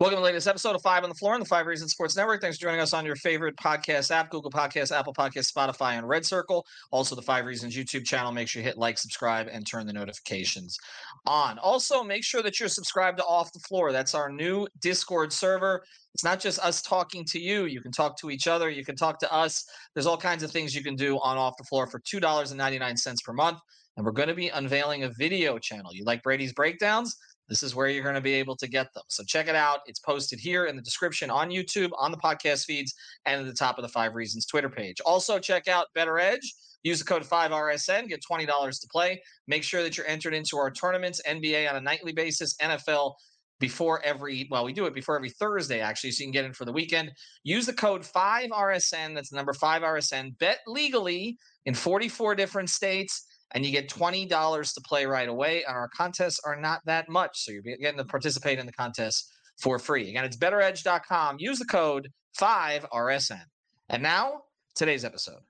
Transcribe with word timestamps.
Welcome 0.00 0.16
to 0.16 0.20
the 0.20 0.24
latest 0.24 0.46
episode 0.46 0.74
of 0.74 0.80
Five 0.80 1.02
on 1.02 1.10
the 1.10 1.14
Floor 1.14 1.34
on 1.34 1.40
the 1.40 1.46
Five 1.46 1.66
Reasons 1.66 1.92
Sports 1.92 2.16
Network. 2.16 2.40
Thanks 2.40 2.56
for 2.56 2.62
joining 2.62 2.80
us 2.80 2.94
on 2.94 3.04
your 3.04 3.16
favorite 3.16 3.54
podcast 3.56 4.10
app, 4.10 4.30
Google 4.30 4.50
Podcasts, 4.50 4.96
Apple 4.96 5.12
Podcasts, 5.12 5.52
Spotify, 5.52 5.98
and 5.98 6.08
Red 6.08 6.24
Circle. 6.24 6.64
Also, 6.90 7.14
the 7.14 7.20
Five 7.20 7.44
Reasons 7.44 7.76
YouTube 7.76 8.06
channel. 8.06 8.32
Make 8.32 8.48
sure 8.48 8.62
you 8.62 8.66
hit 8.66 8.78
like, 8.78 8.96
subscribe, 8.96 9.48
and 9.52 9.66
turn 9.66 9.86
the 9.86 9.92
notifications 9.92 10.78
on. 11.26 11.58
Also, 11.58 12.02
make 12.02 12.24
sure 12.24 12.42
that 12.42 12.58
you're 12.58 12.70
subscribed 12.70 13.18
to 13.18 13.24
Off 13.24 13.52
the 13.52 13.58
Floor. 13.58 13.92
That's 13.92 14.14
our 14.14 14.32
new 14.32 14.66
Discord 14.80 15.34
server. 15.34 15.84
It's 16.14 16.24
not 16.24 16.40
just 16.40 16.60
us 16.60 16.80
talking 16.80 17.22
to 17.26 17.38
you. 17.38 17.66
You 17.66 17.82
can 17.82 17.92
talk 17.92 18.18
to 18.20 18.30
each 18.30 18.46
other. 18.46 18.70
You 18.70 18.86
can 18.86 18.96
talk 18.96 19.18
to 19.18 19.30
us. 19.30 19.66
There's 19.94 20.06
all 20.06 20.16
kinds 20.16 20.42
of 20.42 20.50
things 20.50 20.74
you 20.74 20.82
can 20.82 20.96
do 20.96 21.18
on 21.18 21.36
Off 21.36 21.58
the 21.58 21.64
Floor 21.64 21.86
for 21.86 22.00
$2.99 22.00 23.22
per 23.22 23.34
month. 23.34 23.58
And 23.98 24.06
we're 24.06 24.12
going 24.12 24.28
to 24.28 24.34
be 24.34 24.48
unveiling 24.48 25.02
a 25.02 25.10
video 25.10 25.58
channel. 25.58 25.90
You 25.92 26.04
like 26.04 26.22
Brady's 26.22 26.54
breakdowns? 26.54 27.18
This 27.50 27.64
is 27.64 27.74
where 27.74 27.88
you're 27.88 28.04
going 28.04 28.14
to 28.14 28.20
be 28.20 28.34
able 28.34 28.56
to 28.56 28.68
get 28.68 28.94
them. 28.94 29.02
So 29.08 29.24
check 29.24 29.48
it 29.48 29.56
out. 29.56 29.80
It's 29.86 29.98
posted 29.98 30.38
here 30.38 30.66
in 30.66 30.76
the 30.76 30.82
description 30.82 31.30
on 31.30 31.50
YouTube, 31.50 31.90
on 31.98 32.12
the 32.12 32.16
podcast 32.16 32.64
feeds, 32.64 32.94
and 33.26 33.40
at 33.40 33.46
the 33.46 33.52
top 33.52 33.76
of 33.76 33.82
the 33.82 33.88
Five 33.88 34.14
Reasons 34.14 34.46
Twitter 34.46 34.70
page. 34.70 35.00
Also, 35.04 35.38
check 35.40 35.66
out 35.66 35.88
BettorEdge. 35.96 36.46
Use 36.84 37.00
the 37.00 37.04
code 37.04 37.24
5RSN, 37.24 38.08
get 38.08 38.22
$20 38.22 38.46
to 38.80 38.88
play. 38.88 39.20
Make 39.46 39.64
sure 39.64 39.82
that 39.82 39.98
you're 39.98 40.06
entered 40.06 40.32
into 40.32 40.56
our 40.56 40.70
tournaments, 40.70 41.20
NBA 41.28 41.68
on 41.68 41.76
a 41.76 41.80
nightly 41.80 42.12
basis, 42.12 42.56
NFL 42.56 43.14
before 43.58 44.02
every, 44.02 44.48
well, 44.50 44.64
we 44.64 44.72
do 44.72 44.86
it 44.86 44.94
before 44.94 45.16
every 45.16 45.28
Thursday, 45.28 45.80
actually, 45.80 46.12
so 46.12 46.22
you 46.22 46.28
can 46.28 46.32
get 46.32 46.46
in 46.46 46.54
for 46.54 46.64
the 46.64 46.72
weekend. 46.72 47.12
Use 47.44 47.66
the 47.66 47.74
code 47.74 48.02
5RSN, 48.02 49.14
that's 49.14 49.28
the 49.28 49.36
number 49.36 49.52
5RSN. 49.52 50.38
Bet 50.38 50.60
legally 50.66 51.36
in 51.66 51.74
44 51.74 52.34
different 52.34 52.70
states 52.70 53.26
and 53.52 53.64
you 53.64 53.72
get 53.72 53.88
$20 53.88 54.74
to 54.74 54.80
play 54.82 55.06
right 55.06 55.28
away. 55.28 55.64
And 55.66 55.76
our 55.76 55.88
contests 55.88 56.40
are 56.44 56.60
not 56.60 56.80
that 56.86 57.08
much. 57.08 57.44
So 57.44 57.52
you're 57.52 57.62
getting 57.62 57.98
to 57.98 58.04
participate 58.04 58.58
in 58.58 58.66
the 58.66 58.72
contest 58.72 59.30
for 59.60 59.78
free. 59.78 60.08
Again, 60.08 60.24
it's 60.24 60.36
bettoredge.com. 60.36 61.36
Use 61.38 61.58
the 61.58 61.64
code 61.64 62.08
5RSN. 62.38 63.42
And 63.88 64.02
now, 64.02 64.42
today's 64.74 65.04
episode. 65.04 65.40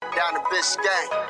Down 0.00 0.34
the 0.34 0.40
Biscayne. 0.50 1.28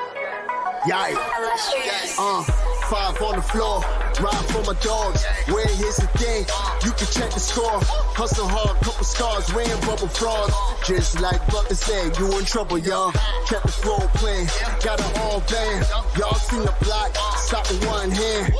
Yikes. 0.81 2.15
Uh, 2.17 2.68
five 2.89 3.21
on 3.21 3.35
the 3.35 3.41
floor. 3.41 3.81
Ride 4.19 4.45
for 4.49 4.63
my 4.65 4.73
dogs. 4.81 5.23
Where 5.47 5.67
here's 5.67 5.97
the 5.97 6.09
thing. 6.17 6.45
You 6.83 6.91
can 6.91 7.07
check 7.07 7.29
the 7.31 7.39
score. 7.39 7.79
Hustle 8.17 8.47
hard, 8.47 8.75
couple 8.81 9.05
scars, 9.05 9.53
wearing 9.53 9.79
bubble 9.81 10.09
frogs. 10.09 10.53
Just 10.87 11.21
like 11.21 11.39
Butler 11.47 11.75
said, 11.75 12.17
you 12.17 12.25
in 12.37 12.45
trouble, 12.45 12.79
y'all. 12.79 13.11
Kept 13.45 13.63
the 13.63 13.71
floor 13.71 14.01
playing. 14.15 14.47
Got 14.83 14.99
it 14.99 15.19
all 15.19 15.39
band. 15.41 15.85
Y'all 16.17 16.33
seen 16.33 16.61
the 16.61 16.75
block. 16.81 17.15
Stop 17.37 17.69
with 17.69 17.85
one 17.85 18.09
hand. 18.09 18.53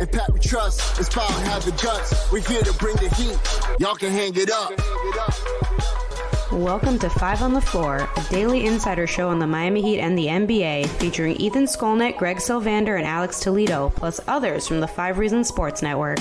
And 0.00 0.10
Pat 0.10 0.32
we 0.32 0.40
trust. 0.40 0.98
Inspire 0.98 1.30
have 1.46 1.64
the 1.64 1.72
guts. 1.82 2.30
We 2.32 2.40
here 2.42 2.62
to 2.62 2.72
bring 2.74 2.96
the 2.96 3.08
heat. 3.14 3.38
Y'all 3.78 3.94
can 3.94 4.10
hang 4.10 4.34
it 4.34 4.50
up. 4.50 4.74
Welcome 6.56 6.98
to 7.00 7.10
Five 7.10 7.42
on 7.42 7.52
the 7.52 7.60
Floor, 7.60 8.08
a 8.16 8.24
daily 8.30 8.64
insider 8.64 9.06
show 9.06 9.28
on 9.28 9.38
the 9.38 9.46
Miami 9.46 9.82
Heat 9.82 10.00
and 10.00 10.16
the 10.16 10.24
NBA, 10.24 10.86
featuring 10.86 11.36
Ethan 11.36 11.66
Skolnick, 11.66 12.16
Greg 12.16 12.38
Sylvander, 12.38 12.96
and 12.96 13.06
Alex 13.06 13.40
Toledo, 13.40 13.92
plus 13.94 14.20
others 14.26 14.66
from 14.66 14.80
the 14.80 14.88
Five 14.88 15.18
Reasons 15.18 15.48
Sports 15.48 15.82
Network. 15.82 16.18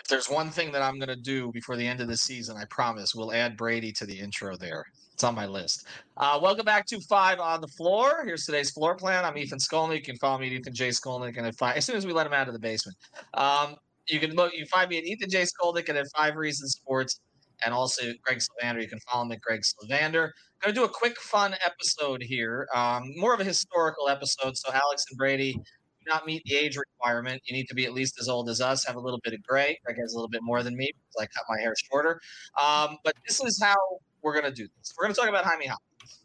If 0.00 0.08
there's 0.08 0.30
one 0.30 0.48
thing 0.48 0.72
that 0.72 0.80
I'm 0.80 0.98
going 0.98 1.10
to 1.10 1.16
do 1.16 1.52
before 1.52 1.76
the 1.76 1.86
end 1.86 2.00
of 2.00 2.08
the 2.08 2.16
season, 2.16 2.56
I 2.56 2.64
promise 2.70 3.14
we'll 3.14 3.34
add 3.34 3.54
Brady 3.54 3.92
to 3.92 4.06
the 4.06 4.18
intro 4.18 4.56
there. 4.56 4.86
It's 5.12 5.24
on 5.24 5.34
my 5.34 5.44
list. 5.44 5.86
Uh, 6.16 6.40
welcome 6.42 6.64
back 6.64 6.86
to 6.86 7.00
Five 7.02 7.38
on 7.38 7.60
the 7.60 7.68
Floor. 7.68 8.22
Here's 8.24 8.46
today's 8.46 8.70
floor 8.70 8.96
plan. 8.96 9.26
I'm 9.26 9.36
Ethan 9.36 9.58
Skolnick. 9.58 9.96
You 9.96 10.02
can 10.04 10.16
follow 10.16 10.38
me 10.38 10.46
at 10.46 10.54
Ethan 10.54 10.74
J. 10.74 10.88
Skolnick. 10.88 11.36
And 11.36 11.54
five, 11.58 11.76
as 11.76 11.84
soon 11.84 11.96
as 11.96 12.06
we 12.06 12.14
let 12.14 12.26
him 12.26 12.32
out 12.32 12.48
of 12.48 12.54
the 12.54 12.60
basement, 12.60 12.96
um, 13.34 13.76
you 14.08 14.18
can 14.18 14.30
you 14.54 14.64
find 14.70 14.88
me 14.88 14.96
at 14.96 15.04
Ethan 15.04 15.28
J. 15.28 15.42
Skolnick 15.42 15.90
and 15.90 15.98
at 15.98 16.06
Five 16.16 16.36
Reasons 16.36 16.72
Sports 16.72 17.20
and 17.64 17.74
also 17.74 18.02
Greg 18.22 18.38
Sylvander. 18.38 18.82
You 18.82 18.88
can 18.88 18.98
follow 19.00 19.24
him 19.24 19.32
at 19.32 19.40
Greg 19.40 19.62
Sylvander. 19.62 20.30
Going 20.60 20.74
to 20.74 20.80
do 20.80 20.84
a 20.84 20.88
quick, 20.88 21.18
fun 21.20 21.54
episode 21.64 22.22
here, 22.22 22.68
um, 22.74 23.12
more 23.16 23.34
of 23.34 23.40
a 23.40 23.44
historical 23.44 24.08
episode. 24.08 24.56
So 24.56 24.72
Alex 24.72 25.04
and 25.10 25.18
Brady 25.18 25.52
do 25.52 26.10
not 26.12 26.26
meet 26.26 26.42
the 26.44 26.56
age 26.56 26.76
requirement. 26.76 27.42
You 27.46 27.56
need 27.56 27.66
to 27.68 27.74
be 27.74 27.84
at 27.84 27.92
least 27.92 28.20
as 28.20 28.28
old 28.28 28.48
as 28.48 28.60
us, 28.60 28.84
have 28.84 28.96
a 28.96 29.00
little 29.00 29.20
bit 29.24 29.34
of 29.34 29.42
gray. 29.42 29.78
Greg 29.84 29.98
has 29.98 30.12
a 30.12 30.16
little 30.16 30.28
bit 30.28 30.42
more 30.42 30.62
than 30.62 30.76
me 30.76 30.90
because 30.94 31.22
I 31.22 31.26
cut 31.26 31.44
my 31.48 31.60
hair 31.60 31.74
shorter. 31.90 32.20
Um, 32.62 32.98
but 33.04 33.14
this 33.26 33.40
is 33.42 33.60
how 33.62 33.76
we're 34.22 34.32
going 34.32 34.44
to 34.44 34.52
do 34.52 34.68
this. 34.78 34.92
We're 34.96 35.04
going 35.04 35.14
to 35.14 35.20
talk 35.20 35.28
about 35.28 35.44
Jaime 35.44 35.66
Hopkins. 35.66 36.22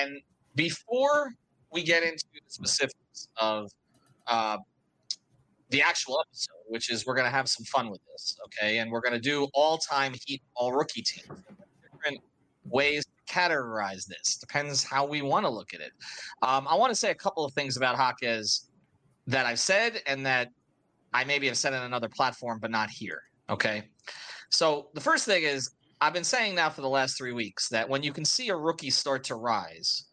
And 0.00 0.20
before 0.54 1.32
we 1.72 1.82
get 1.82 2.02
into 2.02 2.24
the 2.32 2.40
specifics 2.48 3.28
of 3.36 3.70
uh, 4.26 4.58
the 5.72 5.82
actual 5.82 6.20
episode, 6.20 6.62
which 6.68 6.90
is 6.90 7.06
we're 7.06 7.14
going 7.14 7.26
to 7.26 7.30
have 7.30 7.48
some 7.48 7.64
fun 7.64 7.90
with 7.90 8.00
this, 8.12 8.36
okay? 8.46 8.78
And 8.78 8.90
we're 8.90 9.00
going 9.00 9.14
to 9.14 9.20
do 9.20 9.48
all-time 9.54 10.14
Heat 10.26 10.42
all 10.54 10.70
rookie 10.72 11.02
teams. 11.02 11.40
Different 11.82 12.20
ways 12.66 13.04
to 13.04 13.34
categorize 13.34 14.06
this 14.06 14.36
depends 14.36 14.84
how 14.84 15.04
we 15.04 15.22
want 15.22 15.44
to 15.44 15.50
look 15.50 15.74
at 15.74 15.80
it. 15.80 15.92
Um, 16.42 16.68
I 16.68 16.76
want 16.76 16.90
to 16.90 16.94
say 16.94 17.10
a 17.10 17.14
couple 17.14 17.44
of 17.44 17.52
things 17.54 17.76
about 17.76 17.96
Jaquez 17.96 18.68
that 19.26 19.46
I've 19.46 19.58
said 19.58 20.02
and 20.06 20.24
that 20.26 20.50
I 21.14 21.24
maybe 21.24 21.46
have 21.46 21.56
said 21.56 21.72
in 21.72 21.82
another 21.82 22.08
platform, 22.08 22.58
but 22.60 22.70
not 22.70 22.90
here. 22.90 23.22
Okay. 23.50 23.88
So 24.50 24.88
the 24.94 25.00
first 25.00 25.24
thing 25.24 25.42
is 25.42 25.70
I've 26.00 26.12
been 26.12 26.24
saying 26.24 26.54
now 26.54 26.68
for 26.68 26.82
the 26.82 26.88
last 26.88 27.16
three 27.16 27.32
weeks 27.32 27.68
that 27.70 27.88
when 27.88 28.02
you 28.02 28.12
can 28.12 28.24
see 28.24 28.50
a 28.50 28.56
rookie 28.56 28.90
start 28.90 29.24
to 29.24 29.36
rise, 29.36 30.04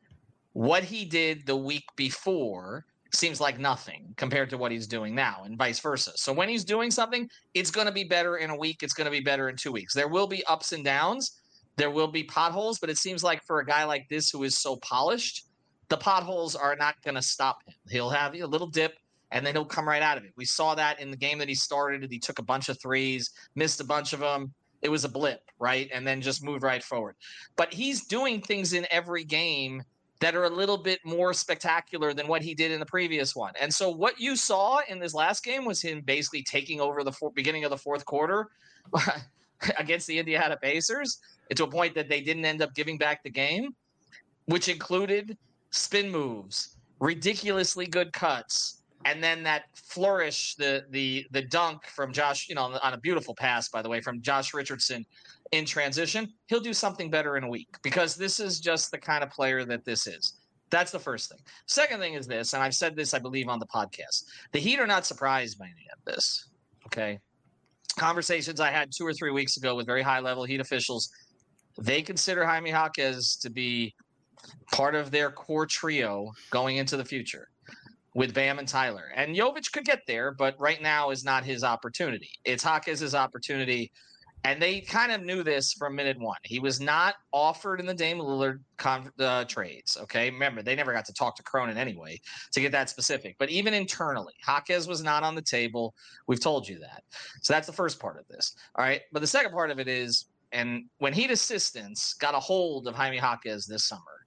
what 0.53 0.83
he 0.83 1.05
did 1.05 1.45
the 1.45 1.55
week 1.55 1.83
before 1.95 2.85
seems 3.11 3.41
like 3.41 3.59
nothing 3.59 4.13
compared 4.17 4.49
to 4.49 4.57
what 4.57 4.71
he's 4.71 4.87
doing 4.87 5.15
now 5.15 5.41
and 5.45 5.57
vice 5.57 5.79
versa. 5.79 6.11
So 6.15 6.31
when 6.31 6.49
he's 6.49 6.63
doing 6.63 6.91
something, 6.91 7.29
it's 7.53 7.71
going 7.71 7.87
to 7.87 7.93
be 7.93 8.03
better 8.03 8.37
in 8.37 8.49
a 8.49 8.55
week, 8.55 8.83
it's 8.83 8.93
going 8.93 9.05
to 9.05 9.11
be 9.11 9.19
better 9.19 9.49
in 9.49 9.55
2 9.55 9.71
weeks. 9.71 9.93
There 9.93 10.07
will 10.07 10.27
be 10.27 10.43
ups 10.45 10.71
and 10.73 10.85
downs, 10.85 11.41
there 11.75 11.89
will 11.89 12.07
be 12.07 12.23
potholes, 12.23 12.79
but 12.79 12.89
it 12.89 12.97
seems 12.97 13.23
like 13.23 13.43
for 13.43 13.59
a 13.59 13.65
guy 13.65 13.83
like 13.83 14.07
this 14.09 14.29
who 14.29 14.43
is 14.43 14.57
so 14.57 14.75
polished, 14.77 15.47
the 15.87 15.97
potholes 15.97 16.55
are 16.55 16.75
not 16.75 17.01
going 17.03 17.15
to 17.15 17.21
stop 17.21 17.63
him. 17.65 17.73
He'll 17.89 18.09
have 18.09 18.35
a 18.35 18.45
little 18.45 18.67
dip 18.67 18.97
and 19.31 19.45
then 19.45 19.55
he'll 19.55 19.65
come 19.65 19.87
right 19.87 20.01
out 20.01 20.17
of 20.17 20.23
it. 20.23 20.33
We 20.35 20.45
saw 20.45 20.75
that 20.75 20.99
in 20.99 21.09
the 21.09 21.17
game 21.17 21.39
that 21.39 21.47
he 21.47 21.55
started. 21.55 22.05
He 22.11 22.19
took 22.19 22.39
a 22.39 22.43
bunch 22.43 22.69
of 22.69 22.79
threes, 22.79 23.31
missed 23.55 23.79
a 23.79 23.85
bunch 23.85 24.13
of 24.13 24.19
them. 24.19 24.53
It 24.81 24.89
was 24.89 25.03
a 25.03 25.09
blip, 25.09 25.41
right? 25.59 25.89
And 25.93 26.07
then 26.07 26.21
just 26.21 26.43
moved 26.43 26.63
right 26.63 26.83
forward. 26.83 27.15
But 27.55 27.73
he's 27.73 28.05
doing 28.05 28.41
things 28.41 28.73
in 28.73 28.87
every 28.91 29.23
game 29.23 29.83
that 30.19 30.35
are 30.35 30.43
a 30.43 30.49
little 30.49 30.77
bit 30.77 30.99
more 31.05 31.33
spectacular 31.33 32.13
than 32.13 32.27
what 32.27 32.41
he 32.41 32.53
did 32.53 32.71
in 32.71 32.79
the 32.79 32.85
previous 32.85 33.35
one. 33.35 33.53
And 33.59 33.73
so 33.73 33.89
what 33.89 34.19
you 34.19 34.35
saw 34.35 34.81
in 34.87 34.99
this 34.99 35.13
last 35.13 35.43
game 35.43 35.65
was 35.65 35.81
him 35.81 36.01
basically 36.01 36.43
taking 36.43 36.81
over 36.81 37.03
the 37.03 37.11
for- 37.11 37.31
beginning 37.31 37.63
of 37.63 37.71
the 37.71 37.77
fourth 37.77 38.05
quarter 38.05 38.49
against 39.77 40.07
the 40.07 40.19
Indiana 40.19 40.57
Pacers 40.57 41.19
to 41.55 41.63
a 41.63 41.67
point 41.67 41.95
that 41.95 42.09
they 42.09 42.21
didn't 42.21 42.45
end 42.45 42.61
up 42.61 42.75
giving 42.75 42.97
back 42.97 43.23
the 43.23 43.29
game, 43.29 43.73
which 44.45 44.67
included 44.67 45.37
spin 45.71 46.11
moves, 46.11 46.75
ridiculously 46.99 47.87
good 47.87 48.11
cuts, 48.11 48.78
and 49.05 49.23
then 49.23 49.43
that 49.43 49.63
flourish, 49.73 50.55
the 50.55 50.85
the 50.89 51.25
the 51.31 51.41
dunk 51.41 51.85
from 51.85 52.11
Josh, 52.11 52.49
you 52.49 52.55
know, 52.55 52.77
on 52.81 52.93
a 52.93 52.97
beautiful 52.97 53.33
pass 53.33 53.69
by 53.69 53.81
the 53.81 53.89
way 53.89 54.01
from 54.01 54.21
Josh 54.21 54.53
Richardson 54.53 55.05
in 55.51 55.65
transition, 55.65 56.33
he'll 56.47 56.59
do 56.59 56.73
something 56.73 57.09
better 57.09 57.37
in 57.37 57.43
a 57.43 57.49
week 57.49 57.69
because 57.81 58.15
this 58.15 58.39
is 58.39 58.59
just 58.59 58.91
the 58.91 58.97
kind 58.97 59.23
of 59.23 59.29
player 59.29 59.63
that 59.65 59.85
this 59.85 60.05
is. 60.05 60.33
That's 60.69 60.91
the 60.91 60.99
first 60.99 61.29
thing. 61.29 61.39
Second 61.65 61.99
thing 61.99 62.13
is 62.13 62.27
this, 62.27 62.53
and 62.53 62.61
I've 62.61 62.75
said 62.75 62.95
this, 62.95 63.13
I 63.13 63.19
believe, 63.19 63.47
on 63.47 63.59
the 63.59 63.65
podcast. 63.65 64.25
The 64.51 64.59
Heat 64.59 64.79
are 64.79 64.85
not 64.85 65.05
surprised 65.05 65.57
by 65.57 65.65
any 65.65 65.87
of 65.91 66.03
this. 66.05 66.49
Okay. 66.85 67.19
conversations 67.97 68.59
I 68.59 68.71
had 68.71 68.91
two 68.95 69.05
or 69.05 69.13
three 69.13 69.31
weeks 69.31 69.57
ago 69.57 69.75
with 69.75 69.85
very 69.85 70.01
high 70.01 70.19
level 70.19 70.43
Heat 70.43 70.59
officials, 70.59 71.09
they 71.77 72.01
consider 72.01 72.45
Jaime 72.45 72.69
Jaquez 72.69 73.37
to 73.37 73.49
be 73.49 73.95
part 74.71 74.95
of 74.95 75.11
their 75.11 75.31
core 75.31 75.65
trio 75.65 76.31
going 76.51 76.77
into 76.77 76.97
the 76.97 77.05
future 77.05 77.49
with 78.15 78.33
Bam 78.33 78.59
and 78.59 78.67
Tyler. 78.67 79.11
And 79.15 79.35
Jovic 79.35 79.71
could 79.71 79.85
get 79.85 80.01
there, 80.07 80.31
but 80.31 80.55
right 80.59 80.81
now 80.81 81.11
is 81.11 81.23
not 81.23 81.43
his 81.43 81.63
opportunity. 81.63 82.31
It's 82.43 82.63
Jaquez's 82.63 83.15
opportunity. 83.15 83.91
And 84.45 84.61
they 84.61 84.79
kind 84.79 85.11
of 85.11 85.21
knew 85.21 85.43
this 85.43 85.73
from 85.73 85.95
minute 85.95 86.17
one. 86.17 86.37
He 86.43 86.59
was 86.59 86.79
not 86.79 87.15
offered 87.33 87.81
in 87.81 87.85
the 87.85 87.93
Dame 87.93 88.19
Lillard 88.19 88.61
con- 88.77 89.11
uh, 89.19 89.43
trades. 89.43 89.97
Okay. 90.01 90.31
Remember, 90.31 90.63
they 90.63 90.75
never 90.75 90.93
got 90.93 91.03
to 91.05 91.13
talk 91.13 91.35
to 91.35 91.43
Cronin 91.43 91.77
anyway 91.77 92.19
to 92.53 92.61
get 92.61 92.71
that 92.71 92.89
specific. 92.89 93.35
But 93.37 93.49
even 93.49 93.73
internally, 93.73 94.33
Jaquez 94.47 94.87
was 94.87 95.03
not 95.03 95.23
on 95.23 95.35
the 95.35 95.41
table. 95.41 95.93
We've 96.27 96.39
told 96.39 96.69
you 96.69 96.79
that. 96.79 97.03
So 97.41 97.51
that's 97.51 97.67
the 97.67 97.73
first 97.73 97.99
part 97.99 98.17
of 98.17 98.27
this. 98.29 98.55
All 98.75 98.85
right. 98.85 99.01
But 99.11 99.19
the 99.19 99.27
second 99.27 99.51
part 99.51 99.71
of 99.71 99.79
it 99.79 99.89
is, 99.89 100.25
and 100.53 100.85
when 100.99 101.11
Heat 101.11 101.31
assistants 101.31 102.13
got 102.13 102.33
a 102.33 102.39
hold 102.39 102.87
of 102.87 102.95
Jaime 102.95 103.17
Jaquez 103.17 103.67
this 103.67 103.83
summer, 103.83 104.25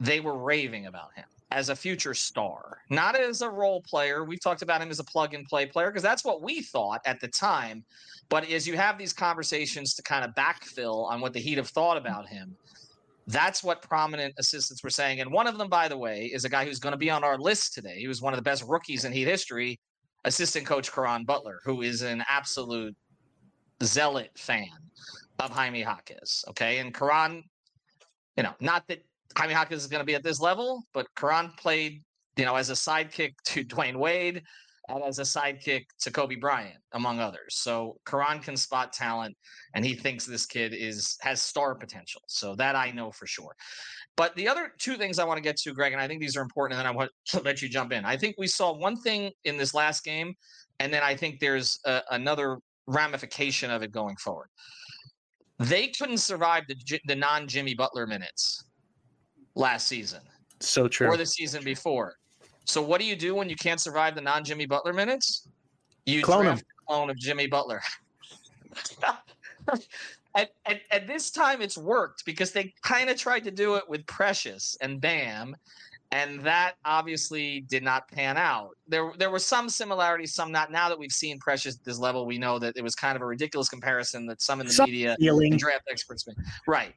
they 0.00 0.20
were 0.20 0.36
raving 0.36 0.86
about 0.86 1.14
him 1.16 1.24
as 1.50 1.70
a 1.70 1.76
future 1.76 2.14
star, 2.14 2.78
not 2.90 3.18
as 3.18 3.40
a 3.40 3.48
role 3.48 3.80
player. 3.82 4.24
We've 4.24 4.40
talked 4.40 4.62
about 4.62 4.82
him 4.82 4.90
as 4.90 4.98
a 4.98 5.04
plug 5.04 5.34
and 5.34 5.46
play 5.46 5.66
player 5.66 5.90
because 5.90 6.02
that's 6.02 6.24
what 6.24 6.42
we 6.42 6.60
thought 6.62 7.00
at 7.06 7.20
the 7.20 7.28
time. 7.28 7.84
But 8.28 8.50
as 8.50 8.66
you 8.66 8.76
have 8.76 8.98
these 8.98 9.12
conversations 9.12 9.94
to 9.94 10.02
kind 10.02 10.24
of 10.24 10.34
backfill 10.34 11.10
on 11.10 11.20
what 11.20 11.32
the 11.32 11.40
Heat 11.40 11.56
have 11.56 11.68
thought 11.68 11.96
about 11.96 12.28
him, 12.28 12.54
that's 13.26 13.62
what 13.62 13.82
prominent 13.82 14.34
assistants 14.38 14.82
were 14.82 14.90
saying. 14.90 15.20
And 15.20 15.30
one 15.30 15.46
of 15.46 15.58
them, 15.58 15.68
by 15.68 15.88
the 15.88 15.96
way, 15.96 16.26
is 16.26 16.44
a 16.44 16.48
guy 16.48 16.64
who's 16.64 16.78
going 16.78 16.92
to 16.92 16.98
be 16.98 17.10
on 17.10 17.24
our 17.24 17.38
list 17.38 17.74
today. 17.74 17.96
He 17.98 18.08
was 18.08 18.20
one 18.20 18.32
of 18.32 18.38
the 18.38 18.42
best 18.42 18.64
rookies 18.66 19.04
in 19.04 19.12
Heat 19.12 19.26
history, 19.26 19.78
assistant 20.24 20.66
coach 20.66 20.92
Caron 20.92 21.24
Butler, 21.24 21.60
who 21.64 21.82
is 21.82 22.02
an 22.02 22.24
absolute 22.28 22.94
zealot 23.82 24.30
fan 24.36 24.68
of 25.38 25.50
Jaime 25.50 25.80
Jaquez. 25.80 26.44
Okay. 26.48 26.78
And 26.78 26.92
Caron, 26.92 27.44
you 28.36 28.42
know, 28.42 28.54
not 28.60 28.86
that 28.88 29.02
Jaime 29.38 29.52
Jaquez 29.52 29.82
is 29.82 29.86
going 29.86 30.00
to 30.00 30.06
be 30.06 30.16
at 30.16 30.24
this 30.24 30.40
level, 30.40 30.82
but 30.92 31.06
Caron 31.14 31.52
played, 31.56 32.02
you 32.36 32.44
know, 32.44 32.56
as 32.56 32.70
a 32.70 32.72
sidekick 32.72 33.34
to 33.46 33.64
Dwyane 33.72 33.96
Wade 33.96 34.42
and 34.88 35.04
as 35.04 35.20
a 35.20 35.22
sidekick 35.22 35.84
to 36.00 36.10
Kobe 36.10 36.34
Bryant, 36.34 36.78
among 36.92 37.20
others. 37.20 37.54
So 37.54 37.98
Caron 38.04 38.40
can 38.40 38.56
spot 38.56 38.92
talent, 38.92 39.36
and 39.74 39.84
he 39.84 39.94
thinks 39.94 40.26
this 40.26 40.44
kid 40.44 40.74
is 40.74 41.16
has 41.20 41.40
star 41.40 41.76
potential. 41.76 42.22
So 42.26 42.56
that 42.56 42.74
I 42.74 42.90
know 42.90 43.12
for 43.12 43.28
sure. 43.28 43.54
But 44.16 44.34
the 44.34 44.48
other 44.48 44.72
two 44.78 44.96
things 44.96 45.20
I 45.20 45.24
want 45.24 45.36
to 45.36 45.42
get 45.42 45.56
to, 45.58 45.72
Greg, 45.72 45.92
and 45.92 46.02
I 46.02 46.08
think 46.08 46.20
these 46.20 46.36
are 46.36 46.42
important, 46.42 46.76
and 46.76 46.84
then 46.84 46.92
I 46.92 46.96
want 46.96 47.12
to 47.26 47.40
let 47.42 47.62
you 47.62 47.68
jump 47.68 47.92
in. 47.92 48.04
I 48.04 48.16
think 48.16 48.34
we 48.38 48.48
saw 48.48 48.76
one 48.76 49.00
thing 49.00 49.30
in 49.44 49.56
this 49.56 49.72
last 49.72 50.02
game, 50.02 50.34
and 50.80 50.92
then 50.92 51.04
I 51.04 51.14
think 51.14 51.38
there's 51.38 51.78
a, 51.84 52.02
another 52.10 52.58
ramification 52.88 53.70
of 53.70 53.82
it 53.82 53.92
going 53.92 54.16
forward. 54.16 54.48
They 55.60 55.88
couldn't 55.88 56.18
survive 56.18 56.64
the, 56.66 57.00
the 57.06 57.14
non 57.14 57.46
Jimmy 57.46 57.74
Butler 57.74 58.06
minutes 58.08 58.64
last 59.58 59.86
season. 59.86 60.20
So 60.60 60.88
true. 60.88 61.08
Or 61.08 61.16
the 61.16 61.26
season 61.26 61.62
before. 61.62 62.14
So 62.64 62.80
what 62.82 63.00
do 63.00 63.06
you 63.06 63.16
do 63.16 63.34
when 63.34 63.48
you 63.48 63.56
can't 63.56 63.80
survive 63.80 64.14
the 64.14 64.20
non 64.20 64.44
Jimmy 64.44 64.66
Butler 64.66 64.92
minutes? 64.92 65.48
You 66.06 66.22
clone 66.22 66.44
draft 66.44 66.60
him. 66.60 66.66
a 66.82 66.86
clone 66.86 67.10
of 67.10 67.18
Jimmy 67.18 67.46
Butler. 67.46 67.82
at, 70.34 70.50
and, 70.66 70.80
and 70.90 71.08
this 71.08 71.30
time 71.30 71.60
it's 71.60 71.76
worked 71.76 72.24
because 72.24 72.52
they 72.52 72.72
kind 72.82 73.10
of 73.10 73.16
tried 73.16 73.44
to 73.44 73.50
do 73.50 73.74
it 73.76 73.88
with 73.88 74.06
Precious 74.06 74.76
and 74.80 75.00
Bam, 75.00 75.56
and 76.12 76.40
that 76.40 76.74
obviously 76.84 77.60
did 77.62 77.82
not 77.82 78.08
pan 78.08 78.36
out. 78.36 78.76
There 78.86 79.12
there 79.18 79.30
were 79.30 79.38
some 79.38 79.68
similarities, 79.68 80.34
some 80.34 80.52
not. 80.52 80.70
Now 80.70 80.88
that 80.88 80.98
we've 80.98 81.12
seen 81.12 81.38
Precious 81.38 81.76
at 81.76 81.84
this 81.84 81.98
level, 81.98 82.26
we 82.26 82.38
know 82.38 82.58
that 82.58 82.76
it 82.76 82.82
was 82.82 82.94
kind 82.94 83.16
of 83.16 83.22
a 83.22 83.26
ridiculous 83.26 83.68
comparison 83.68 84.26
that 84.26 84.40
some 84.40 84.60
in 84.60 84.66
the 84.66 84.72
Some 84.72 84.90
media 84.90 85.16
draft 85.56 85.84
experts 85.90 86.26
made. 86.26 86.36
Right. 86.66 86.94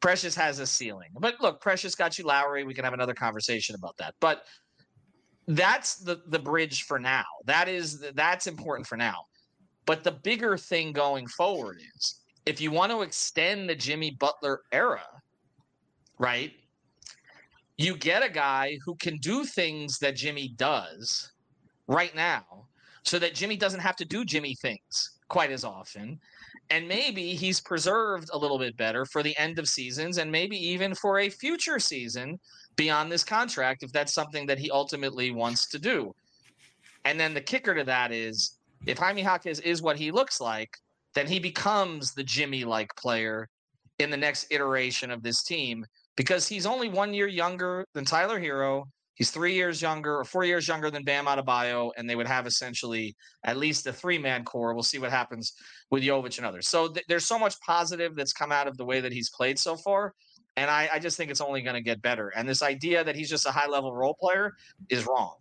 Precious 0.00 0.34
has 0.34 0.58
a 0.58 0.66
ceiling. 0.66 1.10
But 1.18 1.40
look, 1.40 1.60
Precious 1.60 1.94
got 1.94 2.18
you 2.18 2.24
Lowry. 2.24 2.64
We 2.64 2.74
can 2.74 2.84
have 2.84 2.94
another 2.94 3.14
conversation 3.14 3.74
about 3.74 3.96
that. 3.96 4.14
But 4.20 4.44
that's 5.48 5.96
the 5.96 6.22
the 6.26 6.38
bridge 6.38 6.84
for 6.84 6.98
now. 6.98 7.24
That 7.44 7.68
is 7.68 8.04
that's 8.14 8.46
important 8.46 8.86
for 8.86 8.96
now. 8.96 9.26
But 9.86 10.02
the 10.02 10.12
bigger 10.12 10.56
thing 10.56 10.92
going 10.92 11.26
forward 11.28 11.78
is 11.96 12.20
if 12.44 12.60
you 12.60 12.70
want 12.70 12.92
to 12.92 13.02
extend 13.02 13.68
the 13.68 13.74
Jimmy 13.74 14.12
Butler 14.12 14.62
era, 14.72 15.06
right? 16.18 16.52
You 17.76 17.96
get 17.96 18.24
a 18.24 18.28
guy 18.28 18.78
who 18.84 18.94
can 18.96 19.18
do 19.18 19.44
things 19.44 19.98
that 19.98 20.16
Jimmy 20.16 20.54
does 20.56 21.32
right 21.86 22.14
now 22.14 22.66
so 23.02 23.18
that 23.18 23.34
Jimmy 23.34 23.56
doesn't 23.56 23.80
have 23.80 23.96
to 23.96 24.04
do 24.04 24.24
Jimmy 24.24 24.54
things 24.56 25.18
quite 25.28 25.50
as 25.50 25.64
often. 25.64 26.18
And 26.70 26.88
maybe 26.88 27.34
he's 27.34 27.60
preserved 27.60 28.30
a 28.32 28.38
little 28.38 28.58
bit 28.58 28.76
better 28.76 29.04
for 29.04 29.22
the 29.22 29.36
end 29.38 29.58
of 29.58 29.68
seasons 29.68 30.18
and 30.18 30.30
maybe 30.30 30.56
even 30.56 30.94
for 30.94 31.20
a 31.20 31.30
future 31.30 31.78
season 31.78 32.38
beyond 32.76 33.10
this 33.10 33.24
contract 33.24 33.82
if 33.82 33.92
that's 33.92 34.12
something 34.12 34.46
that 34.46 34.58
he 34.58 34.70
ultimately 34.70 35.30
wants 35.30 35.68
to 35.68 35.78
do. 35.78 36.14
And 37.04 37.18
then 37.18 37.34
the 37.34 37.40
kicker 37.40 37.74
to 37.74 37.84
that 37.84 38.12
is 38.12 38.58
if 38.86 38.98
Jaime 38.98 39.22
Jaquez 39.22 39.60
is 39.60 39.80
what 39.80 39.96
he 39.96 40.10
looks 40.10 40.40
like, 40.40 40.76
then 41.14 41.26
he 41.26 41.38
becomes 41.38 42.12
the 42.12 42.24
Jimmy 42.24 42.64
like 42.64 42.94
player 42.96 43.48
in 43.98 44.10
the 44.10 44.16
next 44.16 44.46
iteration 44.50 45.10
of 45.10 45.22
this 45.22 45.42
team 45.42 45.86
because 46.16 46.46
he's 46.46 46.66
only 46.66 46.88
one 46.88 47.14
year 47.14 47.26
younger 47.26 47.86
than 47.94 48.04
Tyler 48.04 48.40
Herro. 48.40 48.84
He's 49.16 49.30
three 49.30 49.54
years 49.54 49.80
younger 49.80 50.18
or 50.18 50.24
four 50.24 50.44
years 50.44 50.68
younger 50.68 50.90
than 50.90 51.02
Bam 51.02 51.24
Adebayo, 51.24 51.90
and 51.96 52.08
they 52.08 52.16
would 52.16 52.26
have 52.26 52.46
essentially 52.46 53.16
at 53.44 53.56
least 53.56 53.86
a 53.86 53.92
three 53.92 54.18
man 54.18 54.44
core. 54.44 54.74
We'll 54.74 54.82
see 54.82 54.98
what 54.98 55.10
happens 55.10 55.54
with 55.90 56.02
Jovic 56.02 56.36
and 56.36 56.46
others. 56.46 56.68
So 56.68 56.88
th- 56.88 57.06
there's 57.08 57.26
so 57.26 57.38
much 57.38 57.58
positive 57.60 58.14
that's 58.14 58.34
come 58.34 58.52
out 58.52 58.68
of 58.68 58.76
the 58.76 58.84
way 58.84 59.00
that 59.00 59.12
he's 59.12 59.30
played 59.30 59.58
so 59.58 59.74
far. 59.74 60.12
And 60.58 60.70
I, 60.70 60.90
I 60.92 60.98
just 60.98 61.16
think 61.16 61.30
it's 61.30 61.40
only 61.40 61.62
going 61.62 61.76
to 61.76 61.82
get 61.82 62.02
better. 62.02 62.28
And 62.36 62.46
this 62.46 62.62
idea 62.62 63.02
that 63.04 63.16
he's 63.16 63.30
just 63.30 63.46
a 63.46 63.50
high 63.50 63.66
level 63.66 63.94
role 63.94 64.16
player 64.20 64.52
is 64.90 65.06
wrong. 65.06 65.36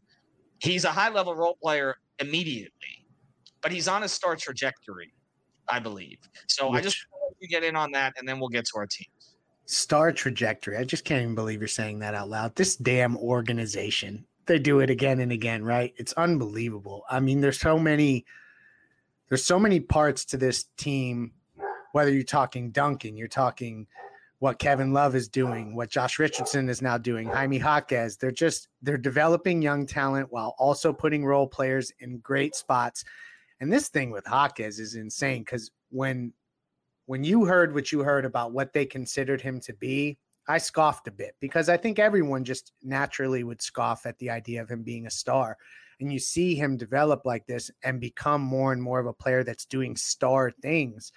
He's 0.60 0.86
a 0.86 0.92
high 0.92 1.10
level 1.10 1.36
role 1.36 1.58
player 1.62 1.96
immediately, 2.20 3.06
but 3.62 3.74
he's 3.74 3.90
on 3.90 4.04
a 4.04 4.08
star 4.08 4.38
trajectory, 4.38 5.14
I 5.68 5.80
believe. 5.80 6.20
So 6.48 6.70
I 6.70 6.80
just 6.80 7.06
want 7.12 7.36
to 7.42 7.48
get 7.48 7.64
in 7.64 7.76
on 7.76 7.92
that, 7.92 8.14
and 8.18 8.28
then 8.28 8.40
we'll 8.40 8.50
get 8.50 8.66
to 8.68 8.78
our 8.78 8.88
team. 8.88 9.08
Star 9.66 10.12
trajectory. 10.12 10.78
I 10.78 10.84
just 10.84 11.06
can't 11.06 11.22
even 11.22 11.36
believe 11.36 11.60
you're 11.60 11.68
saying 11.68 12.00
that 12.00 12.14
out 12.14 12.30
loud. 12.30 12.56
This 12.56 12.76
damn 12.76 13.18
organization. 13.18 14.26
They 14.46 14.60
do 14.60 14.80
it 14.80 14.90
again 14.90 15.20
and 15.20 15.32
again, 15.32 15.64
right? 15.64 15.94
It's 15.98 16.14
unbelievable. 16.14 17.04
I 17.10 17.20
mean, 17.20 17.42
there's 17.42 17.60
so 17.60 17.80
many 17.80 18.26
there's 19.30 19.44
so 19.44 19.60
many 19.60 19.80
parts 19.80 20.24
to 20.26 20.38
this 20.38 20.66
team, 20.78 21.32
whether 21.94 22.12
you're 22.12 22.24
talking 22.24 22.70
Duncan, 22.70 23.18
you're 23.18 23.28
talking 23.28 23.88
what 24.40 24.60
Kevin 24.60 24.94
Love 24.94 25.16
is 25.16 25.28
doing, 25.28 25.76
what 25.76 25.90
Josh 25.90 26.20
Richardson 26.20 26.70
is 26.70 26.82
now 26.82 26.98
doing, 26.98 27.28
Jaime 27.28 27.58
Jaquez. 27.58 28.18
They're 28.18 28.32
just 28.32 28.68
they're 28.82 28.98
developing 28.98 29.62
young 29.62 29.88
talent 29.88 30.32
while 30.32 30.56
also 30.60 30.94
putting 30.94 31.26
role 31.26 31.48
players 31.48 31.92
in 32.00 32.20
great 32.20 32.56
spots. 32.56 33.04
And 33.60 33.72
this 33.72 33.88
thing 33.88 34.12
with 34.12 34.26
Jaquez 34.28 34.80
is 34.80 34.96
insane 34.96 35.42
because 35.42 35.72
when 35.90 36.34
when 37.06 37.24
you 37.24 37.46
heard 37.46 37.74
what 37.74 37.92
you 37.92 38.04
heard 38.04 38.26
about 38.26 38.52
what 38.52 38.74
they 38.74 38.86
considered 38.86 39.42
him 39.42 39.60
to 39.62 39.74
be, 39.74 40.18
I 40.48 40.58
scoffed 40.58 41.08
a 41.08 41.12
bit 41.12 41.36
because 41.40 41.70
I 41.70 41.78
think 41.78 41.98
everyone 41.98 42.44
just 42.44 42.72
naturally 42.84 43.44
would 43.44 43.62
scoff 43.62 44.06
at 44.06 44.18
the 44.20 44.30
idea 44.30 44.62
of 44.62 44.70
him 44.70 44.84
being 44.84 45.08
a 45.08 45.12
star. 45.12 45.58
And 46.00 46.12
you 46.12 46.20
see 46.20 46.56
him 46.56 46.78
develop 46.78 47.22
like 47.26 47.46
this 47.48 47.72
and 47.84 48.00
become 48.02 48.42
more 48.42 48.74
and 48.74 48.82
more 48.82 49.00
of 49.00 49.08
a 49.08 49.14
player 49.14 49.44
that's 49.44 49.66
doing 49.66 49.96
star 49.96 50.52
things. 50.62 51.12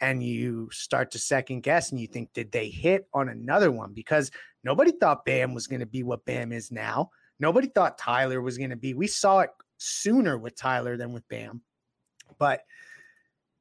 And 0.00 0.22
you 0.22 0.68
start 0.72 1.10
to 1.12 1.18
second 1.18 1.62
guess 1.62 1.90
and 1.90 2.00
you 2.00 2.06
think, 2.06 2.32
did 2.32 2.50
they 2.50 2.68
hit 2.68 3.08
on 3.12 3.28
another 3.28 3.70
one? 3.70 3.92
Because 3.92 4.30
nobody 4.64 4.92
thought 4.92 5.24
Bam 5.24 5.54
was 5.54 5.66
going 5.66 5.80
to 5.80 5.86
be 5.86 6.02
what 6.02 6.24
Bam 6.24 6.52
is 6.52 6.72
now. 6.72 7.10
Nobody 7.40 7.68
thought 7.68 7.98
Tyler 7.98 8.40
was 8.40 8.58
going 8.58 8.70
to 8.70 8.76
be. 8.76 8.94
We 8.94 9.06
saw 9.06 9.40
it 9.40 9.50
sooner 9.78 10.38
with 10.38 10.56
Tyler 10.56 10.96
than 10.96 11.12
with 11.12 11.28
Bam. 11.28 11.62
But 12.38 12.62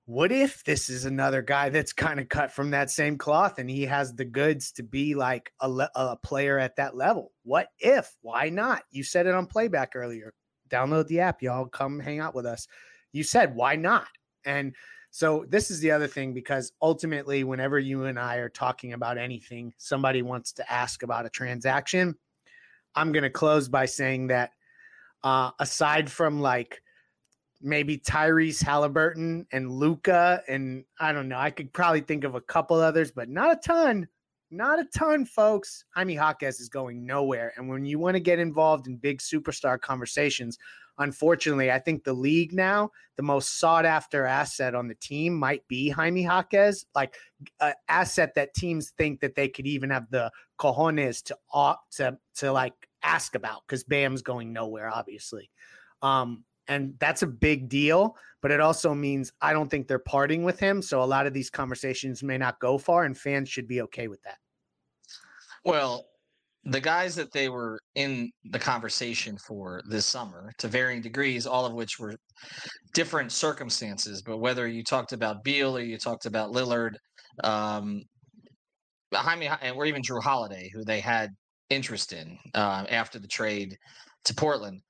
what 0.05 0.31
if 0.31 0.63
this 0.63 0.89
is 0.89 1.05
another 1.05 1.41
guy 1.41 1.69
that's 1.69 1.93
kind 1.93 2.19
of 2.19 2.27
cut 2.27 2.51
from 2.51 2.71
that 2.71 2.89
same 2.89 3.17
cloth 3.17 3.59
and 3.59 3.69
he 3.69 3.83
has 3.85 4.13
the 4.13 4.25
goods 4.25 4.71
to 4.73 4.83
be 4.83 5.15
like 5.15 5.53
a, 5.59 5.69
le- 5.69 5.91
a 5.95 6.17
player 6.17 6.57
at 6.57 6.75
that 6.77 6.95
level? 6.95 7.31
What 7.43 7.67
if? 7.79 8.15
Why 8.21 8.49
not? 8.49 8.83
You 8.91 9.03
said 9.03 9.27
it 9.27 9.35
on 9.35 9.45
playback 9.45 9.91
earlier. 9.95 10.33
Download 10.69 11.07
the 11.07 11.19
app, 11.19 11.41
y'all. 11.41 11.65
Come 11.65 11.99
hang 11.99 12.19
out 12.19 12.33
with 12.33 12.45
us. 12.45 12.67
You 13.11 13.23
said, 13.23 13.55
why 13.55 13.75
not? 13.75 14.07
And 14.45 14.73
so 15.11 15.45
this 15.49 15.69
is 15.69 15.81
the 15.81 15.91
other 15.91 16.07
thing 16.07 16.33
because 16.33 16.71
ultimately, 16.81 17.43
whenever 17.43 17.77
you 17.77 18.05
and 18.05 18.17
I 18.17 18.37
are 18.37 18.49
talking 18.49 18.93
about 18.93 19.17
anything, 19.17 19.73
somebody 19.77 20.21
wants 20.21 20.53
to 20.53 20.71
ask 20.71 21.03
about 21.03 21.25
a 21.25 21.29
transaction. 21.29 22.15
I'm 22.95 23.11
going 23.11 23.23
to 23.23 23.29
close 23.29 23.67
by 23.67 23.85
saying 23.85 24.27
that 24.27 24.51
uh, 25.23 25.51
aside 25.59 26.09
from 26.09 26.41
like 26.41 26.81
maybe 27.61 27.97
Tyrese 27.97 28.63
Halliburton 28.63 29.45
and 29.51 29.71
Luka, 29.71 30.43
and 30.47 30.83
I 30.99 31.11
don't 31.11 31.29
know, 31.29 31.37
I 31.37 31.51
could 31.51 31.73
probably 31.73 32.01
think 32.01 32.23
of 32.23 32.35
a 32.35 32.41
couple 32.41 32.77
others, 32.77 33.11
but 33.11 33.29
not 33.29 33.51
a 33.51 33.59
ton. 33.59 34.07
Not 34.53 34.79
a 34.79 34.85
ton, 34.85 35.23
folks. 35.23 35.85
Jaime 35.95 36.15
Jaquez 36.15 36.59
is 36.59 36.67
going 36.67 37.05
nowhere. 37.05 37.53
And 37.55 37.69
when 37.69 37.85
you 37.85 37.99
want 37.99 38.15
to 38.15 38.19
get 38.19 38.37
involved 38.37 38.85
in 38.85 38.97
big 38.97 39.19
superstar 39.19 39.79
conversations, 39.79 40.59
unfortunately, 40.97 41.71
I 41.71 41.79
think 41.79 42.03
the 42.03 42.11
league 42.11 42.51
now, 42.51 42.91
the 43.15 43.23
most 43.23 43.59
sought 43.59 43.85
after 43.85 44.25
asset 44.25 44.75
on 44.75 44.89
the 44.89 44.95
team 44.95 45.37
might 45.37 45.65
be 45.69 45.89
Jaime 45.89 46.23
Jaquez, 46.23 46.85
like 46.93 47.15
an 47.61 47.73
asset 47.87 48.35
that 48.35 48.53
teams 48.53 48.89
think 48.97 49.21
that 49.21 49.35
they 49.35 49.47
could 49.47 49.67
even 49.67 49.89
have 49.89 50.09
the 50.09 50.29
cojones 50.59 51.23
to 51.23 51.37
to 51.97 52.17
to 52.35 52.51
like 52.51 52.73
ask 53.03 53.35
about 53.35 53.61
because 53.65 53.85
Bam's 53.85 54.21
going 54.21 54.51
nowhere, 54.51 54.89
obviously. 54.93 55.49
Um, 56.01 56.43
and 56.71 56.93
that's 56.99 57.21
a 57.21 57.27
big 57.27 57.67
deal, 57.67 58.15
but 58.41 58.49
it 58.49 58.61
also 58.61 58.95
means 58.95 59.33
I 59.41 59.51
don't 59.51 59.69
think 59.69 59.89
they're 59.89 59.99
parting 59.99 60.43
with 60.43 60.57
him. 60.57 60.81
So 60.81 61.03
a 61.03 61.05
lot 61.05 61.27
of 61.27 61.33
these 61.33 61.49
conversations 61.49 62.23
may 62.23 62.37
not 62.37 62.59
go 62.59 62.77
far, 62.77 63.03
and 63.03 63.17
fans 63.17 63.49
should 63.49 63.67
be 63.67 63.81
okay 63.81 64.07
with 64.07 64.21
that. 64.23 64.37
Well, 65.65 66.07
the 66.63 66.79
guys 66.79 67.13
that 67.15 67.33
they 67.33 67.49
were 67.49 67.77
in 67.95 68.31
the 68.45 68.57
conversation 68.57 69.37
for 69.37 69.81
this 69.89 70.05
summer 70.05 70.53
to 70.59 70.69
varying 70.69 71.01
degrees, 71.01 71.45
all 71.45 71.65
of 71.65 71.73
which 71.73 71.99
were 71.99 72.15
different 72.93 73.33
circumstances, 73.33 74.21
but 74.21 74.37
whether 74.37 74.65
you 74.65 74.81
talked 74.81 75.11
about 75.11 75.43
Beal 75.43 75.75
or 75.75 75.81
you 75.81 75.97
talked 75.97 76.25
about 76.25 76.53
Lillard, 76.53 76.95
um, 77.43 78.01
Jaime, 79.13 79.49
and 79.61 79.75
or 79.75 79.85
even 79.85 80.01
Jrue 80.01 80.23
Holiday, 80.23 80.71
who 80.73 80.85
they 80.85 81.01
had 81.01 81.31
interest 81.69 82.13
in 82.13 82.37
uh, 82.53 82.85
after 82.89 83.19
the 83.19 83.27
trade 83.27 83.77
to 84.23 84.33
Portland, 84.33 84.81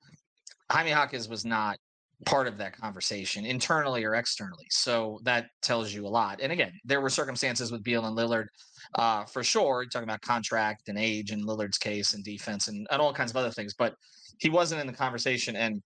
Jaime 0.70 0.90
Jaquez 0.90 1.28
was 1.28 1.44
not 1.44 1.78
part 2.24 2.46
of 2.46 2.56
that 2.58 2.76
conversation 2.76 3.44
internally 3.44 4.04
or 4.04 4.14
externally. 4.14 4.66
So 4.70 5.20
that 5.24 5.46
tells 5.60 5.92
you 5.92 6.06
a 6.06 6.08
lot. 6.08 6.40
And 6.40 6.52
again, 6.52 6.72
there 6.84 7.00
were 7.00 7.10
circumstances 7.10 7.72
with 7.72 7.82
Beal 7.82 8.04
and 8.06 8.16
Lillard 8.16 8.46
uh, 8.94 9.24
for 9.24 9.42
sure. 9.42 9.82
You're 9.82 9.90
talking 9.90 10.08
about 10.08 10.20
contract 10.20 10.88
and 10.88 10.98
age 10.98 11.30
and 11.30 11.44
Lillard's 11.44 11.78
case 11.78 12.14
and 12.14 12.22
defense 12.24 12.68
and, 12.68 12.86
and 12.90 13.02
all 13.02 13.12
kinds 13.12 13.32
of 13.32 13.36
other 13.36 13.50
things, 13.50 13.74
but 13.74 13.94
he 14.38 14.50
wasn't 14.50 14.80
in 14.80 14.86
the 14.86 14.92
conversation 14.92 15.56
and 15.56 15.82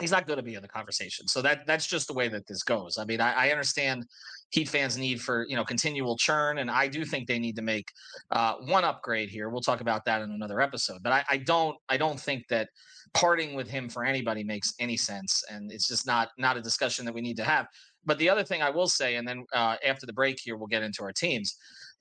he's 0.00 0.10
not 0.10 0.26
going 0.26 0.38
to 0.38 0.42
be 0.42 0.54
in 0.54 0.62
the 0.62 0.68
conversation. 0.68 1.28
So 1.28 1.42
that 1.42 1.66
that's 1.66 1.86
just 1.86 2.08
the 2.08 2.14
way 2.14 2.28
that 2.28 2.46
this 2.46 2.62
goes. 2.62 2.96
I 2.98 3.04
mean, 3.04 3.20
I, 3.20 3.32
I 3.32 3.50
understand 3.50 4.06
Heat 4.52 4.68
fans' 4.68 4.98
need 4.98 5.20
for 5.20 5.46
you 5.48 5.56
know 5.56 5.64
continual 5.64 6.16
churn, 6.16 6.58
and 6.58 6.70
I 6.70 6.86
do 6.86 7.04
think 7.04 7.26
they 7.26 7.38
need 7.38 7.56
to 7.56 7.62
make 7.62 7.90
uh, 8.30 8.54
one 8.66 8.84
upgrade 8.84 9.30
here. 9.30 9.48
We'll 9.48 9.62
talk 9.62 9.80
about 9.80 10.04
that 10.04 10.22
in 10.22 10.30
another 10.30 10.60
episode. 10.60 11.02
But 11.02 11.12
I, 11.12 11.24
I 11.30 11.36
don't 11.38 11.76
I 11.88 11.96
don't 11.96 12.20
think 12.20 12.46
that 12.48 12.68
parting 13.14 13.54
with 13.54 13.68
him 13.68 13.88
for 13.88 14.04
anybody 14.04 14.44
makes 14.44 14.74
any 14.78 14.96
sense, 14.96 15.42
and 15.50 15.72
it's 15.72 15.88
just 15.88 16.06
not 16.06 16.28
not 16.38 16.56
a 16.56 16.60
discussion 16.60 17.04
that 17.06 17.14
we 17.14 17.22
need 17.22 17.36
to 17.38 17.44
have. 17.44 17.66
But 18.04 18.18
the 18.18 18.28
other 18.28 18.44
thing 18.44 18.62
I 18.62 18.70
will 18.70 18.88
say, 18.88 19.16
and 19.16 19.26
then 19.26 19.44
uh, 19.54 19.76
after 19.86 20.06
the 20.06 20.12
break 20.12 20.38
here, 20.38 20.56
we'll 20.56 20.66
get 20.66 20.82
into 20.82 21.02
our 21.02 21.12
teams, 21.12 21.56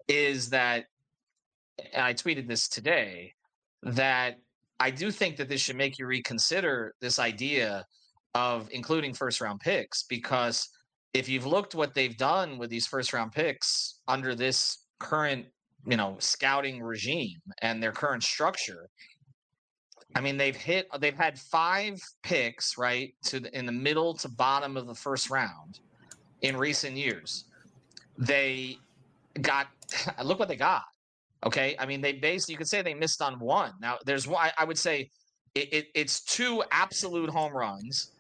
is 0.08 0.50
that 0.50 0.86
I 1.96 2.14
tweeted 2.14 2.48
this 2.48 2.68
today 2.68 3.34
that 3.84 4.38
I 4.80 4.92
do 4.92 5.12
think 5.12 5.38
that 5.38 5.48
this 5.48 5.62
should 5.62 5.76
make 5.76 6.00
you 6.00 6.06
reconsider 6.06 6.96
this 7.02 7.20
idea 7.20 7.86
of 8.34 8.68
including 8.72 9.14
first 9.14 9.42
round 9.42 9.60
picks 9.60 10.04
because 10.04 10.68
if 11.14 11.28
you've 11.28 11.46
looked 11.46 11.76
what 11.76 11.94
they've 11.94 12.18
done 12.18 12.58
with 12.58 12.70
these 12.70 12.88
first 12.88 13.14
round 13.14 13.32
picks 13.32 14.00
under 14.08 14.36
this 14.36 14.86
current, 15.00 15.46
you 15.86 15.98
know, 15.98 16.16
scouting 16.20 16.82
regime 16.82 17.42
and 17.62 17.82
their 17.82 17.92
current 17.92 18.24
structure, 18.24 18.90
I 20.16 20.22
mean, 20.22 20.38
they've 20.38 20.56
hit, 20.56 20.88
they've 21.00 21.16
had 21.16 21.40
five 21.40 22.00
picks, 22.24 22.78
right, 22.78 23.14
to 23.26 23.40
the, 23.40 23.58
in 23.58 23.66
the 23.66 23.72
middle 23.72 24.14
to 24.16 24.30
bottom 24.30 24.78
of 24.78 24.88
the 24.88 24.96
first 24.96 25.30
round 25.30 25.80
in 26.42 26.58
recent 26.58 26.98
years. 26.98 27.46
They 28.18 28.78
got, 29.42 29.68
look 30.24 30.40
what 30.40 30.48
they 30.48 30.56
got. 30.56 30.84
Okay. 31.46 31.76
I 31.80 31.86
mean, 31.86 32.02
they 32.02 32.14
basically, 32.14 32.54
you 32.54 32.58
could 32.58 32.68
say 32.68 32.82
they 32.82 32.94
missed 32.94 33.22
on 33.22 33.40
one. 33.40 33.74
Now, 33.82 33.98
there's 34.06 34.28
one, 34.28 34.50
I 34.58 34.64
would 34.64 34.78
say 34.78 35.10
it, 35.56 35.74
it, 35.74 35.88
it's 35.96 36.22
two 36.24 36.64
absolute 36.72 37.30
home 37.30 37.54
runs 37.54 38.12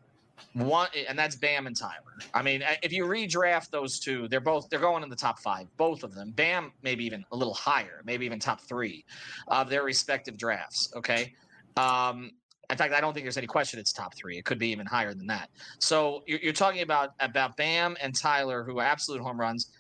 one, 0.54 0.90
and 1.08 1.18
that's 1.18 1.36
Bam 1.36 1.68
and 1.68 1.76
Tyler. 1.76 2.20
I 2.34 2.42
mean, 2.42 2.64
if 2.84 2.92
you 2.92 3.06
redraft 3.06 3.70
those 3.70 4.00
two, 4.00 4.28
they're 4.28 4.40
both 4.40 4.70
they're 4.70 4.80
going 4.80 5.04
in 5.04 5.10
the 5.10 5.16
top 5.16 5.40
five, 5.40 5.68
both 5.78 6.04
of 6.04 6.14
them. 6.14 6.32
Bam, 6.32 6.72
maybe 6.82 7.06
even 7.06 7.24
a 7.32 7.36
little 7.36 7.54
higher, 7.54 8.02
maybe 8.06 8.26
even 8.26 8.40
top 8.40 8.62
three 8.62 9.06
of 9.48 9.70
their 9.70 9.84
respective 9.84 10.38
drafts. 10.38 10.92
Okay. 10.96 11.34
Um, 11.78 12.32
in 12.70 12.78
fact, 12.78 12.94
I 12.94 13.02
don't 13.02 13.14
think 13.14 13.26
there's 13.26 13.38
any 13.38 13.48
question 13.48 13.80
it's 13.80 13.92
top 13.92 14.16
three. 14.16 14.38
It 14.38 14.46
could 14.46 14.58
be 14.58 14.70
even 14.70 14.86
higher 14.86 15.14
than 15.14 15.28
that. 15.28 15.50
So 15.80 16.24
you're, 16.26 16.40
you're 16.40 16.54
talking 16.54 16.82
about 16.82 17.14
about 17.20 17.58
Bam 17.58 17.98
and 18.02 18.18
Tyler, 18.18 18.64
who 18.64 18.80
are 18.80 18.86
absolute 18.86 19.22
home 19.22 19.40
runs. 19.40 19.72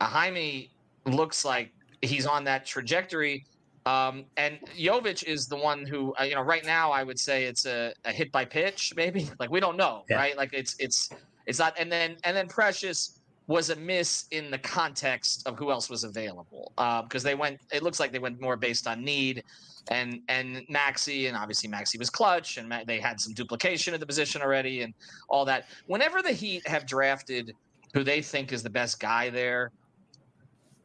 Jaime 0.00 0.70
looks 1.06 1.44
like 1.44 1.72
he's 2.02 2.26
on 2.26 2.44
that 2.44 2.64
trajectory. 2.64 3.44
Um, 3.86 4.24
and 4.36 4.58
Jovic 4.76 5.22
is 5.24 5.46
the 5.46 5.56
one 5.56 5.86
who, 5.86 6.12
uh, 6.20 6.24
you 6.24 6.34
know, 6.34 6.42
right 6.42 6.66
now 6.66 6.90
I 6.90 7.04
would 7.04 7.18
say 7.18 7.44
it's 7.44 7.66
a, 7.66 7.92
a 8.04 8.12
hit 8.12 8.32
by 8.32 8.44
pitch, 8.44 8.92
maybe. 8.96 9.30
Like 9.38 9.50
we 9.50 9.60
don't 9.60 9.76
know, 9.76 10.04
yeah. 10.10 10.16
right? 10.16 10.36
Like 10.36 10.52
it's 10.52 10.76
it's 10.78 11.08
it's 11.46 11.58
not. 11.58 11.78
And 11.78 11.90
then 11.90 12.16
and 12.24 12.36
then 12.36 12.48
Precious 12.48 13.20
was 13.46 13.70
a 13.70 13.76
miss 13.76 14.24
in 14.32 14.50
the 14.50 14.58
context 14.58 15.46
of 15.46 15.56
who 15.56 15.70
else 15.70 15.88
was 15.88 16.02
available 16.02 16.72
because 16.74 17.24
uh, 17.24 17.28
they 17.28 17.34
went. 17.36 17.60
It 17.72 17.84
looks 17.84 18.00
like 18.00 18.10
they 18.10 18.18
went 18.18 18.40
more 18.40 18.56
based 18.56 18.88
on 18.88 19.04
need, 19.04 19.44
and 19.88 20.20
and 20.28 20.62
Maxey 20.68 21.28
and 21.28 21.36
obviously 21.36 21.68
Maxey 21.68 21.96
was 21.96 22.10
clutch, 22.10 22.56
and 22.56 22.74
they 22.86 22.98
had 22.98 23.20
some 23.20 23.34
duplication 23.34 23.94
of 23.94 24.00
the 24.00 24.06
position 24.06 24.42
already, 24.42 24.82
and 24.82 24.92
all 25.28 25.44
that. 25.44 25.68
Whenever 25.86 26.22
the 26.22 26.32
Heat 26.32 26.66
have 26.66 26.86
drafted 26.86 27.52
who 27.94 28.02
they 28.02 28.20
think 28.20 28.52
is 28.52 28.64
the 28.64 28.70
best 28.70 28.98
guy 28.98 29.30
there, 29.30 29.70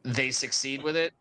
they 0.04 0.30
succeed 0.30 0.84
with 0.84 0.96
it 0.96 1.12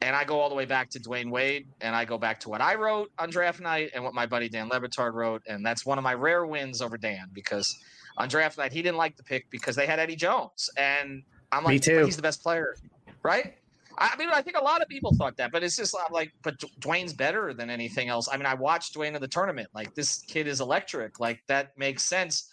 and 0.00 0.14
I 0.14 0.24
go 0.24 0.40
all 0.40 0.48
the 0.48 0.54
way 0.54 0.64
back 0.64 0.90
to 0.90 1.00
Dwyane 1.00 1.30
Wade, 1.30 1.68
and 1.80 1.94
I 1.94 2.04
go 2.04 2.18
back 2.18 2.40
to 2.40 2.48
what 2.48 2.60
I 2.60 2.74
wrote 2.74 3.10
on 3.18 3.30
draft 3.30 3.60
night 3.60 3.90
and 3.94 4.04
what 4.04 4.14
my 4.14 4.26
buddy 4.26 4.48
Dan 4.48 4.68
Le 4.68 4.80
Batard 4.80 5.14
wrote, 5.14 5.42
and 5.46 5.64
that's 5.64 5.84
one 5.84 5.98
of 5.98 6.04
my 6.04 6.14
rare 6.14 6.46
wins 6.46 6.80
over 6.80 6.96
Dan 6.96 7.28
because 7.32 7.76
on 8.16 8.28
draft 8.28 8.58
night 8.58 8.72
he 8.72 8.82
didn't 8.82 8.98
like 8.98 9.16
the 9.16 9.24
pick 9.24 9.50
because 9.50 9.76
they 9.76 9.86
had 9.86 9.98
Eddie 9.98 10.16
Jones, 10.16 10.70
and 10.76 11.22
I'm 11.52 11.64
like, 11.64 11.84
he's 11.84 12.16
the 12.16 12.22
best 12.22 12.42
player, 12.42 12.76
right? 13.22 13.54
I 14.00 14.16
mean, 14.16 14.28
I 14.32 14.42
think 14.42 14.56
a 14.56 14.62
lot 14.62 14.80
of 14.80 14.88
people 14.88 15.12
thought 15.14 15.36
that, 15.38 15.50
but 15.50 15.64
it's 15.64 15.76
just 15.76 15.96
like, 16.12 16.30
but 16.42 16.56
Dwyane's 16.80 17.12
better 17.12 17.52
than 17.52 17.68
anything 17.68 18.08
else. 18.08 18.28
I 18.30 18.36
mean, 18.36 18.46
I 18.46 18.54
watched 18.54 18.94
Dwyane 18.94 19.14
in 19.16 19.20
the 19.20 19.26
tournament. 19.26 19.68
Like, 19.74 19.92
this 19.96 20.18
kid 20.18 20.46
is 20.46 20.60
electric. 20.60 21.18
Like, 21.18 21.40
that 21.48 21.76
makes 21.76 22.04
sense. 22.04 22.48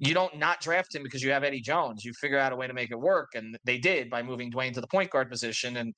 You 0.00 0.12
don't 0.12 0.36
not 0.36 0.60
draft 0.60 0.94
him 0.94 1.02
because 1.02 1.22
you 1.22 1.30
have 1.30 1.44
Eddie 1.44 1.62
Jones. 1.62 2.04
You 2.04 2.12
figure 2.12 2.38
out 2.38 2.52
a 2.52 2.56
way 2.56 2.66
to 2.66 2.74
make 2.74 2.90
it 2.90 3.00
work, 3.00 3.30
and 3.34 3.58
they 3.64 3.78
did 3.78 4.10
by 4.10 4.22
moving 4.22 4.52
Dwyane 4.52 4.74
to 4.74 4.82
the 4.82 4.86
point 4.86 5.10
guard 5.10 5.30
position. 5.30 5.78
And 5.78 5.94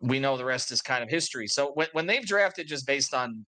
we 0.00 0.18
know 0.18 0.36
the 0.36 0.44
rest 0.44 0.72
is 0.72 0.82
kind 0.82 1.02
of 1.02 1.10
history. 1.10 1.46
So 1.46 1.72
when, 1.74 1.88
when 1.92 2.06
they've 2.06 2.24
drafted 2.24 2.66
just 2.66 2.86
based 2.86 3.14
on, 3.14 3.44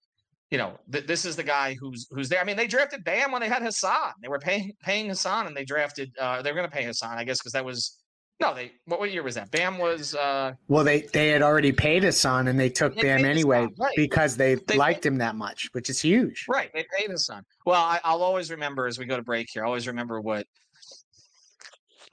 you 0.50 0.58
know, 0.58 0.78
th- 0.90 1.06
this 1.06 1.24
is 1.24 1.36
the 1.36 1.42
guy 1.42 1.76
who's 1.78 2.06
who's 2.10 2.28
there. 2.28 2.40
I 2.40 2.44
mean, 2.44 2.56
they 2.56 2.66
drafted 2.66 3.04
Bam 3.04 3.32
when 3.32 3.42
they 3.42 3.48
had 3.48 3.62
Hassan. 3.62 4.12
They 4.22 4.28
were 4.28 4.38
paying 4.38 4.72
paying 4.82 5.08
Hassan, 5.08 5.46
and 5.46 5.56
they 5.56 5.64
drafted. 5.64 6.10
Uh, 6.18 6.40
they 6.40 6.50
were 6.50 6.56
going 6.56 6.68
to 6.68 6.74
pay 6.74 6.84
Hassan, 6.84 7.18
I 7.18 7.24
guess, 7.24 7.38
because 7.38 7.52
that 7.52 7.64
was 7.64 7.98
no. 8.40 8.54
They 8.54 8.72
what, 8.86 8.98
what 8.98 9.12
year 9.12 9.22
was 9.22 9.34
that? 9.34 9.50
Bam 9.50 9.76
was. 9.76 10.14
Uh, 10.14 10.52
well, 10.68 10.84
they 10.84 11.02
they 11.02 11.28
had 11.28 11.42
already 11.42 11.70
paid 11.70 12.02
Hassan, 12.02 12.48
and 12.48 12.58
they 12.58 12.70
took 12.70 12.94
they 12.94 13.02
Bam 13.02 13.26
anyway 13.26 13.64
Hassan, 13.64 13.74
right. 13.78 13.96
because 13.96 14.38
they, 14.38 14.54
they 14.54 14.76
liked 14.76 15.02
paid, 15.02 15.08
him 15.08 15.18
that 15.18 15.36
much, 15.36 15.68
which 15.72 15.90
is 15.90 16.00
huge. 16.00 16.46
Right, 16.48 16.70
they 16.72 16.86
paid 16.98 17.10
Hassan. 17.10 17.42
Well, 17.66 17.82
I, 17.82 18.00
I'll 18.02 18.22
always 18.22 18.50
remember 18.50 18.86
as 18.86 18.98
we 18.98 19.04
go 19.04 19.16
to 19.16 19.22
break 19.22 19.48
here. 19.52 19.64
I 19.64 19.66
always 19.66 19.86
remember 19.86 20.18
what. 20.22 20.46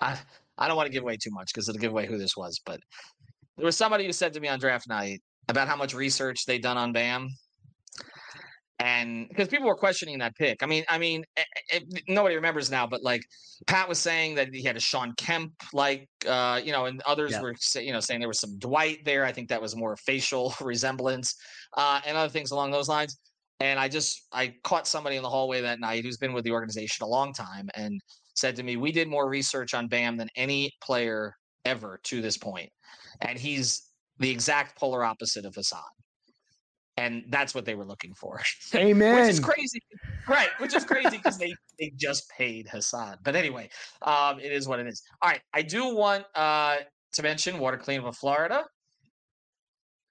I 0.01 0.20
I 0.58 0.68
don't 0.68 0.77
want 0.77 0.88
to 0.88 0.94
give 0.94 1.04
away 1.04 1.18
too 1.18 1.32
much 1.32 1.54
because 1.54 1.68
it'll 1.70 1.80
give 1.80 1.92
away 1.92 2.06
who 2.06 2.18
this 2.18 2.36
was, 2.36 2.60
but 2.65 2.80
there 3.58 3.66
was 3.66 3.78
somebody 3.78 4.06
who 4.06 4.12
said 4.12 4.34
to 4.34 4.40
me 4.40 4.48
on 4.48 4.60
draft 4.60 4.88
night 4.88 5.22
about 5.48 5.68
how 5.68 5.76
much 5.76 5.94
research 5.94 6.46
they'd 6.46 6.62
done 6.62 6.78
on 6.78 6.92
Bam. 6.92 7.30
And 8.80 9.30
because 9.30 9.48
people 9.48 9.68
were 9.68 9.76
questioning 9.76 10.20
that 10.20 10.36
pick, 10.36 10.62
I 10.62 10.66
mean, 10.66 10.84
I 10.90 10.98
mean, 10.98 11.24
it, 11.38 11.46
it, 11.70 12.04
nobody 12.10 12.36
remembers 12.36 12.70
now, 12.70 12.86
but 12.86 13.02
like 13.04 13.22
Pat 13.68 13.88
was 13.88 14.00
saying 14.00 14.36
that 14.36 14.54
he 14.54 14.64
had 14.64 14.76
a 14.76 14.82
Shawn 14.82 15.14
Kemp, 15.16 15.54
like 15.72 16.10
uh, 16.28 16.60
you 16.62 16.74
know, 16.74 16.86
and 16.86 17.02
others 17.08 17.32
yeah. 17.32 17.42
were, 17.42 17.56
say, 17.58 17.86
you 17.86 17.94
know, 17.94 18.02
saying 18.02 18.20
there 18.20 18.28
was 18.28 18.42
some 18.42 18.58
Dwight 18.60 19.06
there. 19.06 19.24
I 19.24 19.32
think 19.32 19.48
that 19.48 19.62
was 19.62 19.78
more 19.78 19.96
facial 19.96 20.54
resemblance 20.62 21.36
uh, 21.78 22.02
and 22.06 22.18
other 22.18 22.30
things 22.30 22.52
along 22.52 22.72
those 22.72 22.90
lines. 22.90 23.18
And 23.62 23.80
I 23.80 23.88
just 23.88 24.28
I 24.34 24.54
caught 24.66 24.88
somebody 24.88 25.16
in 25.16 25.24
the 25.24 25.30
hallway 25.30 25.62
that 25.62 25.80
night 25.80 26.04
who's 26.04 26.18
been 26.18 26.34
with 26.34 26.44
the 26.44 26.52
organization 26.52 27.06
a 27.06 27.08
long 27.08 27.32
time 27.32 27.70
and 27.76 28.02
said 28.36 28.58
to 28.58 28.64
me, 28.64 28.76
"We 28.76 28.92
did 28.92 29.08
more 29.08 29.30
research 29.30 29.74
on 29.74 29.88
Bam 29.88 30.18
than 30.18 30.28
any 30.36 30.74
player 30.82 31.34
ever 31.64 32.02
to 32.04 32.22
this 32.22 32.38
point." 32.38 32.70
And 33.22 33.38
he's 33.38 33.90
the 34.20 34.30
exact 34.30 34.78
polar 34.78 35.04
opposite 35.04 35.46
of 35.46 35.56
Hassan. 35.56 35.82
And 36.98 37.26
that's 37.30 37.54
what 37.54 37.66
they 37.66 37.76
were 37.76 37.84
looking 37.84 38.14
for. 38.14 38.40
Amen. 38.74 39.16
which 39.20 39.30
is 39.30 39.40
crazy, 39.42 39.82
right? 40.30 40.50
Which 40.60 40.74
is 40.74 40.86
crazy 40.86 41.18
because 41.18 41.38
they 41.38 41.54
they 41.80 41.92
just 41.98 42.30
paid 42.30 42.70
Hassan. 42.70 43.18
But 43.24 43.36
anyway, 43.36 43.70
um, 44.02 44.40
it 44.40 44.52
is 44.52 44.68
what 44.68 44.80
it 44.80 44.88
is. 44.88 45.04
All 45.22 45.30
right, 45.30 45.42
I 45.54 45.62
do 45.62 45.94
want 45.94 46.24
uh, 46.36 46.78
to 47.14 47.22
mention 47.22 47.60
Water 47.60 47.78
Clean 47.78 48.00
of 48.00 48.16
Florida. 48.16 48.64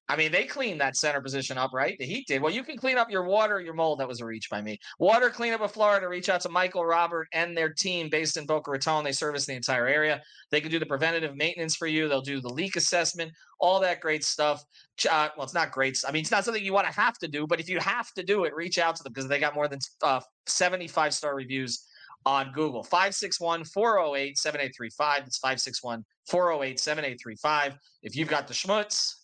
I 0.09 0.17
mean, 0.17 0.33
they 0.33 0.45
cleaned 0.45 0.81
that 0.83 0.97
center 0.97 1.21
position 1.23 1.57
up, 1.57 1.73
right? 1.73 1.97
The 1.99 2.05
Heat 2.05 2.27
did. 2.27 2.43
Well, 2.43 2.53
you 2.53 2.63
can 2.63 2.77
clean 2.77 2.99
up 2.99 3.11
your 3.11 3.25
water, 3.25 3.61
your 3.61 3.73
mold. 3.73 4.01
That 4.01 4.09
was 4.09 4.21
a 4.21 4.27
reach 4.27 4.51
by 4.51 4.61
me. 4.61 4.79
Water 4.99 5.31
cleanup 5.31 5.63
of 5.63 5.73
Florida. 5.73 6.07
Reach 6.07 6.29
out 6.29 6.43
to 6.43 6.51
Michael, 6.51 6.85
Robert, 6.85 7.27
and 7.33 7.57
their 7.57 7.73
team 7.73 8.11
based 8.11 8.37
in 8.37 8.45
Boca 8.45 8.71
Raton. 8.71 9.03
They 9.03 9.13
service 9.13 9.47
the 9.47 9.55
entire 9.55 9.87
area. 9.87 10.23
They 10.51 10.61
can 10.61 10.71
do 10.71 10.79
the 10.79 10.85
preventative 10.85 11.37
maintenance 11.37 11.75
for 11.75 11.87
you. 11.87 12.07
They'll 12.07 12.21
do 12.21 12.43
the 12.43 12.53
leak 12.53 12.77
assessment, 12.77 13.33
all 13.59 13.81
that 13.81 14.01
great 14.01 14.25
stuff. 14.25 14.63
Uh, 15.11 15.29
well, 15.37 15.45
it's 15.45 15.55
not 15.55 15.73
great. 15.73 15.99
I 16.07 16.13
mean, 16.13 16.21
it's 16.21 16.31
not 16.31 16.45
something 16.45 16.63
you 16.63 16.75
want 16.75 16.87
to 16.87 16.93
have 16.93 17.17
to 17.19 17.29
do, 17.29 17.47
but 17.47 17.59
if 17.59 17.71
you 17.71 17.81
have 17.81 18.13
to 18.13 18.23
do 18.23 18.45
it, 18.45 18.55
reach 18.55 18.79
out 18.79 18.97
to 18.97 19.03
them 19.03 19.13
because 19.13 19.29
they 19.29 19.41
got 19.41 19.55
more 19.55 19.69
than 19.69 19.79
uh, 20.03 20.21
75 20.47 21.15
star 21.15 21.35
reviews 21.35 21.87
on 22.27 22.53
Google. 22.53 22.83
561 22.83 23.65
408 23.65 24.37
7835. 24.37 25.27
It's 25.27 25.39
561 25.39 26.05
408 26.29 26.79
7835. 26.79 27.79
If 28.03 28.17
you've 28.17 28.29
got 28.29 28.47
the 28.49 28.55
schmutz, 28.55 29.24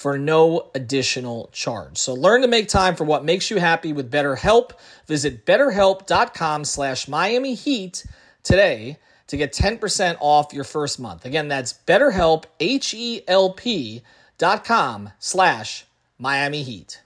for 0.00 0.16
no 0.16 0.70
additional 0.74 1.50
charge. 1.52 1.98
So 1.98 2.14
learn 2.14 2.40
to 2.40 2.48
make 2.48 2.68
time 2.68 2.96
for 2.96 3.04
what 3.04 3.22
makes 3.22 3.50
you 3.50 3.58
happy 3.58 3.92
with 3.92 4.10
BetterHelp. 4.10 4.70
Visit 5.06 5.44
betterhelp.com 5.44 6.64
slash 6.64 7.06
Miami 7.06 7.52
Heat 7.52 8.06
today 8.42 8.96
to 9.26 9.36
get 9.36 9.52
10% 9.52 10.16
off 10.20 10.54
your 10.54 10.64
first 10.64 11.00
month. 11.00 11.26
Again, 11.26 11.48
that's 11.48 11.74
betterhelp, 11.86 12.44
H-E-L-P 12.60 14.00
dot 14.38 14.64
com 14.64 15.10
slash 15.18 15.84
Miami 16.18 16.62
Heat. 16.62 17.02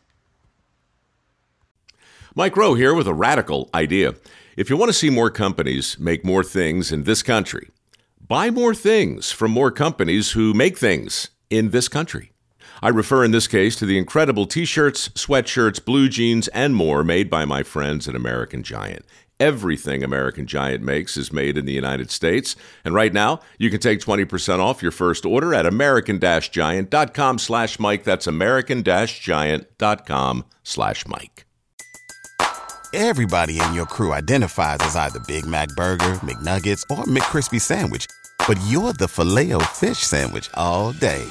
Mike 2.36 2.56
Rowe 2.56 2.74
here 2.74 2.94
with 2.94 3.08
a 3.08 3.14
radical 3.14 3.70
idea. 3.74 4.14
If 4.56 4.70
you 4.70 4.76
want 4.76 4.90
to 4.90 4.96
see 4.96 5.10
more 5.10 5.30
companies 5.30 5.98
make 5.98 6.24
more 6.24 6.44
things 6.44 6.92
in 6.92 7.02
this 7.02 7.24
country, 7.24 7.70
buy 8.20 8.50
more 8.50 8.72
things 8.72 9.32
from 9.32 9.50
more 9.50 9.72
companies 9.72 10.30
who 10.30 10.54
make 10.54 10.78
things 10.78 11.30
in 11.50 11.70
this 11.70 11.88
country. 11.88 12.30
I 12.82 12.88
refer 12.88 13.24
in 13.24 13.30
this 13.30 13.46
case 13.46 13.76
to 13.76 13.86
the 13.86 13.98
incredible 13.98 14.46
t 14.46 14.64
shirts, 14.64 15.08
sweatshirts, 15.10 15.84
blue 15.84 16.08
jeans, 16.08 16.48
and 16.48 16.74
more 16.74 17.04
made 17.04 17.30
by 17.30 17.44
my 17.44 17.62
friends 17.62 18.08
at 18.08 18.14
American 18.14 18.62
Giant. 18.62 19.04
Everything 19.40 20.04
American 20.04 20.46
Giant 20.46 20.84
makes 20.84 21.16
is 21.16 21.32
made 21.32 21.58
in 21.58 21.66
the 21.66 21.72
United 21.72 22.12
States. 22.12 22.54
And 22.84 22.94
right 22.94 23.12
now, 23.12 23.40
you 23.58 23.68
can 23.68 23.80
take 23.80 23.98
20% 23.98 24.60
off 24.60 24.80
your 24.80 24.92
first 24.92 25.26
order 25.26 25.52
at 25.52 25.66
american-giant.com 25.66 27.38
slash 27.38 27.80
Mike. 27.80 28.04
That's 28.04 28.28
american-giant.com 28.28 30.44
slash 30.62 31.06
Mike. 31.06 31.46
Everybody 32.92 33.60
in 33.60 33.74
your 33.74 33.86
crew 33.86 34.12
identifies 34.12 34.78
as 34.82 34.94
either 34.94 35.18
Big 35.26 35.46
Mac 35.46 35.68
Burger, 35.70 36.14
McNuggets, 36.22 36.84
or 36.88 37.02
McCrispy 37.04 37.60
Sandwich. 37.60 38.06
But 38.46 38.58
you're 38.68 38.92
the 38.92 39.08
filet 39.08 39.52
fish 39.74 39.98
Sandwich 39.98 40.48
all 40.54 40.92
day. 40.92 41.26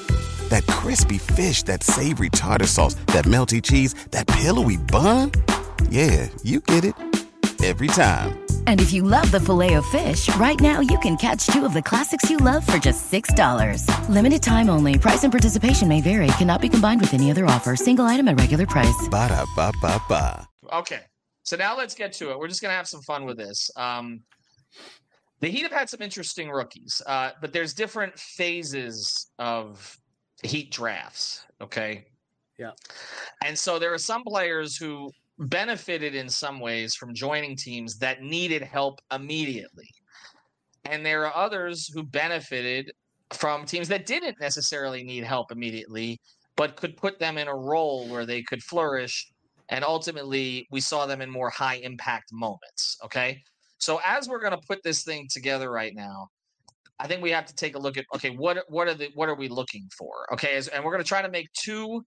That 0.53 0.67
crispy 0.67 1.17
fish, 1.17 1.63
that 1.63 1.81
savory 1.81 2.29
tartar 2.29 2.67
sauce, 2.67 2.93
that 3.07 3.25
melty 3.25 3.59
cheese, 3.59 3.95
that 4.11 4.27
pillowy 4.27 4.77
bun. 4.77 5.31
Yeah, 5.89 6.27
you 6.43 6.59
get 6.59 6.85
it. 6.85 6.93
Every 7.63 7.87
time. 7.87 8.37
And 8.67 8.79
if 8.79 8.93
you 8.93 9.01
love 9.01 9.31
the 9.31 9.39
filet 9.39 9.73
of 9.73 9.83
fish, 9.87 10.29
right 10.35 10.59
now 10.59 10.79
you 10.79 10.99
can 10.99 11.17
catch 11.17 11.47
two 11.47 11.65
of 11.65 11.73
the 11.73 11.81
classics 11.81 12.29
you 12.29 12.37
love 12.37 12.63
for 12.67 12.77
just 12.77 13.11
$6. 13.11 13.87
Limited 14.09 14.43
time 14.43 14.69
only. 14.69 14.99
Price 14.99 15.23
and 15.23 15.31
participation 15.33 15.87
may 15.87 16.01
vary. 16.01 16.27
Cannot 16.37 16.61
be 16.61 16.69
combined 16.69 17.01
with 17.01 17.15
any 17.15 17.31
other 17.31 17.47
offer. 17.47 17.75
Single 17.75 18.05
item 18.05 18.27
at 18.27 18.39
regular 18.39 18.67
price. 18.67 19.07
Ba 19.09 19.29
da 19.29 19.45
ba 19.55 19.71
ba 19.81 19.99
ba. 20.07 20.47
Okay. 20.71 21.01
So 21.41 21.57
now 21.57 21.75
let's 21.75 21.95
get 21.95 22.13
to 22.19 22.29
it. 22.29 22.37
We're 22.37 22.47
just 22.47 22.61
going 22.61 22.71
to 22.71 22.77
have 22.77 22.87
some 22.87 23.01
fun 23.01 23.25
with 23.25 23.37
this. 23.37 23.71
Um, 23.75 24.21
the 25.39 25.49
Heat 25.49 25.63
have 25.63 25.71
had 25.71 25.89
some 25.89 26.03
interesting 26.03 26.51
rookies, 26.51 27.01
uh, 27.07 27.31
but 27.41 27.53
there's 27.53 27.73
different 27.73 28.19
phases 28.19 29.31
of 29.39 29.97
Heat 30.43 30.71
drafts. 30.71 31.45
Okay. 31.61 32.05
Yeah. 32.57 32.71
And 33.43 33.57
so 33.57 33.79
there 33.79 33.93
are 33.93 33.99
some 33.99 34.23
players 34.23 34.77
who 34.77 35.11
benefited 35.39 36.13
in 36.13 36.29
some 36.29 36.59
ways 36.59 36.95
from 36.95 37.13
joining 37.13 37.55
teams 37.55 37.97
that 37.97 38.21
needed 38.21 38.61
help 38.61 39.01
immediately. 39.11 39.89
And 40.85 41.05
there 41.05 41.25
are 41.25 41.35
others 41.35 41.89
who 41.93 42.03
benefited 42.03 42.91
from 43.31 43.65
teams 43.65 43.87
that 43.87 44.05
didn't 44.05 44.39
necessarily 44.39 45.03
need 45.03 45.23
help 45.23 45.51
immediately, 45.51 46.19
but 46.55 46.75
could 46.75 46.95
put 46.97 47.19
them 47.19 47.37
in 47.37 47.47
a 47.47 47.55
role 47.55 48.07
where 48.09 48.25
they 48.25 48.43
could 48.43 48.61
flourish 48.61 49.33
and 49.69 49.83
ultimately, 49.83 50.67
we 50.71 50.81
saw 50.81 51.05
them 51.05 51.21
in 51.21 51.29
more 51.29 51.49
high 51.49 51.75
impact 51.77 52.31
moments. 52.31 52.97
Okay. 53.03 53.41
So 53.77 53.99
as 54.05 54.27
we're 54.27 54.39
going 54.39 54.51
to 54.51 54.67
put 54.67 54.83
this 54.83 55.03
thing 55.03 55.27
together 55.29 55.71
right 55.71 55.95
now, 55.95 56.29
I 56.99 57.07
think 57.07 57.21
we 57.21 57.31
have 57.31 57.45
to 57.47 57.55
take 57.55 57.75
a 57.75 57.79
look 57.79 57.97
at 57.97 58.05
okay, 58.15 58.29
what 58.29 58.63
what 58.69 58.87
are 58.87 58.93
the 58.93 59.09
what 59.15 59.29
are 59.29 59.35
we 59.35 59.47
looking 59.47 59.89
for? 59.97 60.27
Okay, 60.33 60.55
As, 60.55 60.67
and 60.67 60.83
we're 60.83 60.91
going 60.91 61.03
to 61.03 61.07
try 61.07 61.21
to 61.21 61.29
make 61.29 61.51
two 61.53 62.05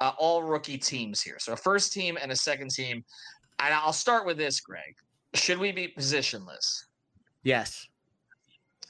uh, 0.00 0.12
all 0.18 0.42
rookie 0.42 0.78
teams 0.78 1.22
here. 1.22 1.36
So 1.38 1.52
a 1.52 1.56
first 1.56 1.92
team 1.92 2.18
and 2.20 2.32
a 2.32 2.36
second 2.36 2.70
team. 2.70 3.04
And 3.60 3.72
I'll 3.72 3.92
start 3.92 4.26
with 4.26 4.36
this, 4.36 4.60
Greg. 4.60 4.96
Should 5.34 5.58
we 5.58 5.72
be 5.72 5.94
positionless? 5.96 6.84
Yes. 7.44 7.86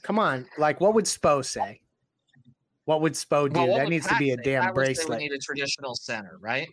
Come 0.02 0.18
on, 0.18 0.46
like 0.59 0.80
what 0.80 0.94
would 0.94 1.07
Spo 1.07 1.44
say? 1.44 1.80
What 2.85 3.00
would 3.00 3.14
Spo 3.14 3.52
do? 3.52 3.61
Well, 3.61 3.76
that 3.76 3.88
needs 3.88 4.07
to 4.07 4.16
be 4.16 4.30
a 4.30 4.37
say? 4.37 4.42
damn 4.42 4.62
Pat 4.62 4.70
say 4.70 4.74
bracelet. 4.74 5.18
We 5.18 5.28
need 5.28 5.33
a 5.33 5.38
traditional 5.38 5.94
center, 5.94 6.37
right? 6.40 6.68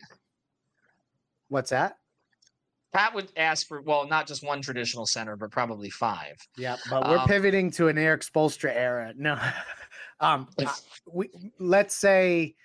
What's 1.47 1.69
that? 1.69 1.97
Pat 2.93 3.13
would 3.15 3.31
ask 3.37 3.67
for 3.67 3.81
well, 3.81 4.07
not 4.07 4.27
just 4.27 4.43
one 4.45 4.61
traditional 4.61 5.05
center, 5.05 5.35
but 5.35 5.51
probably 5.51 5.89
five. 5.89 6.35
Yeah, 6.57 6.77
but 6.89 7.07
we're 7.07 7.19
Um, 7.19 7.27
pivoting 7.27 7.71
to 7.71 7.87
an 7.87 7.97
Erik 7.97 8.21
Spoelstra 8.21 8.73
era. 8.75 9.13
No, 9.17 9.39
um, 10.19 10.47
we 11.11 11.29
let's 11.59 11.95
say, 11.95 12.55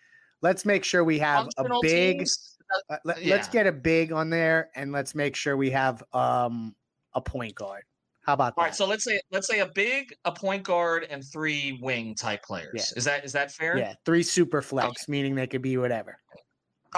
let's 0.43 0.65
make 0.65 0.85
sure 0.85 1.05
we 1.05 1.19
have 1.21 1.49
a 1.59 1.65
big. 1.81 2.19
teams, 2.19 2.57
uh, 2.91 2.97
let, 3.05 3.23
yeah. 3.23 3.37
us 3.37 3.49
get 3.49 3.67
a 3.67 3.73
big 3.73 4.13
on 4.13 4.31
there, 4.31 4.71
and 4.75 4.91
let's 4.93 5.15
make 5.15 5.37
sure 5.37 5.57
we 5.57 5.71
have 5.71 6.03
um 6.13 6.75
a 7.15 7.21
point 7.21 7.55
guard. 7.55 7.83
How 8.23 8.33
about 8.33 8.55
All 8.57 8.63
that? 8.65 8.71
right, 8.71 8.75
so 8.75 8.87
let's 8.87 9.05
say 9.05 9.21
let's 9.31 9.47
say 9.47 9.61
a 9.61 9.67
big, 9.67 10.13
a 10.25 10.33
point 10.33 10.65
guard, 10.65 11.07
and 11.09 11.23
three 11.25 11.79
wing 11.81 12.15
type 12.17 12.43
players. 12.43 12.73
Yeah. 12.75 12.99
Is 12.99 13.05
that 13.05 13.25
is 13.25 13.33
that 13.33 13.53
fair? 13.53 13.79
yeah, 13.79 13.95
three 14.05 14.25
super 14.25 14.61
flex, 14.61 15.09
meaning 15.09 15.37
they 15.37 15.47
could 15.47 15.63
be 15.63 15.77
whatever. 15.77 16.19
Okay. 16.35 16.43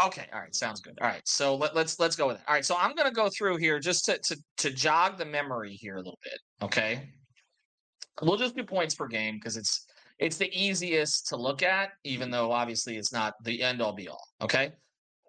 Okay, 0.07 0.27
all 0.33 0.41
right. 0.41 0.55
Sounds 0.55 0.81
good. 0.81 0.99
All 1.01 1.09
right. 1.09 1.23
So 1.25 1.57
let, 1.57 1.75
let's 1.75 1.99
let's 1.99 2.17
go 2.17 2.27
with 2.27 2.37
it. 2.37 2.43
All 2.47 2.55
right. 2.55 2.65
So 2.65 2.77
I'm 2.79 2.95
gonna 2.95 3.13
go 3.13 3.29
through 3.29 3.57
here 3.57 3.79
just 3.79 4.05
to 4.07 4.19
to 4.19 4.37
to 4.59 4.71
jog 4.71 5.19
the 5.19 5.25
memory 5.25 5.73
here 5.75 5.95
a 5.95 5.99
little 5.99 6.19
bit. 6.23 6.39
Okay. 6.63 7.11
We'll 8.23 8.37
just 8.37 8.57
do 8.57 8.65
points 8.65 8.95
per 8.95 9.07
game 9.07 9.37
because 9.37 9.57
it's 9.57 9.87
it's 10.19 10.37
the 10.37 10.51
easiest 10.53 11.29
to 11.29 11.37
look 11.37 11.63
at, 11.63 11.91
even 12.05 12.31
though 12.31 12.53
obviously 12.53 12.97
it's 12.97 13.13
not 13.13 13.35
the 13.45 13.63
end 13.63 13.81
all 13.81 13.93
be 13.93 14.09
all. 14.09 14.25
Okay. 14.41 14.73